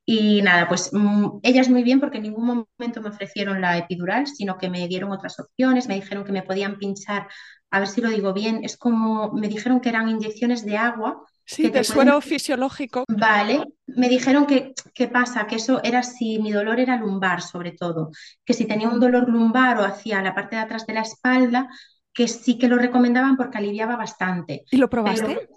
Y 0.05 0.41
nada, 0.41 0.69
pues 0.69 0.91
mm, 0.93 1.41
ellas 1.43 1.69
muy 1.69 1.83
bien 1.83 2.01
porque 2.01 2.19
en 2.19 2.23
ningún 2.25 2.67
momento 2.79 3.03
me 3.03 3.09
ofrecieron 3.11 3.61
la 3.61 3.77
epidural, 3.77 4.27
sino 4.27 4.57
que 4.57 4.71
me 4.71 4.87
dieron 4.89 5.11
otras 5.13 5.39
opciones, 5.41 5.89
me 5.89 5.97
dijeron 5.97 6.25
que 6.25 6.33
me 6.33 6.43
podían 6.43 6.79
pinchar, 6.79 7.29
a 7.71 7.81
ver 7.81 7.89
si 7.89 8.01
lo 8.01 8.09
digo 8.09 8.33
bien, 8.33 8.61
es 8.65 8.77
como, 8.77 9.33
me 9.33 9.49
dijeron 9.49 9.81
que 9.81 9.89
eran 9.91 10.09
inyecciones 10.09 10.65
de 10.65 10.77
agua. 10.77 11.23
Sí, 11.49 11.71
de 11.71 11.83
suero 11.83 12.21
fisiológico. 12.21 13.05
Vale, 13.09 13.65
me 13.87 14.11
dijeron 14.11 14.45
que, 14.45 14.75
¿qué 14.93 15.09
pasa? 15.09 15.47
Que 15.47 15.57
eso 15.57 15.81
era 15.83 16.03
si 16.03 16.39
mi 16.41 16.53
dolor 16.53 16.79
era 16.79 16.99
lumbar 16.99 17.41
sobre 17.41 17.73
todo, 17.73 18.11
que 18.45 18.53
si 18.53 18.67
tenía 18.67 18.91
un 18.91 19.01
dolor 19.01 19.31
lumbar 19.31 19.79
o 19.79 19.85
hacia 19.85 20.21
la 20.21 20.35
parte 20.35 20.57
de 20.57 20.63
atrás 20.63 20.87
de 20.87 20.93
la 20.93 21.01
espalda, 21.01 21.71
que 22.13 22.29
sí 22.29 22.59
que 22.59 22.69
lo 22.69 22.77
recomendaban 22.77 23.39
porque 23.39 23.57
aliviaba 23.57 23.97
bastante. 23.97 24.65
¿Y 24.71 24.77
lo 24.77 24.91
probaste? 24.91 25.49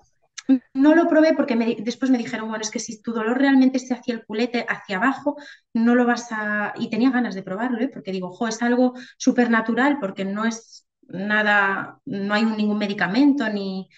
no 0.74 0.96
lo 0.96 1.08
probé 1.08 1.34
porque 1.34 1.56
después 1.80 2.10
me 2.10 2.18
dijeron, 2.18 2.48
bueno, 2.48 2.62
es 2.62 2.72
que 2.72 2.80
si 2.80 3.02
tu 3.02 3.12
dolor 3.12 3.38
realmente 3.38 3.80
se 3.80 3.94
hacia 3.94 4.14
el 4.14 4.26
culete, 4.26 4.66
hacia 4.68 4.98
abajo, 4.98 5.36
no 5.74 5.96
lo 5.96 6.06
vas 6.06 6.30
a... 6.32 6.74
Y 6.78 6.90
tenía 6.90 7.12
ganas 7.12 7.36
de 7.36 7.44
probarlo, 7.44 7.80
¿eh? 7.80 7.90
porque 7.90 8.12
digo, 8.12 8.32
jo, 8.32 8.48
es 8.48 8.62
algo 8.62 8.94
súper 9.18 9.50
natural, 9.50 9.98
porque 10.00 10.26
no 10.26 10.46
es 10.46 10.88
nada, 11.02 12.00
no 12.06 12.34
hay 12.34 12.46
ningún 12.46 12.78
medicamento 12.78 13.48
ni... 13.50 13.90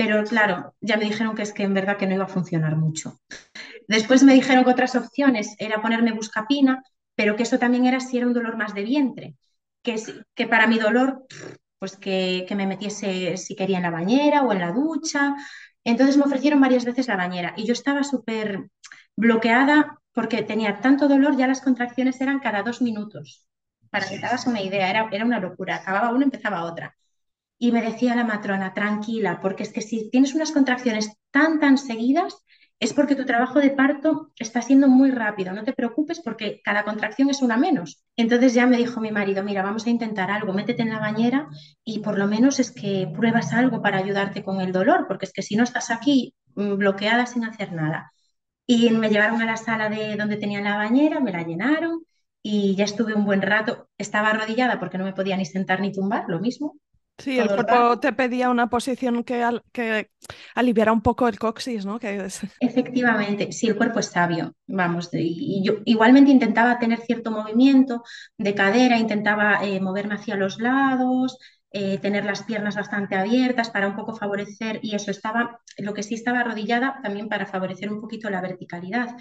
Pero 0.00 0.24
claro, 0.24 0.74
ya 0.80 0.96
me 0.96 1.04
dijeron 1.04 1.34
que 1.34 1.42
es 1.42 1.52
que 1.52 1.62
en 1.62 1.74
verdad 1.74 1.98
que 1.98 2.06
no 2.06 2.14
iba 2.14 2.24
a 2.24 2.36
funcionar 2.38 2.74
mucho. 2.74 3.20
Después 3.86 4.22
me 4.22 4.32
dijeron 4.32 4.64
que 4.64 4.70
otras 4.70 4.96
opciones 4.96 5.54
era 5.58 5.82
ponerme 5.82 6.12
buscapina, 6.12 6.82
pero 7.14 7.36
que 7.36 7.42
eso 7.42 7.58
también 7.58 7.84
era 7.84 8.00
si 8.00 8.16
era 8.16 8.26
un 8.26 8.32
dolor 8.32 8.56
más 8.56 8.72
de 8.72 8.82
vientre, 8.82 9.36
que, 9.82 10.02
que 10.34 10.46
para 10.46 10.66
mi 10.66 10.78
dolor 10.78 11.26
pues 11.78 11.98
que, 11.98 12.46
me 12.56 12.66
metiese 12.66 13.36
si 13.36 13.54
quería 13.54 13.76
en 13.76 13.82
la 13.82 13.90
bañera 13.90 14.40
o 14.40 14.52
en 14.52 14.60
la 14.60 14.72
ducha. 14.72 15.34
Entonces 15.84 16.16
me 16.16 16.24
ofrecieron 16.24 16.62
varias 16.62 16.86
veces 16.86 17.06
la 17.06 17.16
bañera 17.16 17.52
y 17.58 17.66
yo 17.66 17.74
estaba 17.74 18.02
súper 18.02 18.70
bloqueada 19.16 19.98
porque 20.14 20.40
tenía 20.42 20.80
tanto 20.80 21.08
dolor, 21.08 21.36
ya 21.36 21.46
las 21.46 21.60
contracciones 21.60 22.18
eran 22.22 22.40
cada 22.40 22.62
dos 22.62 22.80
minutos. 22.80 23.46
Para 23.90 24.08
que 24.08 24.18
te 24.18 24.24
hagas 24.24 24.46
una 24.46 24.62
idea, 24.62 24.88
era, 24.88 25.10
era 25.12 25.26
una 25.26 25.40
locura. 25.40 25.76
Acababa 25.76 26.08
una, 26.08 26.24
empezaba 26.24 26.64
otra. 26.64 26.96
Y 27.60 27.70
me 27.70 27.82
decía 27.82 28.16
la 28.16 28.24
matrona, 28.24 28.74
tranquila, 28.74 29.38
porque 29.40 29.62
es 29.62 29.72
que 29.72 29.82
si 29.82 30.10
tienes 30.10 30.34
unas 30.34 30.50
contracciones 30.50 31.12
tan, 31.30 31.60
tan 31.60 31.78
seguidas, 31.78 32.34
es 32.80 32.94
porque 32.94 33.14
tu 33.14 33.26
trabajo 33.26 33.60
de 33.60 33.70
parto 33.70 34.32
está 34.38 34.62
siendo 34.62 34.88
muy 34.88 35.10
rápido, 35.10 35.52
no 35.52 35.62
te 35.62 35.74
preocupes 35.74 36.20
porque 36.20 36.62
cada 36.64 36.84
contracción 36.84 37.28
es 37.28 37.42
una 37.42 37.58
menos. 37.58 38.02
Entonces 38.16 38.54
ya 38.54 38.66
me 38.66 38.78
dijo 38.78 39.00
mi 39.00 39.10
marido, 39.12 39.44
mira, 39.44 39.62
vamos 39.62 39.86
a 39.86 39.90
intentar 39.90 40.30
algo, 40.30 40.54
métete 40.54 40.80
en 40.82 40.88
la 40.88 40.98
bañera 40.98 41.48
y 41.84 41.98
por 41.98 42.18
lo 42.18 42.26
menos 42.26 42.58
es 42.58 42.70
que 42.70 43.06
pruebas 43.14 43.52
algo 43.52 43.82
para 43.82 43.98
ayudarte 43.98 44.42
con 44.42 44.62
el 44.62 44.72
dolor, 44.72 45.04
porque 45.06 45.26
es 45.26 45.32
que 45.34 45.42
si 45.42 45.56
no 45.56 45.64
estás 45.64 45.90
aquí 45.90 46.34
mm, 46.54 46.76
bloqueada 46.76 47.26
sin 47.26 47.44
hacer 47.44 47.72
nada. 47.72 48.12
Y 48.66 48.88
me 48.90 49.10
llevaron 49.10 49.42
a 49.42 49.46
la 49.46 49.58
sala 49.58 49.90
de 49.90 50.16
donde 50.16 50.36
tenían 50.38 50.64
la 50.64 50.76
bañera, 50.76 51.20
me 51.20 51.32
la 51.32 51.42
llenaron 51.42 52.04
y 52.42 52.74
ya 52.76 52.84
estuve 52.84 53.14
un 53.14 53.26
buen 53.26 53.42
rato. 53.42 53.90
Estaba 53.98 54.30
arrodillada 54.30 54.80
porque 54.80 54.96
no 54.96 55.04
me 55.04 55.12
podía 55.12 55.36
ni 55.36 55.44
sentar 55.44 55.80
ni 55.80 55.92
tumbar, 55.92 56.24
lo 56.28 56.40
mismo. 56.40 56.76
Sí, 57.20 57.38
el 57.38 57.48
cuerpo 57.48 58.00
te 58.00 58.12
pedía 58.12 58.50
una 58.50 58.68
posición 58.68 59.24
que, 59.24 59.60
que 59.72 60.10
aliviara 60.54 60.92
un 60.92 61.02
poco 61.02 61.28
el 61.28 61.38
coxis, 61.38 61.84
¿no? 61.84 61.98
Que 61.98 62.26
Efectivamente, 62.60 63.52
sí, 63.52 63.68
el 63.68 63.76
cuerpo 63.76 64.00
es 64.00 64.06
sabio, 64.06 64.54
vamos. 64.66 65.08
Y 65.12 65.62
yo 65.64 65.74
igualmente 65.84 66.30
intentaba 66.30 66.78
tener 66.78 67.00
cierto 67.00 67.30
movimiento 67.30 68.02
de 68.38 68.54
cadera, 68.54 68.98
intentaba 68.98 69.64
eh, 69.64 69.80
moverme 69.80 70.14
hacia 70.14 70.36
los 70.36 70.58
lados, 70.58 71.38
eh, 71.72 71.98
tener 71.98 72.24
las 72.24 72.42
piernas 72.42 72.74
bastante 72.74 73.14
abiertas 73.14 73.70
para 73.70 73.86
un 73.86 73.94
poco 73.94 74.16
favorecer, 74.16 74.80
y 74.82 74.96
eso 74.96 75.12
estaba, 75.12 75.60
lo 75.78 75.94
que 75.94 76.02
sí 76.02 76.14
estaba 76.14 76.40
arrodillada 76.40 76.98
también 77.02 77.28
para 77.28 77.46
favorecer 77.46 77.92
un 77.92 78.00
poquito 78.00 78.28
la 78.28 78.40
verticalidad. 78.40 79.16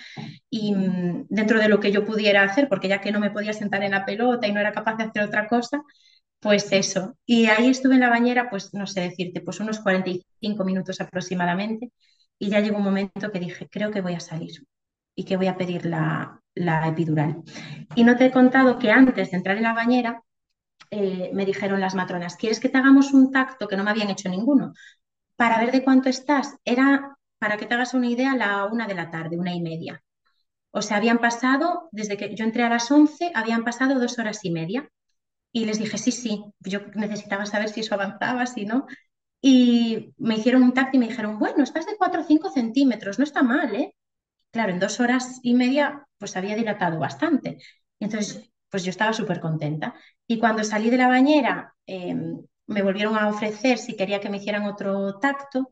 Y 0.50 0.74
mm, 0.74 1.28
dentro 1.30 1.60
de 1.60 1.70
lo 1.70 1.80
que 1.80 1.92
yo 1.92 2.06
pudiera 2.06 2.44
hacer, 2.44 2.68
porque 2.68 2.88
ya 2.88 3.02
que 3.02 3.12
no 3.12 3.20
me 3.20 3.32
podía 3.32 3.54
sentar 3.54 3.84
en 3.84 3.92
la 3.92 4.06
pelota 4.06 4.48
y 4.48 4.52
no 4.52 4.60
era 4.60 4.72
capaz 4.72 4.96
de 4.96 5.04
hacer 5.04 5.24
otra 5.24 5.48
cosa, 5.48 5.84
pues 6.40 6.72
eso. 6.72 7.16
Y 7.26 7.48
ahí 7.48 7.70
estuve 7.70 7.96
en 7.96 8.02
la 8.02 8.10
bañera, 8.10 8.50
pues 8.50 8.74
no 8.74 8.88
sé 8.88 9.02
decirte, 9.02 9.42
pues 9.42 9.60
unos 9.60 9.80
45 9.80 10.64
minutos 10.66 11.02
aproximadamente, 11.02 11.92
y 12.38 12.50
ya 12.50 12.60
llegó 12.62 12.78
un 12.78 12.84
momento 12.84 13.32
que 13.32 13.40
dije, 13.40 13.68
creo 13.70 13.92
que 13.92 14.02
voy 14.02 14.14
a 14.14 14.20
salir 14.20 14.52
y 15.16 15.26
que 15.26 15.38
voy 15.38 15.48
a 15.48 15.58
pedir 15.58 15.86
la, 15.86 16.42
la 16.56 16.88
epidural. 16.88 17.44
Y 17.96 18.04
no 18.04 18.16
te 18.18 18.26
he 18.28 18.32
contado 18.32 18.80
que 18.80 18.92
antes 18.92 19.32
de 19.32 19.38
entrar 19.38 19.58
en 19.58 19.64
la 19.64 19.74
bañera, 19.74 20.24
eh, 20.92 21.32
me 21.34 21.46
dijeron 21.46 21.80
las 21.82 21.96
matronas, 21.96 22.36
¿quieres 22.38 22.60
que 22.60 22.70
te 22.70 22.78
hagamos 22.78 23.14
un 23.14 23.32
tacto? 23.32 23.68
Que 23.68 23.78
no 23.78 23.84
me 23.84 23.92
habían 23.92 24.10
hecho 24.10 24.30
ninguno, 24.30 24.74
para 25.38 25.60
ver 25.60 25.72
de 25.72 25.84
cuánto 25.84 26.10
estás. 26.10 26.56
Era, 26.66 27.18
para 27.40 27.58
que 27.58 27.66
te 27.68 27.76
hagas 27.76 27.94
una 27.94 28.08
idea, 28.08 28.36
la 28.36 28.66
una 28.66 28.88
de 28.88 28.96
la 28.96 29.12
tarde, 29.12 29.38
una 29.40 29.54
y 29.56 29.62
media. 29.62 30.04
O 30.72 30.82
sea, 30.82 30.98
habían 30.98 31.20
pasado, 31.20 31.90
desde 31.92 32.18
que 32.18 32.36
yo 32.36 32.46
entré 32.46 32.64
a 32.64 32.70
las 32.70 32.90
11, 32.92 33.32
habían 33.36 33.64
pasado 33.64 34.00
dos 34.00 34.20
horas 34.20 34.44
y 34.46 34.52
media. 34.52 34.90
Y 35.52 35.66
les 35.66 35.80
dije, 35.80 35.98
sí, 35.98 36.12
sí, 36.12 36.44
yo 36.60 36.82
necesitaba 36.96 37.46
saber 37.46 37.70
si 37.70 37.82
eso 37.82 37.96
avanzaba, 37.96 38.46
si 38.46 38.66
no. 38.66 38.86
Y 39.42 40.14
me 40.18 40.36
hicieron 40.38 40.64
un 40.64 40.74
tacto 40.74 40.98
y 40.98 41.00
me 41.00 41.08
dijeron, 41.10 41.40
bueno, 41.40 41.64
estás 41.64 41.86
de 41.86 41.98
4 41.98 42.22
o 42.22 42.26
5 42.26 42.52
centímetros, 42.52 43.20
no 43.20 43.26
está 43.26 43.44
mal, 43.44 43.74
¿eh? 43.76 43.96
Claro, 44.52 44.72
en 44.74 44.80
dos 44.80 45.00
horas 45.00 45.40
y 45.44 45.54
media, 45.56 46.06
pues 46.18 46.36
había 46.38 46.56
dilatado 46.56 47.00
bastante. 47.00 47.60
entonces 48.00 48.50
pues 48.72 48.84
yo 48.84 48.92
estaba 48.92 49.14
súper 49.14 49.40
contenta. 49.42 49.96
Y 50.28 50.38
cuando 50.40 50.64
salí 50.64 50.90
de 50.92 50.98
la 50.98 51.08
bañera, 51.08 51.74
em, 51.88 52.40
me 52.68 52.84
volvieron 52.84 53.18
a 53.18 53.28
ofrecer 53.30 53.78
si 53.80 53.96
quería 53.96 54.20
que 54.22 54.30
me 54.30 54.38
hicieran 54.38 54.66
otro 54.66 55.20
tacto, 55.20 55.72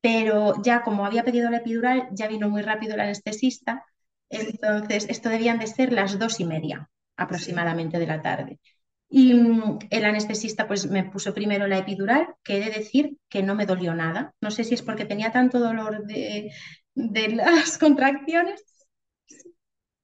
pero 0.00 0.54
ya 0.62 0.82
como 0.82 1.06
había 1.06 1.24
pedido 1.24 1.50
la 1.50 1.58
epidural, 1.58 2.08
ya 2.12 2.28
vino 2.28 2.48
muy 2.50 2.62
rápido 2.62 2.94
el 2.94 3.00
anestesista. 3.00 3.84
Entonces, 4.30 5.06
esto 5.08 5.28
debían 5.30 5.58
de 5.58 5.66
ser 5.68 5.92
las 5.92 6.18
dos 6.18 6.40
y 6.40 6.44
media 6.46 6.90
aproximadamente 7.16 7.98
de 7.98 8.06
la 8.06 8.22
tarde. 8.22 8.60
Y 9.10 9.34
mm, 9.34 9.78
el 9.90 10.04
anestesista 10.04 10.66
pues 10.68 10.88
me 10.90 11.04
puso 11.04 11.34
primero 11.34 11.66
la 11.66 11.78
epidural, 11.78 12.28
que 12.44 12.56
he 12.58 12.60
de 12.64 12.70
decir 12.78 13.16
que 13.28 13.42
no 13.42 13.54
me 13.54 13.66
dolió 13.66 13.94
nada. 13.94 14.34
No 14.40 14.50
sé 14.50 14.64
si 14.64 14.74
es 14.74 14.82
porque 14.82 15.04
tenía 15.06 15.32
tanto 15.32 15.58
dolor 15.60 16.04
de, 16.06 16.50
las 16.94 17.78
contracciones 17.78 18.64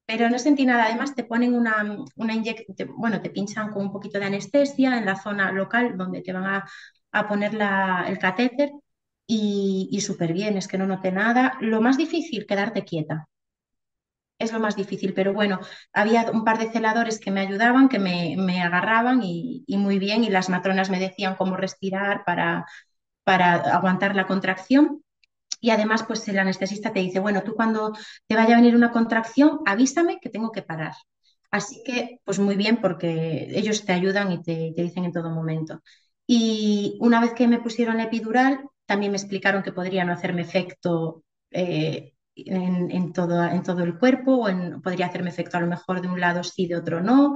pero 0.06 0.28
no 0.30 0.38
sentí 0.38 0.66
nada. 0.66 0.84
Además, 0.86 1.14
te 1.14 1.24
ponen 1.24 1.54
una, 1.54 1.96
una 2.16 2.34
inyección, 2.34 2.90
bueno, 2.96 3.20
te 3.22 3.30
pinchan 3.30 3.70
con 3.72 3.82
un 3.86 3.92
poquito 3.92 4.18
de 4.18 4.26
anestesia 4.26 4.98
en 4.98 5.06
la 5.06 5.16
zona 5.16 5.50
local 5.52 5.96
donde 5.96 6.22
te 6.22 6.32
van 6.32 6.44
a, 6.46 6.64
a 7.12 7.28
poner 7.28 7.54
la, 7.54 8.04
el 8.08 8.18
catéter 8.18 8.70
y, 9.26 9.88
y 9.90 10.00
súper 10.00 10.32
bien, 10.32 10.56
es 10.58 10.68
que 10.68 10.78
no 10.78 10.86
noté 10.86 11.10
nada. 11.12 11.56
Lo 11.60 11.80
más 11.80 11.96
difícil, 11.98 12.46
quedarte 12.46 12.84
quieta. 12.84 13.26
Es 14.44 14.52
lo 14.52 14.60
más 14.60 14.76
difícil, 14.76 15.14
pero 15.14 15.32
bueno, 15.32 15.60
había 15.92 16.30
un 16.30 16.44
par 16.44 16.58
de 16.58 16.70
celadores 16.70 17.18
que 17.18 17.30
me 17.30 17.40
ayudaban, 17.40 17.88
que 17.88 17.98
me, 17.98 18.36
me 18.38 18.62
agarraban 18.62 19.22
y, 19.22 19.64
y, 19.66 19.76
muy 19.78 19.98
bien, 19.98 20.24
y 20.24 20.28
las 20.30 20.48
matronas 20.48 20.90
me 20.90 21.00
decían 21.00 21.36
cómo 21.36 21.56
respirar 21.56 22.24
para, 22.24 22.66
para 23.24 23.54
aguantar 23.56 24.16
la 24.16 24.26
contracción. 24.26 25.02
Y 25.60 25.70
además, 25.70 26.04
pues 26.04 26.28
el 26.28 26.38
anestesista 26.38 26.92
te 26.92 27.00
dice, 27.00 27.20
bueno, 27.20 27.42
tú 27.42 27.54
cuando 27.54 27.92
te 28.26 28.36
vaya 28.36 28.54
a 28.54 28.58
venir 28.60 28.76
una 28.76 28.92
contracción, 28.92 29.60
avísame 29.66 30.20
que 30.20 30.30
tengo 30.30 30.52
que 30.52 30.62
parar. 30.62 30.94
Así 31.50 31.82
que, 31.84 32.20
pues 32.24 32.38
muy 32.40 32.56
bien, 32.56 32.78
porque 32.80 33.48
ellos 33.50 33.84
te 33.84 33.92
ayudan 33.92 34.32
y 34.32 34.42
te, 34.42 34.72
dicen 34.76 35.04
en 35.04 35.12
todo 35.12 35.30
momento. 35.30 35.82
Y 36.26 36.98
una 37.00 37.20
vez 37.20 37.32
que 37.34 37.48
me 37.48 37.60
pusieron 37.60 38.00
epidural, 38.00 38.64
también 38.86 39.12
me 39.12 39.18
explicaron 39.18 39.62
que 39.62 39.72
podría 39.72 40.04
no 40.04 40.12
hacerme 40.12 40.42
efecto 40.42 41.22
eh, 41.50 42.13
en, 42.36 43.12
todo, 43.12 43.44
en 43.44 43.62
todo 43.62 43.82
el 43.84 43.98
cuerpo, 43.98 44.36
o 44.36 44.48
en, 44.48 44.80
podría 44.82 45.06
hacerme 45.06 45.30
efecto 45.30 45.56
a 45.56 45.60
lo 45.60 45.66
mejor 45.68 46.00
de 46.00 46.08
un 46.08 46.20
lado 46.20 46.42
sí, 46.44 46.66
de 46.66 46.76
otro 46.76 47.00
no. 47.02 47.34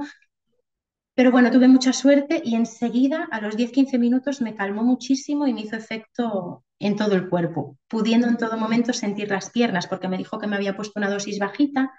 Pero 1.15 1.31
bueno, 1.31 1.51
tuve 1.51 1.67
mucha 1.67 1.91
suerte 1.91 2.41
y 2.43 2.55
enseguida, 2.55 3.27
a 3.31 3.41
los 3.41 3.57
10-15 3.57 3.97
minutos, 3.99 4.41
me 4.41 4.55
calmó 4.55 4.83
muchísimo 4.83 5.47
y 5.47 5.53
me 5.53 5.61
hizo 5.61 5.75
efecto 5.75 6.63
en 6.79 6.95
todo 6.95 7.15
el 7.15 7.27
cuerpo, 7.29 7.77
pudiendo 7.89 8.27
en 8.27 8.37
todo 8.37 8.57
momento 8.57 8.93
sentir 8.93 9.29
las 9.29 9.49
piernas, 9.49 9.87
porque 9.87 10.07
me 10.07 10.17
dijo 10.17 10.39
que 10.39 10.47
me 10.47 10.55
había 10.55 10.77
puesto 10.77 10.97
una 10.99 11.09
dosis 11.09 11.37
bajita 11.39 11.91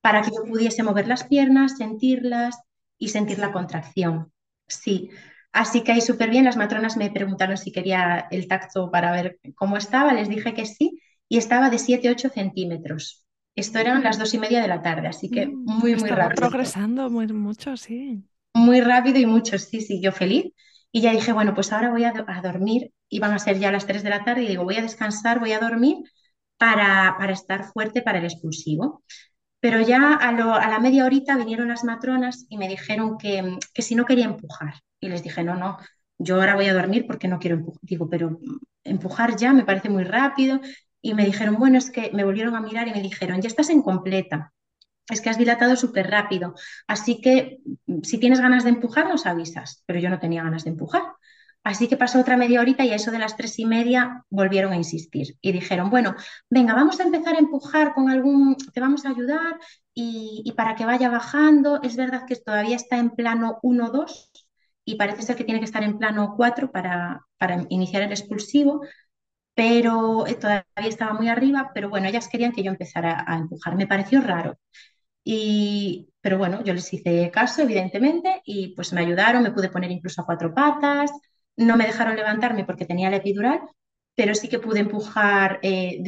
para 0.00 0.22
que 0.22 0.30
yo 0.30 0.44
pudiese 0.44 0.82
mover 0.82 1.06
las 1.08 1.24
piernas, 1.24 1.76
sentirlas 1.78 2.58
y 2.98 3.08
sentir 3.08 3.38
la 3.38 3.52
contracción. 3.52 4.32
Sí, 4.66 5.10
así 5.52 5.82
que 5.84 5.92
ahí 5.92 6.00
súper 6.00 6.30
bien. 6.30 6.44
Las 6.44 6.56
matronas 6.56 6.96
me 6.96 7.10
preguntaron 7.10 7.56
si 7.56 7.70
quería 7.72 8.26
el 8.30 8.48
tacto 8.48 8.90
para 8.90 9.12
ver 9.12 9.38
cómo 9.54 9.76
estaba, 9.76 10.12
les 10.14 10.28
dije 10.28 10.52
que 10.54 10.66
sí, 10.66 11.00
y 11.28 11.38
estaba 11.38 11.70
de 11.70 11.78
7-8 11.78 12.30
centímetros. 12.30 13.24
Esto 13.56 13.78
eran 13.78 14.02
las 14.02 14.18
dos 14.18 14.34
y 14.34 14.38
media 14.38 14.60
de 14.60 14.68
la 14.68 14.82
tarde, 14.82 15.08
así 15.08 15.30
que 15.30 15.46
mm, 15.46 15.64
muy, 15.64 15.96
muy 15.96 16.10
rápido. 16.10 16.48
progresando 16.48 17.08
muy, 17.08 17.26
mucho, 17.28 17.76
sí. 17.76 18.24
Muy 18.52 18.80
rápido 18.80 19.18
y 19.18 19.26
mucho, 19.26 19.58
sí, 19.58 19.80
sí, 19.80 20.00
yo 20.02 20.12
feliz. 20.12 20.52
Y 20.90 21.00
ya 21.00 21.12
dije, 21.12 21.32
bueno, 21.32 21.54
pues 21.54 21.72
ahora 21.72 21.90
voy 21.90 22.04
a, 22.04 22.12
dormir, 22.42 22.92
iban 23.08 23.32
a 23.32 23.38
ser 23.38 23.58
ya 23.58 23.72
las 23.72 23.86
3 23.86 24.02
de 24.02 24.10
la 24.10 24.24
tarde, 24.24 24.44
y 24.44 24.48
digo, 24.48 24.64
voy 24.64 24.76
a 24.76 24.82
descansar, 24.82 25.40
voy 25.40 25.52
a 25.52 25.58
dormir 25.58 25.96
para, 26.56 27.16
para 27.18 27.32
estar 27.32 27.64
fuerte 27.64 28.02
para 28.02 28.18
el 28.18 28.24
expulsivo. 28.24 29.02
Pero 29.60 29.80
ya 29.80 30.14
a, 30.14 30.32
la 30.32 30.78
media 30.78 31.04
horita 31.04 31.36
vinieron 31.36 31.68
las 31.68 31.84
matronas 31.84 32.46
y 32.48 32.58
me 32.58 32.68
dijeron 32.68 33.18
que, 33.18 33.58
que 33.72 33.82
si 33.82 33.94
no 33.94 34.04
quería 34.04 34.26
empujar. 34.26 34.74
Y 35.00 35.08
les 35.08 35.22
dije, 35.22 35.42
no, 35.42 35.56
no, 35.56 35.78
yo 36.18 36.36
ahora 36.36 36.54
voy 36.54 36.66
a 36.66 36.74
dormir 36.74 37.06
porque 37.06 37.28
no 37.28 37.38
quiero 37.38 37.56
empujar. 37.56 37.80
Digo, 37.82 38.08
pero 38.08 38.38
empujar 38.84 39.36
ya 39.36 39.52
me 39.52 39.64
parece 39.64 39.88
muy 39.88 40.04
rápido. 40.04 40.60
Y 41.04 41.14
me 41.14 41.24
dijeron, 41.24 41.56
bueno, 41.56 41.78
es 41.78 41.90
que 41.90 42.10
me 42.12 42.24
volvieron 42.24 42.56
a 42.56 42.60
mirar 42.60 42.88
y 42.88 42.92
me 42.92 43.02
dijeron, 43.02 43.40
ya 43.40 43.48
estás 43.48 43.70
en 43.70 43.82
completa 43.82 44.54
es 45.08 45.20
que 45.20 45.30
has 45.30 45.38
dilatado 45.38 45.76
súper 45.76 46.10
rápido. 46.10 46.54
Así 46.86 47.20
que 47.20 47.58
mm, 47.86 48.02
si 48.02 48.18
tienes 48.18 48.40
ganas 48.40 48.64
de 48.64 48.70
empujar, 48.70 49.08
nos 49.08 49.26
avisas. 49.26 49.82
Pero 49.86 50.00
yo 50.00 50.10
no 50.10 50.18
tenía 50.18 50.42
ganas 50.42 50.64
de 50.64 50.70
empujar. 50.70 51.02
Así 51.62 51.88
que 51.88 51.96
pasó 51.96 52.20
otra 52.20 52.36
media 52.36 52.60
horita 52.60 52.84
y 52.84 52.90
a 52.90 52.96
eso 52.96 53.10
de 53.10 53.18
las 53.18 53.36
tres 53.36 53.58
y 53.58 53.64
media 53.64 54.24
volvieron 54.28 54.72
a 54.72 54.76
insistir 54.76 55.38
y 55.40 55.52
dijeron, 55.52 55.88
bueno, 55.88 56.14
venga, 56.50 56.74
vamos 56.74 57.00
a 57.00 57.04
empezar 57.04 57.36
a 57.36 57.38
empujar 57.38 57.94
con 57.94 58.10
algún, 58.10 58.56
te 58.74 58.80
vamos 58.80 59.06
a 59.06 59.10
ayudar 59.10 59.58
y, 59.94 60.52
para 60.56 60.74
que 60.74 60.84
vaya 60.84 61.08
bajando. 61.08 61.80
Es 61.82 61.96
verdad 61.96 62.26
que 62.26 62.36
todavía 62.36 62.76
está 62.76 62.98
en 62.98 63.10
plano 63.10 63.60
1-2 63.62 64.30
y 64.84 64.96
parece 64.96 65.22
ser 65.22 65.36
que 65.36 65.44
tiene 65.44 65.60
que 65.60 65.64
estar 65.64 65.82
en 65.82 65.96
plano 65.96 66.34
4 66.36 66.70
para, 66.70 67.24
para 67.38 67.64
iniciar 67.70 68.02
el 68.02 68.10
expulsivo, 68.10 68.82
pero 69.54 70.26
eh, 70.26 70.34
todavía 70.34 70.64
estaba 70.76 71.12
muy 71.14 71.28
arriba, 71.28 71.70
pero 71.74 71.88
bueno, 71.90 72.08
ellas 72.08 72.28
querían 72.28 72.52
que 72.52 72.62
yo 72.62 72.70
empezara 72.70 73.24
a 73.26 73.36
empujar. 73.36 73.76
Me 73.76 73.86
pareció 73.86 74.20
raro. 74.20 74.58
Y, 75.24 76.10
pero 76.20 76.38
bueno, 76.38 76.62
yo 76.64 76.74
les 76.74 76.92
hice 76.92 77.30
caso, 77.30 77.62
evidentemente, 77.62 78.42
y 78.44 78.74
pues 78.74 78.92
me 78.92 79.00
ayudaron, 79.00 79.42
me 79.42 79.52
pude 79.52 79.70
poner 79.70 79.90
incluso 79.90 80.22
a 80.22 80.26
cuatro 80.26 80.54
patas, 80.54 81.10
no 81.56 81.76
me 81.76 81.86
dejaron 81.86 82.16
levantarme 82.16 82.64
porque 82.64 82.84
tenía 82.86 83.10
la 83.10 83.16
epidural, 83.16 83.60
pero 84.16 84.34
sí 84.34 84.48
que 84.48 84.58
pude 84.60 84.80
empujar 84.80 85.58
eh, 85.62 86.00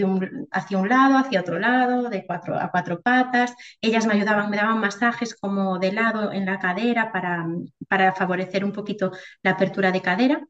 hacia 0.53 0.79
un 0.79 0.89
lado, 0.89 1.19
hacia 1.19 1.41
otro 1.41 1.59
lado, 1.59 2.09
de 2.11 2.25
cuatro 2.27 2.57
a 2.59 2.71
cuatro 2.71 3.01
patas. 3.03 3.55
Ellas 3.81 4.07
me 4.07 4.15
ayudaban, 4.15 4.51
me 4.51 4.57
daban 4.59 4.79
masajes 4.81 5.35
como 5.35 5.79
de 5.79 5.93
lado 5.93 6.33
en 6.33 6.47
la 6.47 6.59
cadera 6.59 7.11
para, 7.13 7.47
para 7.89 8.13
favorecer 8.15 8.65
un 8.65 8.73
poquito 8.73 9.11
la 9.43 9.53
apertura 9.53 9.91
de 9.93 10.03
cadera. 10.03 10.41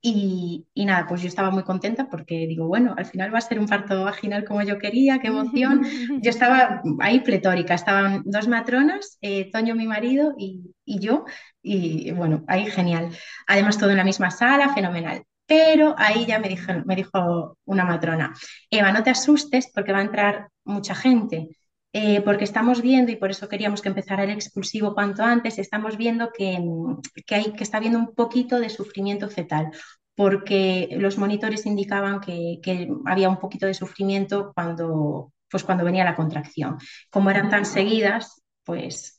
Y, 0.00 0.66
nada, 0.74 1.06
pues 1.06 1.22
yo 1.22 1.28
estaba 1.28 1.50
muy 1.50 1.64
contenta 1.64 2.08
porque 2.08 2.46
digo, 2.46 2.66
bueno, 2.66 2.94
al 2.96 3.06
final 3.06 3.32
va 3.34 3.38
a 3.38 3.42
ser 3.42 3.58
un 3.58 3.66
parto 3.66 4.04
vaginal 4.04 4.44
como 4.44 4.62
yo 4.62 4.78
quería, 4.78 5.18
qué 5.18 5.28
emoción. 5.28 5.84
Yo 6.20 6.30
estaba 6.30 6.82
ahí 7.00 7.20
pletórica, 7.20 7.74
estaban 7.74 8.22
dos 8.24 8.48
matronas, 8.48 9.18
eh, 9.20 9.50
Toño 9.50 9.74
mi 9.74 9.86
marido 9.86 10.34
y, 10.38 10.74
yo, 10.86 11.24
y 11.62 12.12
bueno, 12.12 12.44
ahí 12.48 12.66
genial. 12.66 13.10
Además 13.46 13.78
todo 13.78 13.90
en 13.90 13.98
la 13.98 14.04
misma 14.04 14.30
sala, 14.30 14.74
fenomenal. 14.74 15.22
Pero 15.46 15.94
ahí 15.98 16.24
ya 16.26 16.38
me 16.38 16.48
dijo, 16.48 16.72
me 16.86 16.96
dijo 16.96 17.58
una 17.64 17.84
matrona, 17.84 18.32
Eva, 18.70 18.92
no 18.92 19.02
te 19.02 19.10
asustes 19.10 19.70
porque 19.74 19.92
va 19.92 19.98
a 19.98 20.02
entrar 20.02 20.48
mucha 20.64 20.94
gente. 20.94 21.48
Eh, 21.94 22.22
porque 22.22 22.44
estamos 22.44 22.80
viendo, 22.80 23.12
y 23.12 23.16
por 23.16 23.30
eso 23.30 23.48
queríamos 23.48 23.82
que 23.82 23.88
empezara 23.88 24.24
el 24.24 24.30
expulsivo 24.30 24.94
cuanto 24.94 25.22
antes, 25.22 25.58
estamos 25.58 25.96
viendo 25.98 26.30
que, 26.32 26.58
que, 27.26 27.34
hay, 27.34 27.52
que 27.52 27.64
está 27.64 27.76
habiendo 27.76 27.98
un 27.98 28.14
poquito 28.14 28.58
de 28.58 28.70
sufrimiento 28.70 29.28
fetal, 29.28 29.70
porque 30.14 30.88
los 30.98 31.18
monitores 31.18 31.66
indicaban 31.66 32.20
que, 32.20 32.58
que 32.62 32.88
había 33.06 33.28
un 33.28 33.38
poquito 33.38 33.66
de 33.66 33.74
sufrimiento 33.74 34.52
cuando, 34.54 35.32
pues 35.50 35.64
cuando 35.64 35.84
venía 35.84 36.04
la 36.04 36.16
contracción. 36.16 36.78
Como 37.10 37.30
eran 37.30 37.50
tan 37.50 37.66
seguidas, 37.66 38.42
pues 38.64 39.16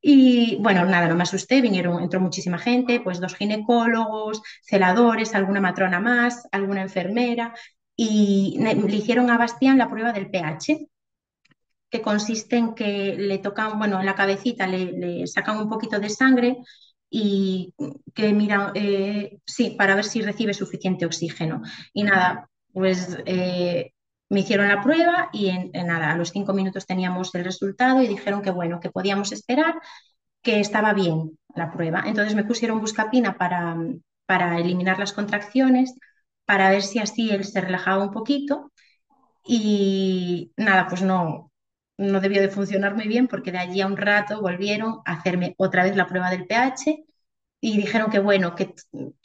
Y 0.00 0.56
bueno, 0.60 0.84
nada, 0.84 1.08
no 1.08 1.14
me 1.16 1.22
asusté, 1.22 1.60
vinieron, 1.62 2.02
entró 2.02 2.20
muchísima 2.20 2.58
gente, 2.58 3.00
pues 3.00 3.20
dos 3.20 3.34
ginecólogos, 3.36 4.42
celadores, 4.62 5.34
alguna 5.34 5.60
matrona 5.60 5.98
más, 6.00 6.46
alguna 6.52 6.82
enfermera, 6.82 7.54
y 7.96 8.58
le 8.60 8.96
hicieron 8.96 9.30
a 9.30 9.38
Bastián 9.38 9.78
la 9.78 9.88
prueba 9.88 10.12
del 10.12 10.30
pH, 10.30 10.88
consiste 12.02 12.56
en 12.56 12.74
que 12.74 13.16
le 13.16 13.38
tocan, 13.38 13.78
bueno, 13.78 14.00
en 14.00 14.06
la 14.06 14.14
cabecita 14.14 14.66
le, 14.66 15.26
sacan 15.26 15.58
un 15.58 15.68
poquito 15.68 15.98
de 16.00 16.10
sangre 16.10 16.58
y 17.10 17.74
que 18.14 18.32
mira, 18.32 18.72
eh, 18.74 19.38
sí, 19.46 19.70
para 19.78 19.94
ver 19.94 20.04
si 20.04 20.22
recibe 20.22 20.54
suficiente 20.54 21.06
oxígeno. 21.06 21.62
Y 21.92 22.02
nada, 22.04 22.48
pues 22.72 23.16
eh, 23.26 23.92
me 24.28 24.40
hicieron 24.40 24.68
la 24.68 24.82
prueba 24.82 25.30
y 25.32 25.52
nada, 25.72 26.12
a 26.12 26.16
los 26.16 26.30
cinco 26.30 26.52
minutos 26.52 26.86
teníamos 26.86 27.34
el 27.34 27.44
resultado 27.44 28.02
y 28.02 28.08
dijeron 28.08 28.42
que 28.42 28.50
bueno, 28.50 28.80
que 28.80 28.90
podíamos 28.90 29.32
esperar, 29.32 29.80
que 30.42 30.60
estaba 30.60 30.92
bien 30.94 31.38
la 31.54 31.72
prueba. 31.72 32.04
Entonces 32.06 32.34
me 32.34 32.44
pusieron 32.44 32.80
buscapina 32.80 33.36
para, 33.38 33.76
para 34.26 34.58
eliminar 34.58 34.98
las 34.98 35.12
contracciones, 35.12 35.94
para 36.44 36.70
ver 36.70 36.82
si 36.82 36.98
así 36.98 37.30
él 37.30 37.44
se 37.44 37.60
relajaba 37.60 38.04
un 38.04 38.12
poquito. 38.12 38.72
Y 39.46 40.52
nada, 40.56 40.88
pues 40.88 41.02
no, 41.02 41.52
no 41.96 42.20
debió 42.20 42.40
de 42.40 42.48
funcionar 42.48 42.94
muy 42.94 43.08
bien 43.08 43.28
porque 43.28 43.52
de 43.52 43.58
allí 43.58 43.80
a 43.80 43.86
un 43.86 43.96
rato 43.96 44.40
volvieron 44.40 45.00
a 45.04 45.14
hacerme 45.14 45.54
otra 45.58 45.84
vez 45.84 45.96
la 45.96 46.06
prueba 46.06 46.30
del 46.30 46.46
pH 46.46 47.04
y 47.60 47.76
dijeron 47.76 48.10
que 48.10 48.18
bueno, 48.18 48.54
que, 48.54 48.74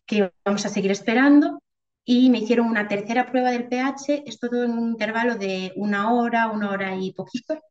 que 0.05 0.31
vamos 0.45 0.65
a 0.65 0.69
seguir 0.69 0.91
esperando 0.91 1.61
y 2.05 2.29
me 2.29 2.39
hicieron 2.39 2.67
una 2.67 2.87
tercera 2.87 3.29
prueba 3.29 3.51
del 3.51 3.67
pH, 3.67 4.23
es 4.25 4.39
todo 4.39 4.63
en 4.63 4.71
un 4.71 4.89
intervalo 4.89 5.35
de 5.35 5.73
una 5.75 6.11
hora, 6.11 6.47
una 6.47 6.71
hora 6.71 6.95
y 6.95 7.11
poquito, 7.13 7.61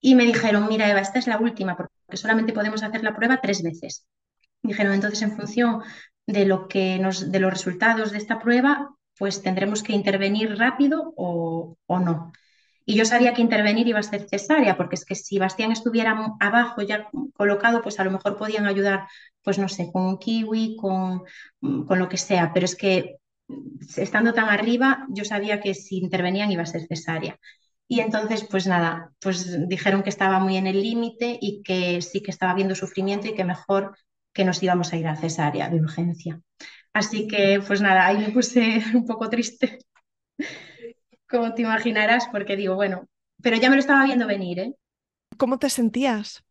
y 0.00 0.14
me 0.14 0.24
dijeron, 0.24 0.66
mira 0.68 0.90
Eva, 0.90 1.00
esta 1.00 1.18
es 1.18 1.26
la 1.26 1.38
última 1.38 1.76
porque 1.76 2.16
solamente 2.16 2.52
podemos 2.52 2.82
hacer 2.82 3.04
la 3.04 3.14
prueba 3.14 3.40
tres 3.40 3.62
veces. 3.62 4.06
dijeron, 4.62 4.94
entonces 4.94 5.22
en 5.22 5.36
función 5.36 5.82
de, 6.26 6.46
lo 6.46 6.68
que 6.68 6.98
nos, 6.98 7.30
de 7.30 7.40
los 7.40 7.52
resultados 7.52 8.10
de 8.12 8.18
esta 8.18 8.38
prueba, 8.38 8.94
pues 9.18 9.42
tendremos 9.42 9.82
que 9.82 9.92
intervenir 9.92 10.56
rápido 10.58 11.12
o, 11.16 11.76
o 11.86 12.00
no. 12.00 12.32
Y 12.90 12.96
yo 12.96 13.04
sabía 13.04 13.34
que 13.34 13.40
intervenir 13.40 13.86
iba 13.86 14.00
a 14.00 14.02
ser 14.02 14.28
cesárea, 14.28 14.76
porque 14.76 14.96
es 14.96 15.04
que 15.04 15.14
si 15.14 15.38
Bastián 15.38 15.70
estuviera 15.70 16.34
abajo 16.40 16.82
ya 16.82 17.08
colocado, 17.34 17.82
pues 17.82 18.00
a 18.00 18.04
lo 18.04 18.10
mejor 18.10 18.36
podían 18.36 18.66
ayudar, 18.66 19.06
pues 19.44 19.60
no 19.60 19.68
sé, 19.68 19.92
con 19.92 20.02
un 20.06 20.18
kiwi, 20.18 20.74
con, 20.74 21.22
con 21.60 21.98
lo 22.00 22.08
que 22.08 22.16
sea, 22.16 22.52
pero 22.52 22.64
es 22.64 22.74
que 22.74 23.18
estando 23.96 24.34
tan 24.34 24.48
arriba, 24.48 25.06
yo 25.08 25.24
sabía 25.24 25.60
que 25.60 25.72
si 25.74 25.98
intervenían 25.98 26.50
iba 26.50 26.64
a 26.64 26.66
ser 26.66 26.84
cesárea. 26.88 27.38
Y 27.86 28.00
entonces, 28.00 28.44
pues 28.50 28.66
nada, 28.66 29.12
pues 29.20 29.68
dijeron 29.68 30.02
que 30.02 30.10
estaba 30.10 30.40
muy 30.40 30.56
en 30.56 30.66
el 30.66 30.82
límite 30.82 31.38
y 31.40 31.62
que 31.62 32.02
sí 32.02 32.24
que 32.24 32.32
estaba 32.32 32.54
viendo 32.54 32.74
sufrimiento 32.74 33.28
y 33.28 33.34
que 33.36 33.44
mejor 33.44 33.96
que 34.32 34.44
nos 34.44 34.60
íbamos 34.64 34.92
a 34.92 34.96
ir 34.96 35.06
a 35.06 35.14
cesárea 35.14 35.68
de 35.68 35.78
urgencia. 35.80 36.40
Así 36.92 37.28
que, 37.28 37.62
pues 37.64 37.80
nada, 37.80 38.04
ahí 38.04 38.18
me 38.18 38.30
puse 38.30 38.82
un 38.94 39.06
poco 39.06 39.30
triste, 39.30 39.78
como 41.30 41.54
te 41.54 41.62
imaginarás, 41.62 42.26
porque 42.30 42.56
digo, 42.56 42.74
bueno, 42.74 43.06
pero 43.42 43.56
ya 43.56 43.70
me 43.70 43.76
lo 43.76 43.80
estaba 43.80 44.04
viendo 44.04 44.26
venir, 44.26 44.58
¿eh? 44.58 44.74
¿Cómo 45.36 45.58
te 45.58 45.70
sentías? 45.70 46.42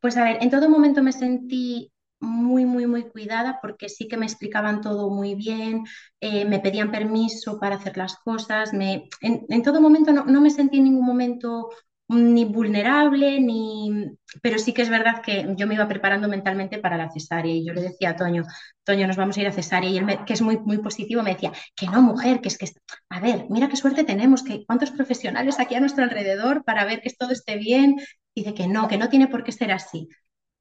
Pues 0.00 0.16
a 0.16 0.24
ver, 0.24 0.38
en 0.40 0.50
todo 0.50 0.68
momento 0.68 1.02
me 1.02 1.12
sentí 1.12 1.92
muy, 2.22 2.64
muy, 2.64 2.86
muy 2.86 3.04
cuidada 3.04 3.58
porque 3.60 3.88
sí 3.88 4.08
que 4.08 4.16
me 4.16 4.26
explicaban 4.26 4.80
todo 4.80 5.10
muy 5.10 5.34
bien, 5.34 5.84
eh, 6.20 6.44
me 6.44 6.60
pedían 6.60 6.90
permiso 6.90 7.58
para 7.58 7.76
hacer 7.76 7.96
las 7.96 8.16
cosas, 8.16 8.72
me, 8.72 9.08
en, 9.20 9.62
todo 9.62 9.80
momento 9.80 10.12
no, 10.12 10.40
me 10.40 10.50
sentí 10.50 10.78
en 10.78 10.84
ningún 10.84 11.06
momento 11.06 11.70
ni 12.08 12.44
vulnerable, 12.44 13.40
ni... 13.40 14.10
pero 14.42 14.58
sí 14.58 14.74
que 14.74 14.82
es 14.82 14.90
verdad 14.90 15.22
que 15.22 15.46
yo 15.56 15.66
me 15.66 15.74
iba 15.74 15.88
preparando 15.88 16.28
mentalmente 16.28 16.78
para 16.78 16.96
la 16.98 17.10
cesárea 17.10 17.52
y 17.54 17.64
yo 17.66 17.72
le 17.72 17.82
decía 17.82 18.10
a 18.10 18.16
Toño, 18.16 18.44
Toño, 18.84 19.06
nos 19.06 19.16
vamos 19.16 19.36
a 19.36 19.40
ir 19.40 19.46
a 19.48 19.52
cesárea 19.52 19.88
y 19.90 19.98
él, 19.98 20.06
que 20.26 20.34
es 20.34 20.42
muy, 20.42 20.58
muy 20.58 20.78
positivo, 20.78 21.22
me 21.22 21.32
decía, 21.34 21.52
que 21.74 21.86
no, 21.86 22.02
mujer, 22.02 22.40
que 22.40 22.48
es 22.48 22.58
que, 22.58 22.66
a 23.08 23.20
ver, 23.20 23.46
mira 23.50 23.68
qué 23.68 23.76
suerte 23.76 24.04
tenemos, 24.04 24.42
que 24.42 24.64
cuántos 24.66 24.90
profesionales 24.90 25.58
aquí 25.58 25.74
a 25.74 25.80
nuestro 25.80 26.04
alrededor 26.04 26.64
para 26.64 26.84
ver 26.84 27.00
que 27.00 27.10
todo 27.10 27.30
esté 27.32 27.56
bien, 27.56 27.96
dice 28.34 28.54
que 28.54 28.66
no, 28.66 28.88
que 28.88 28.98
no 28.98 29.08
tiene 29.08 29.28
por 29.28 29.44
qué 29.44 29.52
ser 29.52 29.72
así. 29.72 30.08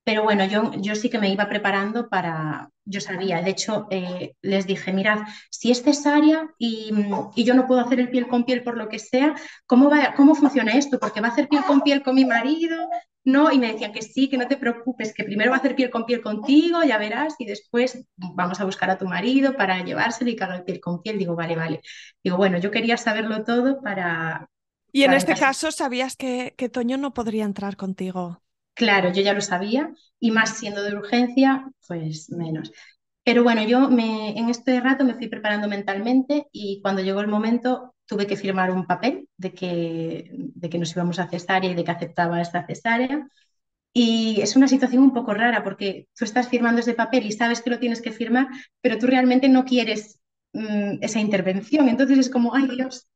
Pero 0.04 0.24
bueno, 0.24 0.46
yo, 0.46 0.72
yo 0.78 0.96
sí 0.96 1.10
que 1.10 1.20
me 1.20 1.30
iba 1.30 1.48
preparando 1.48 2.10
para, 2.10 2.70
yo 2.86 3.02
sabía, 3.02 3.42
de 3.42 3.52
hecho 3.52 3.88
eh, 3.92 4.34
les 4.42 4.66
dije, 4.66 4.92
mirad, 4.94 5.20
si 5.52 5.70
es 5.70 5.84
cesárea 5.84 6.50
y, 6.58 6.92
y, 7.36 7.44
yo 7.44 7.54
no 7.54 7.68
puedo 7.68 7.82
hacer 7.82 8.00
el 8.00 8.10
piel 8.10 8.28
con 8.28 8.44
piel 8.44 8.64
por 8.64 8.78
lo 8.78 8.90
que 8.90 8.98
sea, 8.98 9.36
¿cómo, 9.68 9.92
va, 9.92 10.16
¿cómo 10.16 10.34
funciona 10.34 10.72
esto? 10.72 11.00
Porque 11.00 11.22
va 11.22 11.28
a 11.28 11.32
hacer 11.32 11.48
piel 11.48 11.64
con 11.66 11.82
piel 11.82 12.02
con 12.02 12.16
mi 12.16 12.26
marido, 12.26 12.90
¿no? 13.24 13.52
Y 13.52 13.60
me 13.60 13.72
decían 13.72 13.94
que 13.94 14.02
sí, 14.02 14.28
que 14.28 14.38
no 14.38 14.48
te 14.48 14.58
preocupes, 14.58 15.14
que 15.14 15.24
primero 15.24 15.52
va 15.52 15.58
a 15.58 15.60
hacer 15.60 15.76
piel 15.76 15.92
con 15.92 16.06
piel 16.06 16.22
contigo, 16.22 16.84
ya 16.84 16.98
verás, 16.98 17.36
y 17.38 17.46
después 17.46 18.04
vamos 18.16 18.60
a 18.60 18.66
buscar 18.66 18.90
a 18.90 18.98
tu 18.98 19.06
marido 19.06 19.56
para 19.56 19.84
llevárselo 19.84 20.32
y 20.32 20.36
que 20.36 20.44
haga 20.44 20.56
el 20.56 20.64
piel 20.64 20.80
con 20.80 21.02
piel. 21.02 21.20
Digo, 21.20 21.36
vale, 21.36 21.56
vale. 21.56 21.82
Digo, 22.24 22.38
bueno, 22.38 22.58
yo 22.58 22.72
quería 22.72 22.98
saberlo 22.98 23.44
todo 23.44 23.82
para... 23.82 24.48
Y 24.92 25.04
en 25.04 25.14
este 25.14 25.36
caso 25.36 25.72
sabías 25.72 26.18
que, 26.18 26.54
que 26.58 26.68
Toño 26.68 26.98
no 26.98 27.14
podría 27.14 27.46
entrar 27.46 27.78
contigo. 27.78 28.42
Claro, 28.74 29.12
yo 29.14 29.22
ya 29.22 29.34
lo 29.34 29.42
sabía 29.42 29.94
y 30.20 30.32
más 30.32 30.58
siendo 30.58 30.82
de 30.84 30.96
urgencia, 30.96 31.70
pues 31.88 32.30
menos. 32.32 32.72
Pero 33.24 33.44
bueno, 33.44 33.64
yo 33.64 33.90
me, 33.90 34.38
en 34.38 34.50
este 34.50 34.80
rato 34.82 35.06
me 35.06 35.14
fui 35.16 35.28
preparando 35.28 35.68
mentalmente 35.68 36.48
y 36.52 36.82
cuando 36.82 37.02
llegó 37.04 37.22
el 37.22 37.28
momento 37.28 37.96
tuve 38.08 38.26
que 38.28 38.38
firmar 38.38 38.72
un 38.72 38.88
papel 38.88 39.28
de 39.38 39.54
que, 39.54 40.32
de 40.34 40.70
que 40.70 40.80
nos 40.80 40.92
íbamos 40.96 41.20
a 41.20 41.28
cesárea 41.30 41.72
y 41.72 41.76
de 41.76 41.84
que 41.84 41.92
aceptaba 41.92 42.42
esta 42.42 42.66
cesárea. 42.66 43.28
Y 43.94 44.42
es 44.42 44.56
una 44.56 44.68
situación 44.68 45.04
un 45.04 45.14
poco 45.14 45.34
rara 45.34 45.64
porque 45.64 46.08
tú 46.18 46.26
estás 46.26 46.48
firmando 46.50 46.82
ese 46.82 46.94
papel 46.94 47.26
y 47.26 47.32
sabes 47.34 47.62
que 47.62 47.70
lo 47.72 47.80
tienes 47.80 48.02
que 48.02 48.12
firmar, 48.12 48.48
pero 48.82 48.98
tú 48.98 49.08
realmente 49.08 49.50
no 49.50 49.66
quieres 49.66 50.20
mm, 50.54 51.00
esa 51.02 51.20
intervención. 51.20 51.90
Entonces 51.90 52.20
es 52.20 52.30
como, 52.30 52.56
ay 52.56 52.68
Dios, 52.70 53.08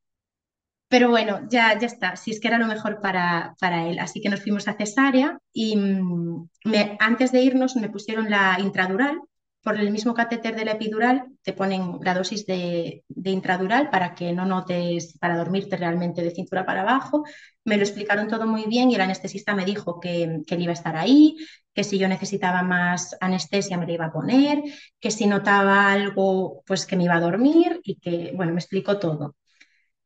pero 0.88 1.10
bueno, 1.10 1.42
ya, 1.50 1.78
ya 1.80 1.88
está, 1.88 2.16
si 2.16 2.32
es 2.32 2.40
que 2.40 2.48
era 2.48 2.60
lo 2.60 2.68
mejor 2.68 3.02
para, 3.02 3.56
para 3.60 3.88
él. 3.88 4.00
Así 4.00 4.22
que 4.22 4.30
nos 4.30 4.42
fuimos 4.42 4.68
a 4.68 4.74
cesárea 4.78 5.40
y 5.52 5.76
mm, 5.76 6.50
me, 6.66 6.98
antes 7.00 7.32
de 7.32 7.42
irnos 7.42 7.76
me 7.76 7.90
pusieron 7.90 8.30
la 8.30 8.58
intradural. 8.60 9.20
Por 9.62 9.80
el 9.80 9.90
mismo 9.92 10.14
catéter 10.14 10.56
de 10.56 10.64
la 10.64 10.74
epidural 10.74 11.26
te 11.42 11.52
ponen 11.54 11.98
la 12.04 12.14
dosis 12.14 12.46
de, 12.46 13.04
de 13.10 13.32
intradural 13.32 13.90
para 13.90 14.14
que 14.14 14.32
no 14.32 14.46
notes, 14.46 15.18
para 15.20 15.38
dormirte 15.38 15.76
realmente 15.76 16.22
de 16.22 16.30
cintura 16.32 16.66
para 16.68 16.82
abajo. 16.82 17.24
Me 17.64 17.78
lo 17.78 17.82
explicaron 17.84 18.28
todo 18.28 18.46
muy 18.46 18.66
bien 18.68 18.92
y 18.92 18.96
el 18.96 19.02
anestesista 19.02 19.56
me 19.56 19.66
dijo 19.66 20.00
que, 20.00 20.42
que 20.46 20.54
él 20.56 20.62
iba 20.62 20.70
a 20.72 20.74
estar 20.76 20.96
ahí, 20.96 21.36
que 21.74 21.84
si 21.84 21.98
yo 21.98 22.08
necesitaba 22.08 22.62
más 22.62 23.18
anestesia 23.20 23.78
me 23.78 23.88
la 23.88 23.94
iba 23.94 24.06
a 24.06 24.12
poner, 24.14 24.62
que 25.00 25.10
si 25.12 25.26
notaba 25.26 25.92
algo, 25.92 26.62
pues 26.68 26.86
que 26.86 26.96
me 26.96 27.06
iba 27.06 27.16
a 27.16 27.20
dormir 27.20 27.82
y 27.84 27.96
que, 28.00 28.34
bueno, 28.36 28.54
me 28.54 28.60
explicó 28.60 29.00
todo. 29.00 29.36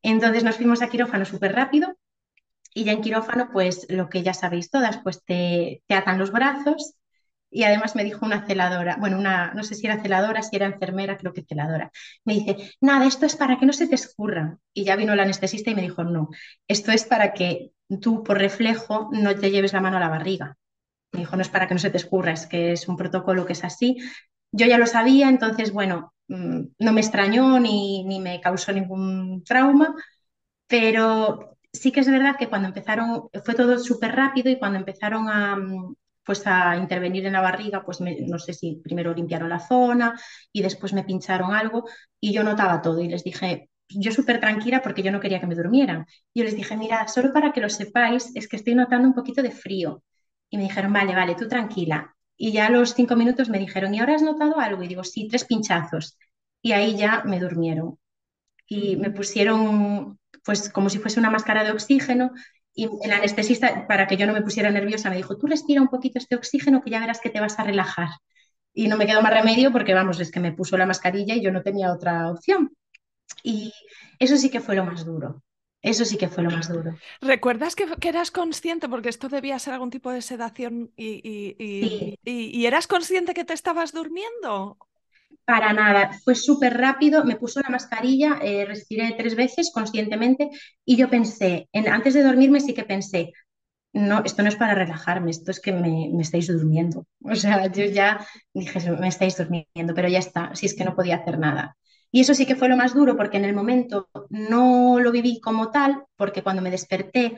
Entonces 0.03 0.43
nos 0.43 0.57
fuimos 0.57 0.81
a 0.81 0.89
quirófano 0.89 1.25
súper 1.25 1.53
rápido 1.53 1.95
y 2.73 2.85
ya 2.85 2.91
en 2.93 3.01
quirófano, 3.01 3.49
pues 3.51 3.85
lo 3.89 4.09
que 4.09 4.23
ya 4.23 4.33
sabéis 4.33 4.69
todas, 4.69 4.99
pues 5.03 5.23
te, 5.25 5.83
te 5.87 5.95
atan 5.95 6.19
los 6.19 6.31
brazos 6.31 6.95
y 7.51 7.63
además 7.63 7.95
me 7.95 8.03
dijo 8.03 8.25
una 8.25 8.45
celadora, 8.45 8.97
bueno, 8.99 9.17
una, 9.17 9.53
no 9.55 9.63
sé 9.63 9.73
si 9.75 9.87
era 9.87 10.01
celadora, 10.01 10.43
si 10.43 10.55
era 10.55 10.67
enfermera, 10.67 11.17
creo 11.17 11.33
que 11.33 11.43
celadora, 11.43 11.91
me 12.23 12.35
dice, 12.35 12.73
nada, 12.79 13.07
esto 13.07 13.25
es 13.25 13.35
para 13.35 13.57
que 13.57 13.65
no 13.65 13.73
se 13.73 13.87
te 13.87 13.95
escurra. 13.95 14.57
Y 14.73 14.83
ya 14.83 14.95
vino 14.95 15.13
el 15.13 15.19
anestesista 15.19 15.71
y 15.71 15.75
me 15.75 15.81
dijo, 15.81 16.03
no, 16.03 16.29
esto 16.67 16.91
es 16.91 17.05
para 17.05 17.33
que 17.33 17.71
tú 18.01 18.23
por 18.23 18.37
reflejo 18.37 19.09
no 19.11 19.35
te 19.35 19.49
lleves 19.51 19.73
la 19.73 19.81
mano 19.81 19.97
a 19.97 19.99
la 19.99 20.09
barriga. 20.09 20.57
Me 21.11 21.21
dijo, 21.21 21.35
no 21.35 21.41
es 21.41 21.49
para 21.49 21.67
que 21.67 21.73
no 21.75 21.79
se 21.79 21.89
te 21.91 21.97
escurra, 21.97 22.31
es 22.33 22.47
que 22.47 22.71
es 22.73 22.87
un 22.87 22.97
protocolo 22.97 23.45
que 23.45 23.53
es 23.53 23.63
así. 23.63 23.97
Yo 24.51 24.67
ya 24.67 24.77
lo 24.77 24.87
sabía, 24.87 25.29
entonces, 25.29 25.71
bueno, 25.71 26.13
no 26.29 26.91
me 26.93 27.01
extrañó 27.01 27.59
ni, 27.59 28.03
ni 28.05 28.19
me 28.19 28.39
causó 28.41 28.71
ningún 28.71 29.43
trauma, 29.43 29.95
pero 30.67 31.57
sí 31.73 31.91
que 31.91 32.01
es 32.01 32.09
verdad 32.09 32.35
que 32.37 32.49
cuando 32.49 32.67
empezaron, 32.69 33.29
fue 33.43 33.55
todo 33.55 33.79
súper 33.79 34.15
rápido 34.15 34.49
y 34.49 34.59
cuando 34.59 34.79
empezaron 34.79 35.29
a, 35.29 35.55
mm, 35.55 35.95
pues 36.25 36.45
a 36.47 36.77
intervenir 36.77 37.25
en 37.25 37.33
la 37.33 37.41
barriga, 37.41 37.83
pues 37.83 37.99
no 38.01 38.39
sé 38.39 38.53
si 38.53 38.75
primero 38.83 39.13
limpiaron 39.13 39.49
la 39.49 39.59
zona 39.59 40.19
y 40.51 40.61
después 40.61 40.93
me 40.93 41.03
pincharon 41.03 41.53
algo 41.53 41.85
y 42.19 42.33
yo 42.33 42.43
notaba 42.43 42.81
todo 42.81 43.01
y 43.01 43.07
les 43.09 43.23
dije, 43.23 43.69
yo 43.89 44.11
súper 44.11 44.39
tranquila 44.39 44.81
porque 44.81 45.01
yo 45.03 45.11
no 45.11 45.19
quería 45.19 45.39
que 45.39 45.47
me 45.47 45.55
durmieran. 45.55 46.05
Yo 46.35 46.43
les 46.43 46.55
dije, 46.55 46.77
mira, 46.77 47.07
solo 47.07 47.33
para 47.33 47.51
que 47.51 47.61
lo 47.61 47.69
sepáis, 47.69 48.31
es 48.35 48.47
que 48.47 48.57
estoy 48.57 48.75
notando 48.75 49.07
un 49.07 49.15
poquito 49.15 49.41
de 49.41 49.51
frío. 49.51 50.03
Y 50.49 50.57
me 50.57 50.63
dijeron, 50.63 50.93
vale, 50.93 51.15
vale, 51.15 51.35
tú 51.35 51.47
tranquila. 51.47 52.15
Y 52.41 52.53
ya 52.53 52.67
a 52.67 52.71
los 52.71 52.93
cinco 52.95 53.17
minutos 53.17 53.49
me 53.49 53.59
dijeron, 53.59 53.93
¿y 53.93 53.99
ahora 53.99 54.15
has 54.15 54.21
notado 54.21 54.59
algo? 54.61 54.81
Y 54.81 54.87
digo, 54.87 55.03
sí, 55.03 55.27
tres 55.27 55.43
pinchazos. 55.43 56.17
Y 56.61 56.71
ahí 56.71 56.95
ya 56.95 57.23
me 57.25 57.37
durmieron. 57.39 57.99
Y 58.67 58.95
me 58.97 59.11
pusieron, 59.11 60.19
pues 60.45 60.69
como 60.69 60.89
si 60.89 60.99
fuese 60.99 61.19
una 61.19 61.31
máscara 61.31 61.63
de 61.65 61.71
oxígeno. 61.71 62.31
Y 62.73 62.89
el 63.03 63.11
anestesista, 63.11 63.87
para 63.87 64.07
que 64.07 64.17
yo 64.17 64.25
no 64.27 64.33
me 64.33 64.41
pusiera 64.41 64.71
nerviosa, 64.71 65.09
me 65.09 65.17
dijo, 65.17 65.37
tú 65.37 65.47
respira 65.47 65.81
un 65.81 65.89
poquito 65.89 66.19
este 66.19 66.35
oxígeno 66.35 66.81
que 66.81 66.91
ya 66.91 67.01
verás 67.01 67.19
que 67.21 67.29
te 67.29 67.41
vas 67.41 67.59
a 67.59 67.63
relajar. 67.65 68.09
Y 68.73 68.87
no 68.87 68.97
me 68.97 69.05
quedó 69.07 69.21
más 69.21 69.33
remedio 69.33 69.71
porque, 69.73 69.93
vamos, 69.93 70.19
es 70.21 70.31
que 70.31 70.39
me 70.39 70.53
puso 70.53 70.77
la 70.77 70.85
mascarilla 70.85 71.35
y 71.35 71.41
yo 71.43 71.51
no 71.51 71.61
tenía 71.63 71.91
otra 71.93 72.31
opción. 72.31 72.71
Y 73.43 73.73
eso 74.19 74.37
sí 74.37 74.49
que 74.49 74.61
fue 74.61 74.75
lo 74.75 74.85
más 74.85 75.05
duro. 75.05 75.43
Eso 75.81 76.03
sí 76.03 76.17
que 76.17 76.27
fue 76.27 76.43
lo 76.43 76.51
más 76.51 76.71
duro. 76.71 76.95
¿Recuerdas 77.21 77.75
que, 77.75 77.85
eras 78.09 78.31
consciente? 78.31 78.89
Porque 78.89 79.09
esto 79.09 79.29
debía 79.29 79.57
ser 79.59 79.73
algún 79.73 79.89
tipo 79.89 80.11
de 80.11 80.21
sedación 80.21 80.91
y, 80.97 81.57
y, 82.25 82.65
eras 82.65 82.87
consciente 82.87 83.33
que 83.33 83.45
te 83.45 83.53
estabas 83.53 83.93
durmiendo. 83.93 84.77
Para 85.45 85.73
nada, 85.73 86.11
fue 86.23 86.35
súper 86.35 86.77
rápido, 86.77 87.23
me 87.23 87.37
puso 87.37 87.61
la 87.61 87.69
mascarilla, 87.69 88.39
eh, 88.41 88.65
respiré 88.65 89.15
tres 89.17 89.35
veces 89.35 89.71
conscientemente 89.73 90.49
y 90.85 90.95
yo 90.95 91.09
pensé, 91.09 91.67
en, 91.71 91.87
antes 91.87 92.13
de 92.13 92.23
dormirme 92.23 92.59
sí 92.59 92.73
que 92.73 92.83
pensé, 92.83 93.31
no, 93.93 94.21
esto 94.23 94.43
no 94.43 94.49
es 94.49 94.55
para 94.55 94.75
relajarme, 94.75 95.31
esto 95.31 95.49
es 95.49 95.59
que 95.59 95.71
me, 95.71 96.09
me, 96.13 96.21
estáis 96.21 96.47
durmiendo. 96.47 97.07
O 97.23 97.35
sea, 97.35 97.65
yo 97.71 97.85
ya 97.85 98.23
dije, 98.53 98.91
me 98.91 99.07
estáis 99.07 99.37
durmiendo, 99.37 99.93
pero 99.95 100.07
ya 100.07 100.19
está, 100.19 100.53
si 100.55 100.65
es 100.65 100.75
que 100.75 100.83
no 100.83 100.95
podía 100.95 101.15
hacer 101.15 101.39
nada. 101.39 101.77
Y 102.11 102.21
eso 102.21 102.33
sí 102.33 102.45
que 102.45 102.55
fue 102.55 102.69
lo 102.69 102.77
más 102.77 102.93
duro 102.93 103.15
porque 103.17 103.37
en 103.37 103.45
el 103.45 103.53
momento 103.55 104.09
no 104.29 104.99
lo 104.99 105.11
viví 105.11 105.39
como 105.41 105.71
tal, 105.71 106.03
porque 106.15 106.43
cuando 106.43 106.61
me 106.61 106.71
desperté 106.71 107.37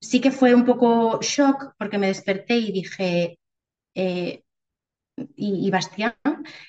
sí 0.00 0.20
que 0.20 0.30
fue 0.32 0.54
un 0.54 0.64
poco 0.66 1.20
shock 1.22 1.74
porque 1.78 1.98
me 1.98 2.08
desperté 2.08 2.56
y 2.58 2.72
dije, 2.72 3.38
eh, 3.94 4.42
y, 5.36 5.70
Bastián, 5.70 6.14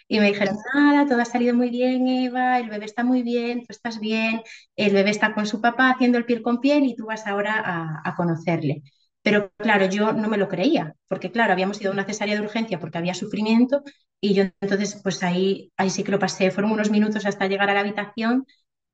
y 0.07 0.19
me 0.19 0.27
dijeron, 0.27 0.55
nada, 0.75 1.07
todo 1.07 1.21
ha 1.21 1.25
salido 1.25 1.55
muy 1.55 1.69
bien, 1.69 2.07
Eva, 2.07 2.59
el 2.59 2.69
bebé 2.69 2.85
está 2.85 3.03
muy 3.03 3.23
bien, 3.23 3.61
tú 3.61 3.67
estás 3.69 3.99
bien, 3.99 4.41
el 4.75 4.93
bebé 4.93 5.09
está 5.11 5.33
con 5.33 5.47
su 5.47 5.61
papá 5.61 5.89
haciendo 5.91 6.17
el 6.17 6.25
piel 6.25 6.41
con 6.43 6.59
piel 6.61 6.85
y 6.85 6.95
tú 6.95 7.05
vas 7.07 7.25
ahora 7.27 8.01
a 8.03 8.15
conocerle. 8.15 8.83
Pero 9.25 9.39
claro, 9.57 9.85
yo 9.87 10.13
no 10.13 10.27
me 10.29 10.37
lo 10.37 10.47
creía, 10.49 10.95
porque 11.09 11.31
claro, 11.31 11.53
habíamos 11.53 11.81
ido 11.81 11.91
a 11.91 11.93
una 11.93 12.05
cesárea 12.05 12.35
de 12.35 12.41
urgencia 12.47 12.79
porque 12.79 12.99
había 12.99 13.15
sufrimiento 13.15 13.83
y 14.21 14.33
yo 14.35 14.43
entonces 14.61 14.99
pues 15.03 15.23
ahí, 15.23 15.71
ahí 15.77 15.89
sí 15.89 16.03
que 16.03 16.11
lo 16.11 16.19
pasé, 16.19 16.51
fueron 16.51 16.71
unos 16.73 16.91
minutos 16.91 17.25
hasta 17.25 17.47
llegar 17.47 17.69
a 17.69 17.73
la 17.73 17.81
habitación 17.81 18.45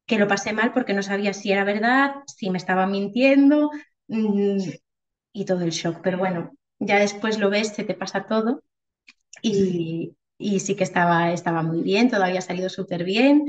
que 0.07 0.19
lo 0.19 0.27
pasé 0.27 0.53
mal 0.53 0.73
porque 0.73 0.93
no 0.93 1.03
sabía 1.03 1.33
si 1.33 1.51
era 1.51 1.63
verdad, 1.65 2.15
si 2.27 2.51
me 2.51 2.59
estaba 2.59 2.87
mintiendo 2.87 3.71
mmm, 4.07 4.59
y 5.33 5.45
todo 5.45 5.61
el 5.63 5.71
shock. 5.71 5.99
Pero 6.03 6.17
bueno, 6.19 6.51
ya 6.79 6.99
después 6.99 7.39
lo 7.39 7.49
ves, 7.49 7.69
se 7.69 7.83
te 7.85 7.95
pasa 7.95 8.25
todo 8.27 8.63
y, 9.41 10.15
y 10.37 10.59
sí 10.59 10.75
que 10.75 10.83
estaba, 10.83 11.31
estaba 11.31 11.63
muy 11.63 11.81
bien, 11.83 12.09
todo 12.09 12.23
había 12.23 12.41
salido 12.41 12.69
súper 12.69 13.03
bien 13.03 13.45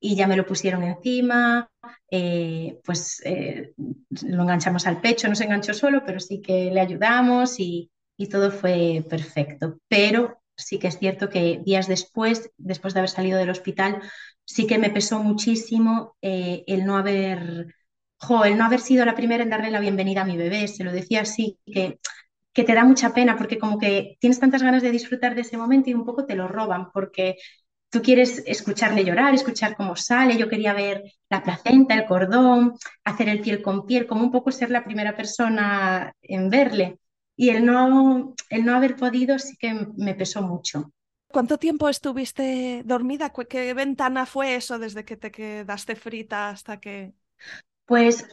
y 0.00 0.16
ya 0.16 0.26
me 0.26 0.36
lo 0.36 0.46
pusieron 0.46 0.82
encima, 0.82 1.70
eh, 2.10 2.80
pues 2.84 3.20
eh, 3.24 3.72
lo 3.76 4.42
enganchamos 4.42 4.86
al 4.86 5.00
pecho, 5.00 5.28
no 5.28 5.34
se 5.34 5.44
enganchó 5.44 5.74
solo, 5.74 6.02
pero 6.04 6.20
sí 6.20 6.40
que 6.42 6.70
le 6.70 6.80
ayudamos 6.80 7.58
y, 7.58 7.90
y, 8.16 8.28
todo 8.28 8.50
fue 8.50 9.04
perfecto. 9.08 9.78
Pero 9.88 10.40
sí 10.56 10.78
que 10.78 10.88
es 10.88 10.98
cierto 10.98 11.28
que 11.30 11.60
días 11.64 11.88
después, 11.88 12.50
después 12.56 12.94
de 12.94 13.00
haber 13.00 13.10
salido 13.10 13.38
del 13.38 13.50
hospital, 13.50 14.02
sí 14.44 14.66
que 14.66 14.78
me 14.78 14.90
pesó 14.90 15.22
muchísimo 15.22 16.16
eh, 16.22 16.64
el 16.66 16.84
no 16.84 16.96
haber, 16.96 17.74
jo, 18.18 18.44
el 18.44 18.56
no 18.58 18.64
haber 18.64 18.80
sido 18.80 19.04
la 19.04 19.14
primera 19.14 19.42
en 19.42 19.50
darle 19.50 19.70
la 19.70 19.80
bienvenida 19.80 20.22
a 20.22 20.24
mi 20.26 20.36
bebé. 20.36 20.68
Se 20.68 20.84
lo 20.84 20.92
decía 20.92 21.22
así, 21.22 21.58
que 21.66 21.98
que 22.56 22.64
te 22.64 22.74
da 22.74 22.84
mucha 22.84 23.12
pena 23.12 23.36
porque 23.36 23.58
como 23.58 23.78
que 23.78 24.16
tienes 24.18 24.40
tantas 24.40 24.62
ganas 24.62 24.82
de 24.82 24.90
disfrutar 24.90 25.34
de 25.34 25.42
ese 25.42 25.58
momento 25.58 25.90
y 25.90 25.94
un 25.94 26.06
poco 26.06 26.24
te 26.24 26.34
lo 26.34 26.48
roban 26.48 26.90
porque 26.90 27.36
tú 27.96 28.02
quieres 28.02 28.42
escucharle 28.44 29.06
llorar, 29.06 29.34
escuchar 29.34 29.74
cómo 29.74 29.96
sale, 29.96 30.36
yo 30.36 30.50
quería 30.50 30.74
ver 30.74 31.02
la 31.30 31.42
placenta, 31.42 31.94
el 31.94 32.04
cordón, 32.04 32.74
hacer 33.04 33.30
el 33.30 33.40
piel 33.40 33.62
con 33.62 33.86
piel, 33.86 34.06
como 34.06 34.22
un 34.22 34.30
poco 34.30 34.52
ser 34.52 34.70
la 34.70 34.84
primera 34.84 35.16
persona 35.16 36.12
en 36.20 36.50
verle. 36.50 36.98
Y 37.36 37.48
el 37.48 37.64
no, 37.64 38.34
el 38.50 38.64
no 38.66 38.76
haber 38.76 38.96
podido 38.96 39.38
sí 39.38 39.56
que 39.56 39.86
me 39.96 40.14
pesó 40.14 40.42
mucho. 40.42 40.92
¿Cuánto 41.28 41.56
tiempo 41.56 41.88
estuviste 41.88 42.82
dormida? 42.84 43.32
¿Qué 43.48 43.72
ventana 43.72 44.26
fue 44.26 44.56
eso 44.56 44.78
desde 44.78 45.06
que 45.06 45.16
te 45.16 45.30
quedaste 45.30 45.96
frita 45.96 46.50
hasta 46.50 46.78
que...? 46.78 47.14
Pues 47.86 48.26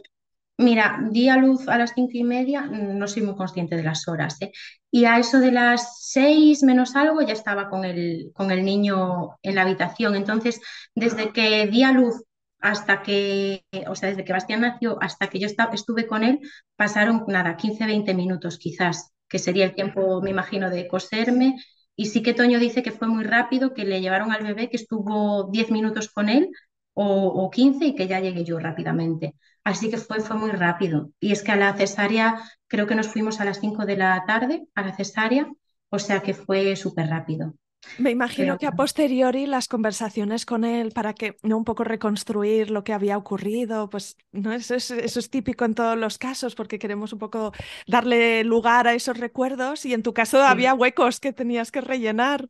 Mira, 0.56 1.00
di 1.10 1.28
a 1.28 1.36
luz 1.36 1.66
a 1.66 1.76
las 1.76 1.94
cinco 1.94 2.12
y 2.14 2.22
media, 2.22 2.62
no 2.62 3.08
soy 3.08 3.22
muy 3.22 3.34
consciente 3.34 3.74
de 3.74 3.82
las 3.82 4.06
horas, 4.06 4.40
¿eh? 4.40 4.52
Y 4.94 5.06
a 5.06 5.18
eso 5.18 5.40
de 5.40 5.50
las 5.50 5.98
seis 6.08 6.62
menos 6.62 6.94
algo 6.94 7.20
ya 7.20 7.32
estaba 7.32 7.68
con 7.68 7.84
el, 7.84 8.30
con 8.32 8.50
el 8.52 8.64
niño 8.64 9.30
en 9.42 9.54
la 9.56 9.62
habitación. 9.62 10.14
Entonces, 10.14 10.60
desde 10.94 11.32
que 11.32 11.66
di 11.66 11.82
a 11.82 11.90
luz 11.92 12.22
hasta 12.60 13.02
que, 13.02 13.64
o 13.88 13.94
sea, 13.96 14.10
desde 14.10 14.24
que 14.24 14.32
Bastián 14.32 14.60
nació 14.60 14.96
hasta 15.02 15.26
que 15.28 15.40
yo 15.40 15.48
estuve 15.72 16.06
con 16.06 16.22
él, 16.22 16.38
pasaron 16.76 17.24
nada, 17.26 17.56
15, 17.56 17.86
20 17.86 18.14
minutos 18.14 18.56
quizás, 18.58 19.10
que 19.28 19.38
sería 19.40 19.64
el 19.64 19.74
tiempo, 19.74 20.22
me 20.22 20.30
imagino, 20.30 20.70
de 20.70 20.86
coserme. 20.88 21.56
Y 21.96 22.06
sí 22.06 22.22
que 22.22 22.34
Toño 22.34 22.58
dice 22.60 22.82
que 22.84 22.92
fue 22.92 23.08
muy 23.08 23.24
rápido, 23.24 23.74
que 23.74 23.84
le 23.84 24.00
llevaron 24.00 24.30
al 24.32 24.44
bebé, 24.44 24.70
que 24.70 24.76
estuvo 24.76 25.50
10 25.50 25.70
minutos 25.72 26.08
con 26.10 26.28
él 26.28 26.50
o, 26.94 27.04
o 27.26 27.50
15 27.50 27.84
y 27.86 27.94
que 27.96 28.06
ya 28.06 28.20
llegué 28.20 28.44
yo 28.44 28.58
rápidamente. 28.60 29.34
Así 29.64 29.90
que 29.90 29.96
fue, 29.96 30.20
fue 30.20 30.36
muy 30.36 30.50
rápido. 30.50 31.10
Y 31.20 31.32
es 31.32 31.42
que 31.42 31.52
a 31.52 31.56
la 31.56 31.74
cesárea, 31.74 32.40
creo 32.68 32.86
que 32.86 32.94
nos 32.94 33.08
fuimos 33.08 33.40
a 33.40 33.44
las 33.44 33.60
5 33.60 33.86
de 33.86 33.96
la 33.96 34.24
tarde, 34.26 34.66
a 34.74 34.82
la 34.82 34.94
cesárea, 34.94 35.50
o 35.88 35.98
sea 35.98 36.20
que 36.20 36.34
fue 36.34 36.76
súper 36.76 37.08
rápido. 37.08 37.54
Me 37.98 38.10
imagino 38.10 38.58
que 38.58 38.66
a 38.66 38.72
posteriori 38.72 39.46
las 39.46 39.68
conversaciones 39.68 40.46
con 40.46 40.64
él 40.64 40.90
para 40.92 41.12
que 41.12 41.36
no 41.42 41.56
un 41.56 41.64
poco 41.64 41.84
reconstruir 41.84 42.70
lo 42.70 42.82
que 42.82 42.92
había 42.92 43.16
ocurrido, 43.16 43.88
pues 43.90 44.16
no 44.32 44.52
eso 44.52 44.74
es, 44.74 44.90
eso 44.90 45.20
es 45.20 45.30
típico 45.30 45.64
en 45.64 45.74
todos 45.74 45.96
los 45.96 46.18
casos 46.18 46.54
porque 46.54 46.78
queremos 46.78 47.12
un 47.12 47.18
poco 47.18 47.52
darle 47.86 48.42
lugar 48.42 48.88
a 48.88 48.94
esos 48.94 49.18
recuerdos 49.18 49.84
y 49.84 49.94
en 49.94 50.02
tu 50.02 50.12
caso 50.12 50.38
sí. 50.38 50.44
había 50.46 50.74
huecos 50.74 51.20
que 51.20 51.32
tenías 51.32 51.70
que 51.70 51.80
rellenar. 51.80 52.48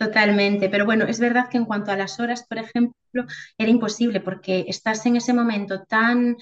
Totalmente, 0.00 0.70
pero 0.70 0.86
bueno, 0.86 1.04
es 1.04 1.20
verdad 1.20 1.50
que 1.50 1.58
en 1.58 1.66
cuanto 1.66 1.92
a 1.92 1.96
las 1.96 2.20
horas, 2.20 2.46
por 2.48 2.56
ejemplo, 2.56 3.26
era 3.58 3.70
imposible 3.70 4.20
porque 4.20 4.64
estás 4.66 5.04
en 5.04 5.16
ese 5.16 5.34
momento 5.34 5.82
tan 5.84 6.38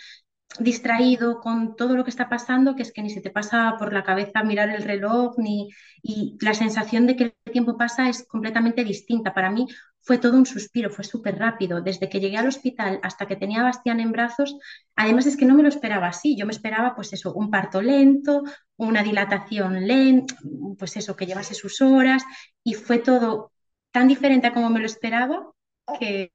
distraído 0.59 1.41
con 1.41 1.77
todo 1.77 1.95
lo 1.95 2.05
que 2.05 2.11
está 2.11 2.29
pasando 2.29 2.75
que 2.75 2.83
es 2.83 2.93
que 2.93 3.03
ni 3.03 3.11
se 3.11 3.21
te 3.21 3.31
pasa 3.31 3.77
por 3.79 3.93
la 3.93 4.03
cabeza 4.03 4.43
mirar 4.43 4.71
el 4.71 4.83
reloj 4.83 5.35
ni 5.39 5.69
y 6.03 6.37
la 6.41 6.55
sensación 6.55 7.07
de 7.07 7.17
que 7.17 7.25
el 7.25 7.53
tiempo 7.53 7.77
pasa 7.77 8.09
es 8.09 8.27
completamente 8.27 8.85
distinta. 8.85 9.35
Para 9.35 9.51
mí 9.51 9.67
fue 10.01 10.19
todo 10.19 10.37
un 10.39 10.47
suspiro, 10.47 10.91
fue 10.91 11.05
súper 11.05 11.39
rápido. 11.39 11.81
Desde 11.83 12.09
que 12.09 12.21
llegué 12.21 12.37
al 12.39 12.49
hospital 12.49 12.99
hasta 13.03 13.27
que 13.27 13.37
tenía 13.37 13.61
a 13.61 13.65
Bastián 13.65 14.01
en 14.01 14.13
brazos, 14.13 14.57
además 14.97 15.27
es 15.27 15.37
que 15.37 15.45
no 15.45 15.55
me 15.55 15.63
lo 15.63 15.69
esperaba 15.69 16.09
así. 16.09 16.37
Yo 16.37 16.47
me 16.47 16.53
esperaba 16.53 16.95
pues 16.95 17.13
eso, 17.13 17.35
un 17.35 17.51
parto 17.51 17.83
lento, 17.83 18.43
una 18.77 19.03
dilatación 19.03 19.87
lenta, 19.87 20.35
pues 20.79 20.97
eso, 20.97 21.15
que 21.17 21.27
llevase 21.27 21.55
sus 21.55 21.81
horas 21.83 22.25
y 22.65 22.75
fue 22.75 22.99
todo 22.99 23.53
tan 23.93 24.09
diferente 24.09 24.47
a 24.47 24.53
como 24.55 24.71
me 24.71 24.81
lo 24.81 24.87
esperaba 24.87 25.53
que, 25.99 26.33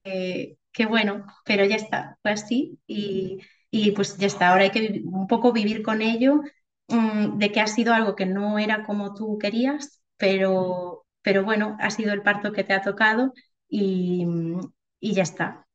que 0.72 0.86
bueno, 0.86 1.26
pero 1.46 1.66
ya 1.66 1.76
está, 1.76 2.18
fue 2.22 2.32
así 2.32 2.80
y, 2.88 3.40
y, 3.74 3.92
pues 3.92 4.18
ya 4.18 4.28
está, 4.28 4.50
ahora 4.50 4.64
hay 4.66 4.72
que 4.72 5.02
un 5.06 5.28
poco 5.28 5.52
vivir 5.54 5.82
con 5.84 6.02
ello, 6.02 6.42
um, 6.90 7.38
de 7.40 7.52
que 7.52 7.60
ha 7.62 7.68
sido 7.68 7.94
algo 7.94 8.16
que 8.16 8.26
no 8.28 8.60
era 8.60 8.86
como 8.86 9.14
tú 9.16 9.38
querías, 9.40 10.02
pero, 10.18 11.06
pero 11.24 11.44
bueno, 11.44 11.78
ha 11.80 11.90
sido 11.92 12.14
el 12.14 12.22
parto 12.24 12.52
que 12.54 12.64
te 12.64 12.74
ha 12.74 12.82
tocado 12.84 13.34
y, 13.70 14.26
y 15.00 15.14
ya 15.14 15.24
está, 15.24 15.68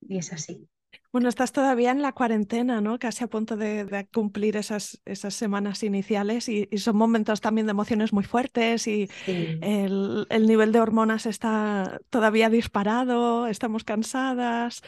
y 0.00 0.18
es 0.18 0.32
así. 0.32 0.68
Bueno, 1.10 1.30
estás 1.30 1.52
todavía 1.52 1.90
en 1.90 2.02
la 2.02 2.12
cuarentena, 2.12 2.82
¿no? 2.82 2.98
Casi 2.98 3.24
a 3.24 3.28
punto 3.28 3.56
de, 3.56 3.86
de 3.86 4.06
cumplir 4.08 4.58
esas, 4.58 5.00
esas, 5.06 5.34
semanas 5.34 5.82
iniciales 5.82 6.50
y, 6.50 6.68
y, 6.70 6.78
son 6.78 6.96
momentos 6.96 7.40
también 7.40 7.66
de 7.66 7.70
emociones 7.70 8.12
muy 8.12 8.24
fuertes 8.24 8.86
y 8.86 9.08
sí. 9.24 9.58
el, 9.62 10.26
el, 10.28 10.46
nivel 10.46 10.70
de 10.70 10.80
hormonas 10.80 11.24
está 11.24 11.98
todavía 12.10 12.50
disparado, 12.50 13.46
estamos 13.46 13.84
cansadas. 13.84 14.82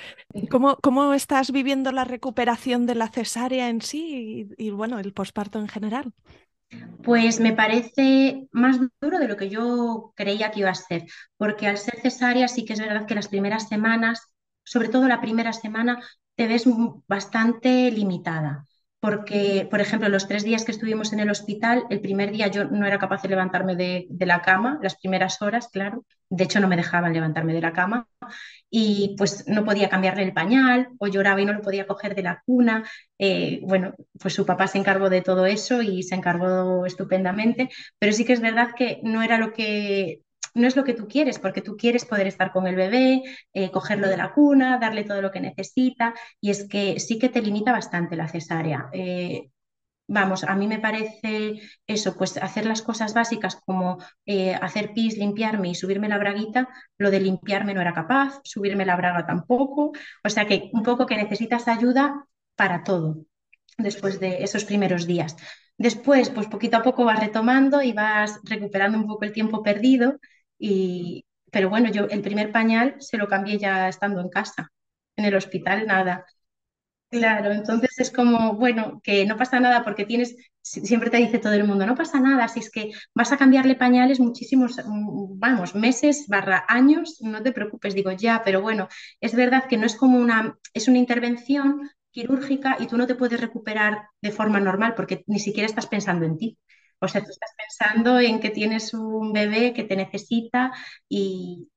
¿Cómo, 0.51 0.77
cómo 0.83 1.15
estás 1.15 1.53
viviendo 1.53 1.91
la 1.91 2.05
recuperación 2.05 2.85
de 2.85 2.97
la 2.97 3.09
cesárea 3.09 3.71
en 3.71 3.81
sí 3.81 4.47
y, 4.59 4.67
y 4.67 4.71
bueno, 4.71 4.99
el 4.99 5.15
posparto 5.15 5.59
en 5.59 5.69
general? 5.69 6.13
Pues 7.03 7.41
me 7.41 7.55
parece 7.55 8.47
más 8.53 8.79
duro 9.01 9.19
de 9.19 9.27
lo 9.27 9.39
que 9.39 9.49
yo 9.49 10.13
creía 10.15 10.51
que 10.51 10.61
iba 10.61 10.71
a 10.71 10.75
ser, 10.75 11.07
porque 11.39 11.67
al 11.67 11.79
ser 11.79 11.99
cesárea 12.01 12.47
sí 12.47 12.67
que 12.67 12.75
es 12.75 12.81
verdad 12.81 13.07
que 13.07 13.15
las 13.15 13.29
primeras 13.29 13.69
semanas 13.69 14.31
sobre 14.65 14.89
todo 14.89 15.09
la 15.09 15.21
primera 15.21 15.53
semana, 15.53 16.01
te 16.37 16.47
ves 16.47 16.65
bastante 17.07 17.91
limitada. 17.91 18.65
Porque, 19.01 19.67
por 19.71 19.81
ejemplo, 19.81 20.11
los 20.11 20.29
tres 20.29 20.45
días 20.45 20.65
que 20.65 20.73
estuvimos 20.73 21.15
en 21.15 21.21
el 21.21 21.31
hospital, 21.31 21.85
el 21.89 22.01
primer 22.01 22.33
día 22.33 22.49
yo 22.49 22.65
no 22.65 22.87
era 22.87 22.99
capaz 22.99 23.23
de 23.23 23.31
levantarme 23.31 23.75
de, 23.75 24.07
de, 24.11 24.27
la 24.27 24.43
cama, 24.43 24.79
las 24.83 24.97
primeras 24.97 25.41
horas, 25.41 25.69
claro. 25.69 26.05
De 26.29 26.45
hecho, 26.45 26.61
no 26.61 26.69
me 26.69 26.77
dejaban 26.77 27.15
levantarme 27.15 27.55
de 27.55 27.63
la 27.63 27.73
cama. 27.73 28.07
Y 28.69 29.15
pues 29.17 29.49
no 29.49 29.65
podía 29.65 29.89
cambiarle 29.89 30.23
el 30.23 30.35
pañal, 30.35 30.89
o 30.99 31.09
lloraba 31.09 31.41
y 31.41 31.47
no 31.47 31.55
lo 31.55 31.63
podía 31.63 31.87
coger 31.87 32.15
de 32.15 32.23
la 32.23 32.43
cuna. 32.45 32.85
Eh, 33.19 33.61
bueno, 33.63 33.95
pues 34.21 34.35
su 34.35 34.45
papá 34.45 34.67
se 34.67 34.79
encargó 34.79 35.09
de 35.09 35.23
todo 35.23 35.47
eso 35.47 35.81
y 35.81 36.03
se 36.03 36.15
encargó 36.15 36.85
estupendamente. 36.85 37.71
Pero 37.99 38.13
sí 38.13 38.27
que 38.27 38.35
es 38.35 38.41
verdad 38.41 38.75
que 38.77 39.01
no 39.03 39.23
era 39.23 39.39
lo 39.39 39.53
que 39.53 40.21
no 40.55 40.67
es 40.67 40.77
lo 40.77 40.85
que 40.85 40.95
tú 40.95 41.09
quieres, 41.09 41.39
porque 41.39 41.63
tú 41.63 41.77
quieres 41.77 42.05
poder 42.05 42.27
estar 42.27 42.53
con 42.53 42.67
el 42.67 42.77
bebé, 42.77 43.23
eh, 43.53 43.71
cogerlo 43.71 44.09
de 44.09 44.17
la 44.17 44.33
cuna, 44.33 44.79
darle 44.79 45.05
todo 45.05 45.23
lo 45.23 45.31
que 45.31 45.41
necesita, 45.41 46.15
y 46.41 46.51
es 46.51 46.69
que 46.69 47.01
sí 47.01 47.19
que 47.19 47.29
te 47.29 47.43
limita 47.43 47.73
bastante 47.73 48.17
la 48.17 48.29
cesárea. 48.29 48.89
Eh, 48.93 49.51
vamos, 50.09 50.45
a 50.45 50.57
mí 50.57 50.67
me 50.67 50.79
parece 50.81 51.61
eso, 51.87 52.17
pues 52.17 52.37
hacer 52.39 52.67
las 52.67 52.83
cosas 52.83 53.15
básicas 53.15 53.57
como 53.65 53.99
eh, 54.27 54.55
hacer 54.55 54.93
pis, 54.93 55.17
limpiarme 55.17 55.69
y 55.71 55.75
subirme 55.75 56.09
la 56.09 56.19
braguita, 56.19 56.69
lo 56.99 57.11
de 57.11 57.21
limpiarme 57.21 57.75
no 57.75 57.81
era 57.81 57.95
capaz, 57.95 58.41
subirme 58.45 58.85
la 58.87 58.97
braga 58.97 59.27
tampoco, 59.27 59.93
o 60.25 60.29
sea 60.31 60.47
que 60.47 60.71
un 60.73 60.83
poco 60.83 61.07
que 61.07 61.17
necesitas 61.17 61.69
ayuda 61.69 62.27
para 62.57 62.83
todo 62.85 63.19
después 63.79 64.21
de 64.21 64.43
esos 64.45 64.65
primeros 64.65 65.07
días. 65.07 65.37
Después, 65.79 66.31
pues 66.31 66.47
poquito 66.49 66.77
a 66.79 66.83
poco 66.83 67.05
vas 67.05 67.21
retomando 67.21 67.83
y 67.83 67.93
vas 67.93 68.41
recuperando 68.45 68.99
un 68.99 69.07
poco 69.07 69.25
el 69.25 69.33
tiempo 69.33 69.63
perdido. 69.63 70.19
Y, 70.61 71.27
pero 71.53 71.71
bueno, 71.71 71.91
yo 71.93 72.07
el 72.11 72.23
primer 72.23 72.53
pañal 72.53 72.97
se 73.01 73.19
lo 73.19 73.29
cambié 73.29 73.59
ya 73.59 73.89
estando 73.89 74.21
en 74.23 74.31
casa. 74.31 74.71
En 75.17 75.27
el 75.27 75.37
hospital 75.37 75.87
nada. 75.89 76.27
Claro, 77.11 77.51
entonces 77.51 77.91
es 77.99 78.11
como, 78.13 78.55
bueno, 78.55 79.01
que 79.03 79.27
no 79.27 79.37
pasa 79.37 79.59
nada 79.59 79.83
porque 79.83 80.05
tienes, 80.05 80.37
siempre 80.63 81.11
te 81.11 81.17
dice 81.17 81.41
todo 81.41 81.55
el 81.55 81.65
mundo, 81.65 81.85
no 81.85 81.97
pasa 81.97 82.21
nada, 82.21 82.47
si 82.47 82.61
es 82.61 82.71
que 82.71 82.93
vas 83.17 83.33
a 83.33 83.37
cambiarle 83.37 83.75
pañales 83.75 84.21
muchísimos, 84.21 84.77
mm, 84.79 85.39
vamos, 85.41 85.75
meses 85.75 86.27
barra 86.29 86.65
años, 86.69 87.19
no 87.21 87.43
te 87.43 87.51
preocupes, 87.53 87.95
digo 87.95 88.13
ya, 88.13 88.43
pero 88.45 88.63
bueno, 88.63 88.87
es 89.21 89.35
verdad 89.35 89.65
que 89.69 89.77
no 89.77 89.87
es 89.87 89.97
como 89.97 90.19
una, 90.19 90.57
es 90.73 90.87
una 90.87 90.99
intervención 90.99 91.91
quirúrgica 92.13 92.77
y 92.79 92.87
tú 92.87 92.97
no 92.97 93.09
te 93.09 93.17
puedes 93.17 93.41
recuperar 93.41 94.03
de 94.23 94.31
forma 94.31 94.61
normal 94.61 94.95
porque 94.95 95.25
ni 95.27 95.41
siquiera 95.41 95.67
estás 95.67 95.89
pensando 95.89 96.27
en 96.27 96.39
ti. 96.39 96.59
O 97.01 97.09
sea, 97.09 97.23
tú 97.25 97.31
estás 97.31 97.51
pensando 97.57 98.21
en 98.21 98.41
que 98.41 98.51
tienes 98.51 98.95
un 98.95 99.33
bebé 99.33 99.73
que 99.75 99.85
te 99.85 99.97
necesita 99.97 100.73
y, 101.09 101.69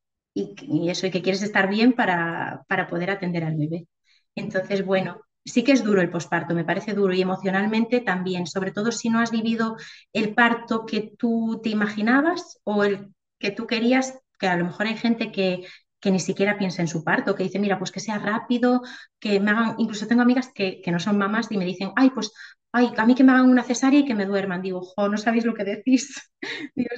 eso, 0.89 1.07
y 1.07 1.11
que 1.11 1.21
quieres 1.21 1.41
estar 1.43 1.69
bien 1.69 1.93
para, 1.93 2.63
para 2.67 2.87
poder 2.87 3.11
atender 3.11 3.43
al 3.43 3.55
bebé. 3.57 3.87
Entonces, 4.35 4.85
bueno, 4.85 5.21
sí 5.45 5.63
que 5.63 5.71
es 5.73 5.83
duro 5.83 6.01
el 6.01 6.09
posparto, 6.09 6.55
me 6.55 6.65
parece 6.65 6.93
duro 6.93 7.13
y 7.13 7.21
emocionalmente 7.21 8.01
también, 8.01 8.47
sobre 8.47 8.71
todo 8.71 8.91
si 8.91 9.09
no 9.09 9.19
has 9.19 9.31
vivido 9.31 9.77
el 10.13 10.33
parto 10.33 10.85
que 10.85 11.13
tú 11.17 11.59
te 11.63 11.69
imaginabas 11.69 12.59
o 12.63 12.83
el 12.83 13.13
que 13.39 13.51
tú 13.51 13.67
querías, 13.67 14.19
que 14.39 14.47
a 14.47 14.55
lo 14.57 14.65
mejor 14.65 14.87
hay 14.87 14.97
gente 14.97 15.31
que, 15.31 15.65
que 16.03 16.11
ni 16.11 16.19
siquiera 16.19 16.57
piensa 16.57 16.81
en 16.81 16.89
su 16.89 17.01
parto, 17.01 17.33
que 17.33 17.43
dice, 17.43 17.59
mira, 17.59 17.79
pues 17.79 17.89
que 17.89 18.01
sea 18.01 18.19
rápido, 18.19 18.81
que 19.21 19.39
me 19.39 19.51
hagan, 19.51 19.75
incluso 19.77 20.05
tengo 20.05 20.21
amigas 20.21 20.51
que, 20.53 20.81
no 20.87 20.99
son 20.99 21.17
mamás 21.17 21.49
y 21.49 21.57
me 21.57 21.63
dicen, 21.63 21.93
ay, 21.95 22.09
pues, 22.09 22.33
ay, 22.73 22.91
a 22.97 23.05
mí 23.05 23.15
que 23.15 23.23
me 23.23 23.31
hagan 23.31 23.49
una 23.49 23.63
cesárea 23.63 24.01
y 24.01 24.05
que 24.05 24.13
me 24.13 24.25
duerman. 24.25 24.61
Digo, 24.61 24.81
jo, 24.81 25.07
no 25.07 25.17
sabéis 25.17 25.45
lo 25.45 25.53
que 25.53 25.63
decís. 25.63 26.29
Digo, 26.75 26.89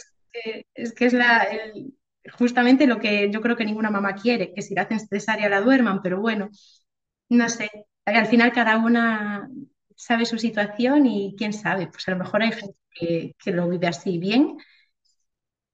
es 0.74 0.94
que 0.94 1.06
es, 1.06 1.14
la, 1.14 1.48
justamente 2.36 2.88
lo 2.88 3.00
que 3.00 3.30
yo 3.32 3.42
creo 3.42 3.56
que 3.56 3.66
ninguna 3.66 3.92
mamá 3.92 4.16
quiere, 4.16 4.54
que 4.56 4.64
si 4.64 4.74
la 4.74 4.82
hacen 4.84 5.00
cesárea 5.00 5.50
la 5.50 5.62
duerman, 5.62 6.02
pero 6.02 6.20
bueno, 6.20 6.50
no 7.30 7.48
sé, 7.50 7.70
al 8.06 8.26
final 8.26 8.52
cada 8.54 8.78
una 8.78 9.48
sabe 9.96 10.26
su 10.26 10.40
situación 10.40 11.06
y 11.06 11.36
quién 11.38 11.54
sabe, 11.54 11.88
pues 11.88 12.08
a 12.08 12.12
lo 12.12 12.18
mejor 12.18 12.42
hay 12.42 12.54
gente 12.54 12.78
que, 12.92 13.36
lo 13.52 13.70
vive 13.70 13.88
así 13.88 14.18
bien, 14.18 14.58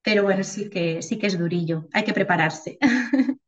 pero 0.02 0.24
bueno, 0.24 0.43
sí 0.43 0.70
que, 0.70 1.02
sí 1.02 1.18
que 1.18 1.28
es 1.28 1.38
durillo, 1.38 1.88
hay 1.93 2.04
que 2.04 2.14
prepararse. 2.14 2.78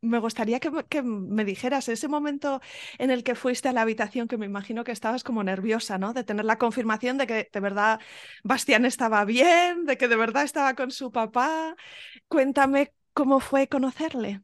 Me 0.00 0.18
gustaría 0.18 0.60
que, 0.60 0.70
que, 0.90 1.02
me 1.02 1.46
dijeras 1.46 1.88
ese 1.88 2.08
momento 2.08 2.60
en 2.98 3.10
el 3.10 3.24
que 3.24 3.34
fuiste 3.34 3.70
a 3.70 3.72
la 3.72 3.80
habitación, 3.80 4.28
que 4.28 4.36
me 4.36 4.44
imagino 4.44 4.84
que 4.84 4.92
estabas 4.92 5.24
como 5.24 5.42
nerviosa, 5.42 5.96
¿no? 5.96 6.12
De 6.12 6.24
tener 6.24 6.44
la 6.44 6.58
confirmación 6.58 7.16
de 7.16 7.26
que 7.26 7.48
de 7.50 7.60
verdad 7.60 8.00
Bastián 8.42 8.84
estaba 8.84 9.24
bien, 9.24 9.86
de 9.86 9.96
que 9.96 10.06
de 10.06 10.16
verdad 10.16 10.44
estaba 10.44 10.74
con 10.74 10.90
su 10.90 11.10
papá. 11.10 11.74
Cuéntame 12.28 12.92
cómo 13.14 13.40
fue 13.40 13.66
conocerle. 13.66 14.42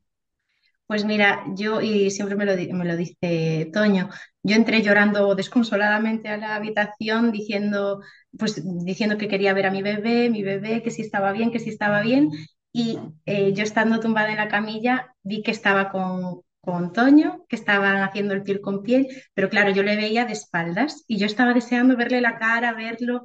Pues 0.90 1.04
mira, 1.04 1.44
yo, 1.54 1.80
y 1.80 2.10
siempre 2.10 2.34
me 2.36 2.44
lo, 2.44 2.56
me 2.74 2.84
lo 2.84 2.96
dice 2.96 3.70
Toño, 3.72 4.08
yo 4.42 4.56
entré 4.56 4.82
llorando 4.82 5.36
desconsoladamente 5.36 6.28
a 6.28 6.36
la 6.36 6.56
habitación 6.56 7.30
diciendo, 7.30 8.00
pues, 8.36 8.60
diciendo 8.84 9.16
que 9.16 9.28
quería 9.28 9.54
ver 9.54 9.66
a 9.66 9.70
mi 9.70 9.82
bebé, 9.82 10.30
mi 10.30 10.42
bebé, 10.42 10.82
que 10.82 10.90
si 10.90 11.02
estaba 11.02 11.30
bien, 11.30 11.52
que 11.52 11.60
si 11.60 11.70
estaba 11.70 12.00
bien. 12.02 12.30
Y 12.72 12.98
eh, 13.24 13.52
yo 13.52 13.62
estando 13.62 14.00
tumbada 14.00 14.30
en 14.30 14.38
la 14.38 14.48
camilla 14.48 15.14
vi 15.22 15.42
que 15.44 15.52
estaba 15.52 15.90
con, 15.90 16.40
con 16.60 16.92
Toño, 16.92 17.44
que 17.48 17.54
estaban 17.56 17.98
haciendo 18.02 18.34
el 18.34 18.42
piel 18.42 18.60
con 18.60 18.82
piel, 18.82 19.06
pero 19.34 19.48
claro, 19.48 19.70
yo 19.70 19.84
le 19.84 19.94
veía 19.96 20.24
de 20.24 20.32
espaldas 20.32 21.04
y 21.06 21.18
yo 21.18 21.26
estaba 21.26 21.54
deseando 21.54 21.96
verle 21.96 22.20
la 22.20 22.36
cara, 22.38 22.72
verlo. 22.72 23.22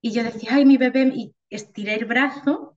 Y 0.00 0.12
yo 0.12 0.24
decía, 0.24 0.50
ay, 0.54 0.64
mi 0.64 0.78
bebé, 0.78 1.12
y 1.14 1.34
estiré 1.50 1.94
el 1.94 2.06
brazo 2.06 2.73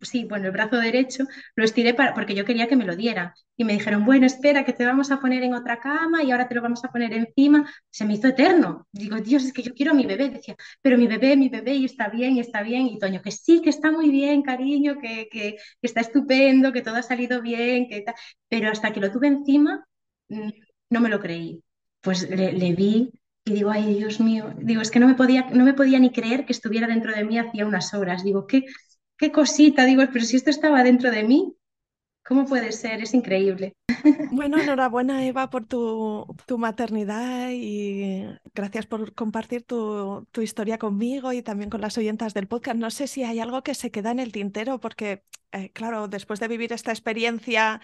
sí, 0.00 0.24
bueno, 0.24 0.46
el 0.46 0.52
brazo 0.52 0.76
derecho, 0.76 1.24
lo 1.56 1.64
estiré 1.64 1.94
para, 1.94 2.14
porque 2.14 2.34
yo 2.34 2.44
quería 2.44 2.68
que 2.68 2.76
me 2.76 2.84
lo 2.84 2.94
diera. 2.96 3.34
Y 3.56 3.64
me 3.64 3.72
dijeron, 3.72 4.04
bueno, 4.04 4.26
espera, 4.26 4.64
que 4.64 4.72
te 4.72 4.84
vamos 4.84 5.10
a 5.10 5.20
poner 5.20 5.42
en 5.42 5.54
otra 5.54 5.80
cama 5.80 6.22
y 6.22 6.30
ahora 6.30 6.48
te 6.48 6.54
lo 6.54 6.62
vamos 6.62 6.84
a 6.84 6.88
poner 6.92 7.12
encima. 7.12 7.68
Se 7.90 8.04
me 8.04 8.14
hizo 8.14 8.28
eterno. 8.28 8.86
Digo, 8.92 9.16
Dios, 9.16 9.44
es 9.44 9.52
que 9.52 9.62
yo 9.62 9.74
quiero 9.74 9.92
a 9.92 9.94
mi 9.94 10.06
bebé. 10.06 10.30
Decía, 10.30 10.56
pero 10.82 10.98
mi 10.98 11.06
bebé, 11.06 11.36
mi 11.36 11.48
bebé, 11.48 11.74
y 11.74 11.84
está 11.86 12.08
bien, 12.08 12.36
y 12.36 12.40
está 12.40 12.62
bien. 12.62 12.86
Y 12.86 12.98
Toño, 12.98 13.22
que 13.22 13.32
sí, 13.32 13.60
que 13.62 13.70
está 13.70 13.90
muy 13.90 14.10
bien, 14.10 14.42
cariño, 14.42 14.98
que, 15.00 15.28
que, 15.30 15.56
está 15.82 16.00
estupendo, 16.00 16.72
que 16.72 16.82
todo 16.82 16.96
ha 16.96 17.02
salido 17.02 17.42
bien, 17.42 17.88
que 17.88 18.04
Pero 18.48 18.70
hasta 18.70 18.92
que 18.92 19.00
lo 19.00 19.10
tuve 19.10 19.28
encima, 19.28 19.84
mm, 20.28 20.50
no 20.90 21.00
me 21.00 21.08
lo 21.08 21.20
creí. 21.20 21.62
Pues 22.00 22.28
le, 22.30 22.52
le 22.52 22.72
vi 22.74 23.10
y 23.44 23.52
digo, 23.52 23.70
ay, 23.70 23.94
Dios 23.94 24.20
mío, 24.20 24.52
digo, 24.58 24.82
es 24.82 24.90
que 24.90 24.98
no 24.98 25.06
me 25.06 25.14
podía, 25.14 25.48
no 25.50 25.64
me 25.64 25.74
podía 25.74 25.98
ni 26.00 26.10
creer 26.10 26.44
que 26.44 26.52
estuviera 26.52 26.88
dentro 26.88 27.12
de 27.14 27.24
mí 27.24 27.38
hacía 27.38 27.64
unas 27.66 27.94
horas. 27.94 28.24
Digo, 28.24 28.46
¿qué, 28.46 28.64
qué 29.16 29.32
cosita, 29.32 29.84
digo, 29.84 30.02
pero 30.12 30.24
si 30.24 30.36
esto 30.36 30.50
estaba 30.50 30.82
dentro 30.82 31.10
de 31.10 31.24
mí, 31.24 31.56
¿cómo 32.24 32.46
puede 32.46 32.72
ser? 32.72 33.00
Es 33.00 33.14
increíble. 33.14 33.74
Bueno, 34.30 34.58
enhorabuena 34.58 35.24
Eva 35.24 35.50
por 35.50 35.66
tu, 35.66 36.26
maternidad 36.58 37.50
y 37.52 38.24
gracias 38.54 38.86
por 38.86 39.14
compartir 39.14 39.64
tu, 39.64 40.26
historia 40.40 40.78
conmigo 40.78 41.32
y 41.32 41.42
también 41.42 41.70
con 41.70 41.80
las 41.80 41.96
oyentas 41.98 42.34
del 42.34 42.48
podcast. 42.48 42.76
No 42.76 42.90
sé 42.90 43.06
si 43.06 43.24
hay 43.24 43.40
algo 43.40 43.62
que 43.62 43.74
se 43.74 43.90
queda 43.90 44.10
en 44.10 44.18
el 44.18 44.32
tintero 44.32 44.78
porque, 44.80 45.24
eh, 45.52 45.70
claro, 45.72 46.08
después 46.08 46.40
de 46.40 46.48
vivir 46.48 46.72
esta 46.72 46.92
experiencia 46.92 47.80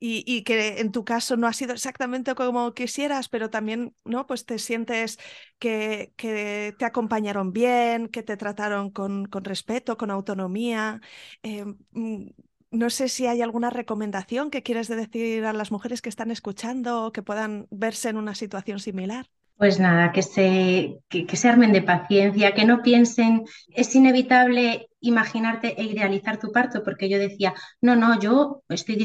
y, 0.00 0.42
que 0.44 0.80
en 0.80 0.92
tu 0.92 1.04
caso 1.04 1.36
no 1.36 1.46
ha 1.46 1.52
sido 1.52 1.74
exactamente 1.74 2.34
como 2.34 2.72
quisieras, 2.74 3.28
pero 3.28 3.50
también 3.50 3.94
¿no? 4.04 4.26
pues 4.26 4.46
te 4.46 4.58
sientes 4.58 5.18
que, 5.58 6.14
te 6.16 6.84
acompañaron 6.84 7.52
bien, 7.52 8.08
que 8.08 8.22
te 8.22 8.36
trataron 8.38 8.90
con, 8.90 9.26
con 9.26 9.44
respeto, 9.44 9.96
con 9.98 10.10
autonomía. 10.10 11.00
Eh, 11.42 11.64
mm, 11.92 12.30
no 12.70 12.90
sé 12.90 13.08
si 13.08 13.26
hay 13.26 13.42
alguna 13.42 13.70
recomendación 13.70 14.50
que 14.50 14.62
quieres 14.62 14.88
decir 14.88 15.44
a 15.44 15.52
las 15.52 15.70
mujeres 15.72 16.02
que 16.02 16.08
están 16.08 16.30
escuchando 16.30 17.06
o 17.06 17.12
que 17.12 17.22
puedan 17.22 17.66
verse 17.70 18.08
en 18.08 18.16
una 18.16 18.34
situación 18.34 18.78
similar. 18.80 19.26
Pues 19.60 19.78
nada, 19.78 20.10
que 20.12 20.22
se, 20.22 21.00
que, 21.10 21.36
se 21.36 21.46
armen 21.48 21.74
de 21.74 21.82
paciencia, 21.82 22.54
que 22.54 22.64
no 22.64 22.80
piensen, 22.80 23.44
es 23.68 23.94
inevitable 23.94 24.88
imaginarte 25.00 25.78
e 25.78 25.84
idealizar 25.84 26.38
tu 26.38 26.50
parto, 26.50 26.82
porque 26.82 27.10
yo 27.10 27.18
decía, 27.18 27.52
no, 27.82 27.94
no, 27.94 28.18
yo 28.18 28.62
estoy 28.70 28.96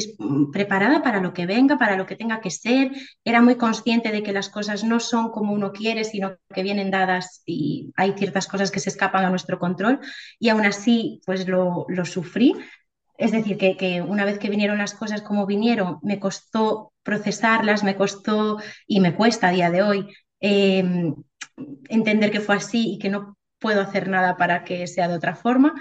preparada 0.53 1.03
para 1.03 1.19
lo 1.19 1.33
que 1.33 1.45
venga, 1.45 1.77
para 1.77 1.97
lo 1.97 2.05
que 2.05 2.15
tenga 2.15 2.39
que 2.39 2.51
ser, 2.51 2.91
era 3.25 3.41
muy 3.41 3.55
consciente 3.57 4.13
de 4.13 4.23
que 4.23 4.31
las 4.31 4.47
cosas 4.49 4.85
no 4.85 5.01
son 5.01 5.29
como 5.29 5.51
uno 5.51 5.73
quiere, 5.73 6.05
sino 6.05 6.37
que 6.53 6.63
vienen 6.63 6.89
dadas 6.89 7.41
y 7.45 7.91
hay 7.97 8.13
ciertas 8.13 8.47
cosas 8.47 8.71
que 8.71 8.79
se 8.79 8.89
escapan 8.91 9.25
a 9.25 9.29
nuestro 9.29 9.59
control 9.59 9.99
y 10.39 10.47
aún 10.49 10.65
así 10.65 11.19
pues 11.25 11.49
lo, 11.49 11.85
lo 11.89 12.05
sufrí. 12.05 12.55
Es 13.17 13.31
decir, 13.31 13.57
que, 13.57 13.77
que 13.77 14.01
una 14.01 14.25
vez 14.25 14.39
que 14.39 14.49
vinieron 14.49 14.77
las 14.77 14.93
cosas 14.93 15.21
como 15.21 15.45
vinieron, 15.45 15.99
me 16.01 16.19
costó 16.19 16.91
procesarlas, 17.03 17.83
me 17.83 17.95
costó 17.95 18.57
y 18.87 18.99
me 18.99 19.15
cuesta 19.15 19.47
a 19.47 19.51
día 19.51 19.69
de 19.71 19.83
hoy 19.83 20.07
Em, 20.47 21.15
entender 21.89 22.29
que 22.29 22.39
fue 22.39 22.55
así 22.55 22.93
y 22.93 22.99
que 22.99 23.09
no 23.09 23.35
puedo 23.59 23.81
hacer 23.81 24.07
nada 24.09 24.37
para 24.37 24.63
que 24.63 24.85
sea 24.85 25.07
de 25.07 25.15
otra 25.15 25.35
forma, 25.35 25.73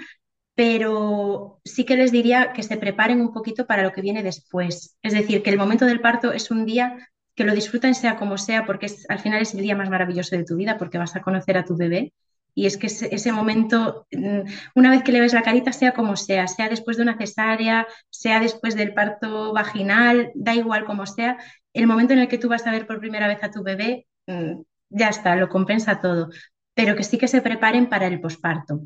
pero 0.55 1.59
sí 1.63 1.85
que 1.85 1.95
les 1.95 2.11
diría 2.11 2.51
que 2.51 2.63
se 2.63 2.77
preparen 2.77 3.21
un 3.21 3.31
poquito 3.31 3.67
para 3.67 3.83
lo 3.83 3.91
que 3.91 4.01
viene 4.01 4.23
después. 4.23 4.97
Es 5.03 5.13
decir, 5.13 5.43
que 5.43 5.51
el 5.51 5.59
momento 5.59 5.85
del 5.85 6.01
parto 6.01 6.31
es 6.31 6.49
un 6.49 6.65
día 6.65 6.97
que 7.35 7.43
lo 7.43 7.53
disfruten 7.53 7.93
sea 7.93 8.15
como 8.15 8.39
sea, 8.39 8.65
porque 8.65 8.87
es, 8.87 9.05
al 9.07 9.19
final 9.19 9.39
es 9.39 9.53
el 9.53 9.61
día 9.61 9.75
más 9.75 9.91
maravilloso 9.91 10.35
de 10.35 10.45
tu 10.45 10.55
vida, 10.55 10.79
porque 10.79 10.97
vas 10.97 11.15
a 11.15 11.21
conocer 11.21 11.57
a 11.57 11.65
tu 11.65 11.77
bebé. 11.77 12.13
Y 12.55 12.65
es 12.65 12.77
que 12.77 12.87
ese, 12.87 13.31
momento, 13.31 14.07
mm, 14.11 14.39
una 14.73 14.89
vez 14.89 15.03
que 15.03 15.11
le 15.11 15.19
ves 15.19 15.33
la 15.33 15.43
carita, 15.43 15.73
sea 15.73 15.93
como 15.93 16.15
sea, 16.15 16.47
sea 16.47 16.69
después 16.69 16.97
de 16.97 17.03
una 17.03 17.17
cesárea, 17.19 17.85
sea 18.09 18.39
después 18.39 18.75
del 18.75 18.95
parto 18.95 19.53
vaginal, 19.53 20.31
da 20.33 20.55
igual 20.55 20.85
como 20.85 21.05
sea, 21.05 21.37
el 21.73 21.85
momento 21.85 22.13
en 22.13 22.19
el 22.19 22.27
que 22.29 22.39
tú 22.39 22.49
vas 22.49 22.65
a 22.65 22.71
ver 22.71 22.87
por 22.87 22.99
primera 22.99 23.27
vez 23.27 23.43
a 23.43 23.51
tu 23.51 23.61
bebé 23.61 24.07
ya 24.89 25.09
está, 25.09 25.35
lo 25.35 25.49
compensa 25.49 26.01
todo, 26.01 26.29
pero 26.73 26.95
que 26.95 27.03
sí 27.03 27.17
que 27.17 27.27
se 27.27 27.41
preparen 27.41 27.89
para 27.89 28.07
el 28.07 28.19
posparto, 28.19 28.81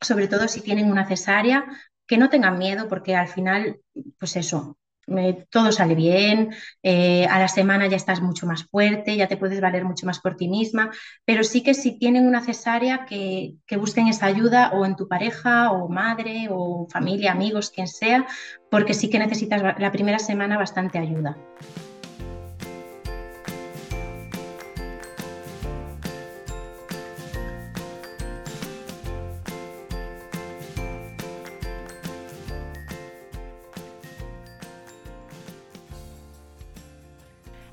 sobre 0.00 0.28
todo 0.28 0.48
si 0.48 0.60
tienen 0.60 0.90
una 0.90 1.06
cesárea, 1.06 1.64
que 2.06 2.18
no 2.18 2.30
tengan 2.30 2.58
miedo 2.58 2.88
porque 2.88 3.14
al 3.14 3.28
final, 3.28 3.80
pues 4.18 4.36
eso, 4.36 4.78
todo 5.50 5.72
sale 5.72 5.94
bien, 5.94 6.50
eh, 6.82 7.26
a 7.26 7.38
la 7.38 7.48
semana 7.48 7.86
ya 7.86 7.96
estás 7.96 8.20
mucho 8.20 8.46
más 8.46 8.64
fuerte, 8.64 9.16
ya 9.16 9.26
te 9.26 9.36
puedes 9.36 9.60
valer 9.60 9.84
mucho 9.84 10.06
más 10.06 10.20
por 10.20 10.36
ti 10.36 10.48
misma, 10.48 10.90
pero 11.24 11.44
sí 11.44 11.62
que 11.62 11.74
si 11.74 11.98
tienen 11.98 12.26
una 12.26 12.42
cesárea, 12.42 13.06
que, 13.06 13.54
que 13.66 13.76
busquen 13.76 14.08
esa 14.08 14.26
ayuda 14.26 14.70
o 14.72 14.84
en 14.84 14.96
tu 14.96 15.08
pareja 15.08 15.70
o 15.72 15.88
madre 15.88 16.48
o 16.50 16.86
familia, 16.90 17.32
amigos, 17.32 17.70
quien 17.70 17.88
sea, 17.88 18.26
porque 18.70 18.94
sí 18.94 19.08
que 19.08 19.18
necesitas 19.18 19.62
la 19.78 19.92
primera 19.92 20.18
semana 20.18 20.58
bastante 20.58 20.98
ayuda. 20.98 21.36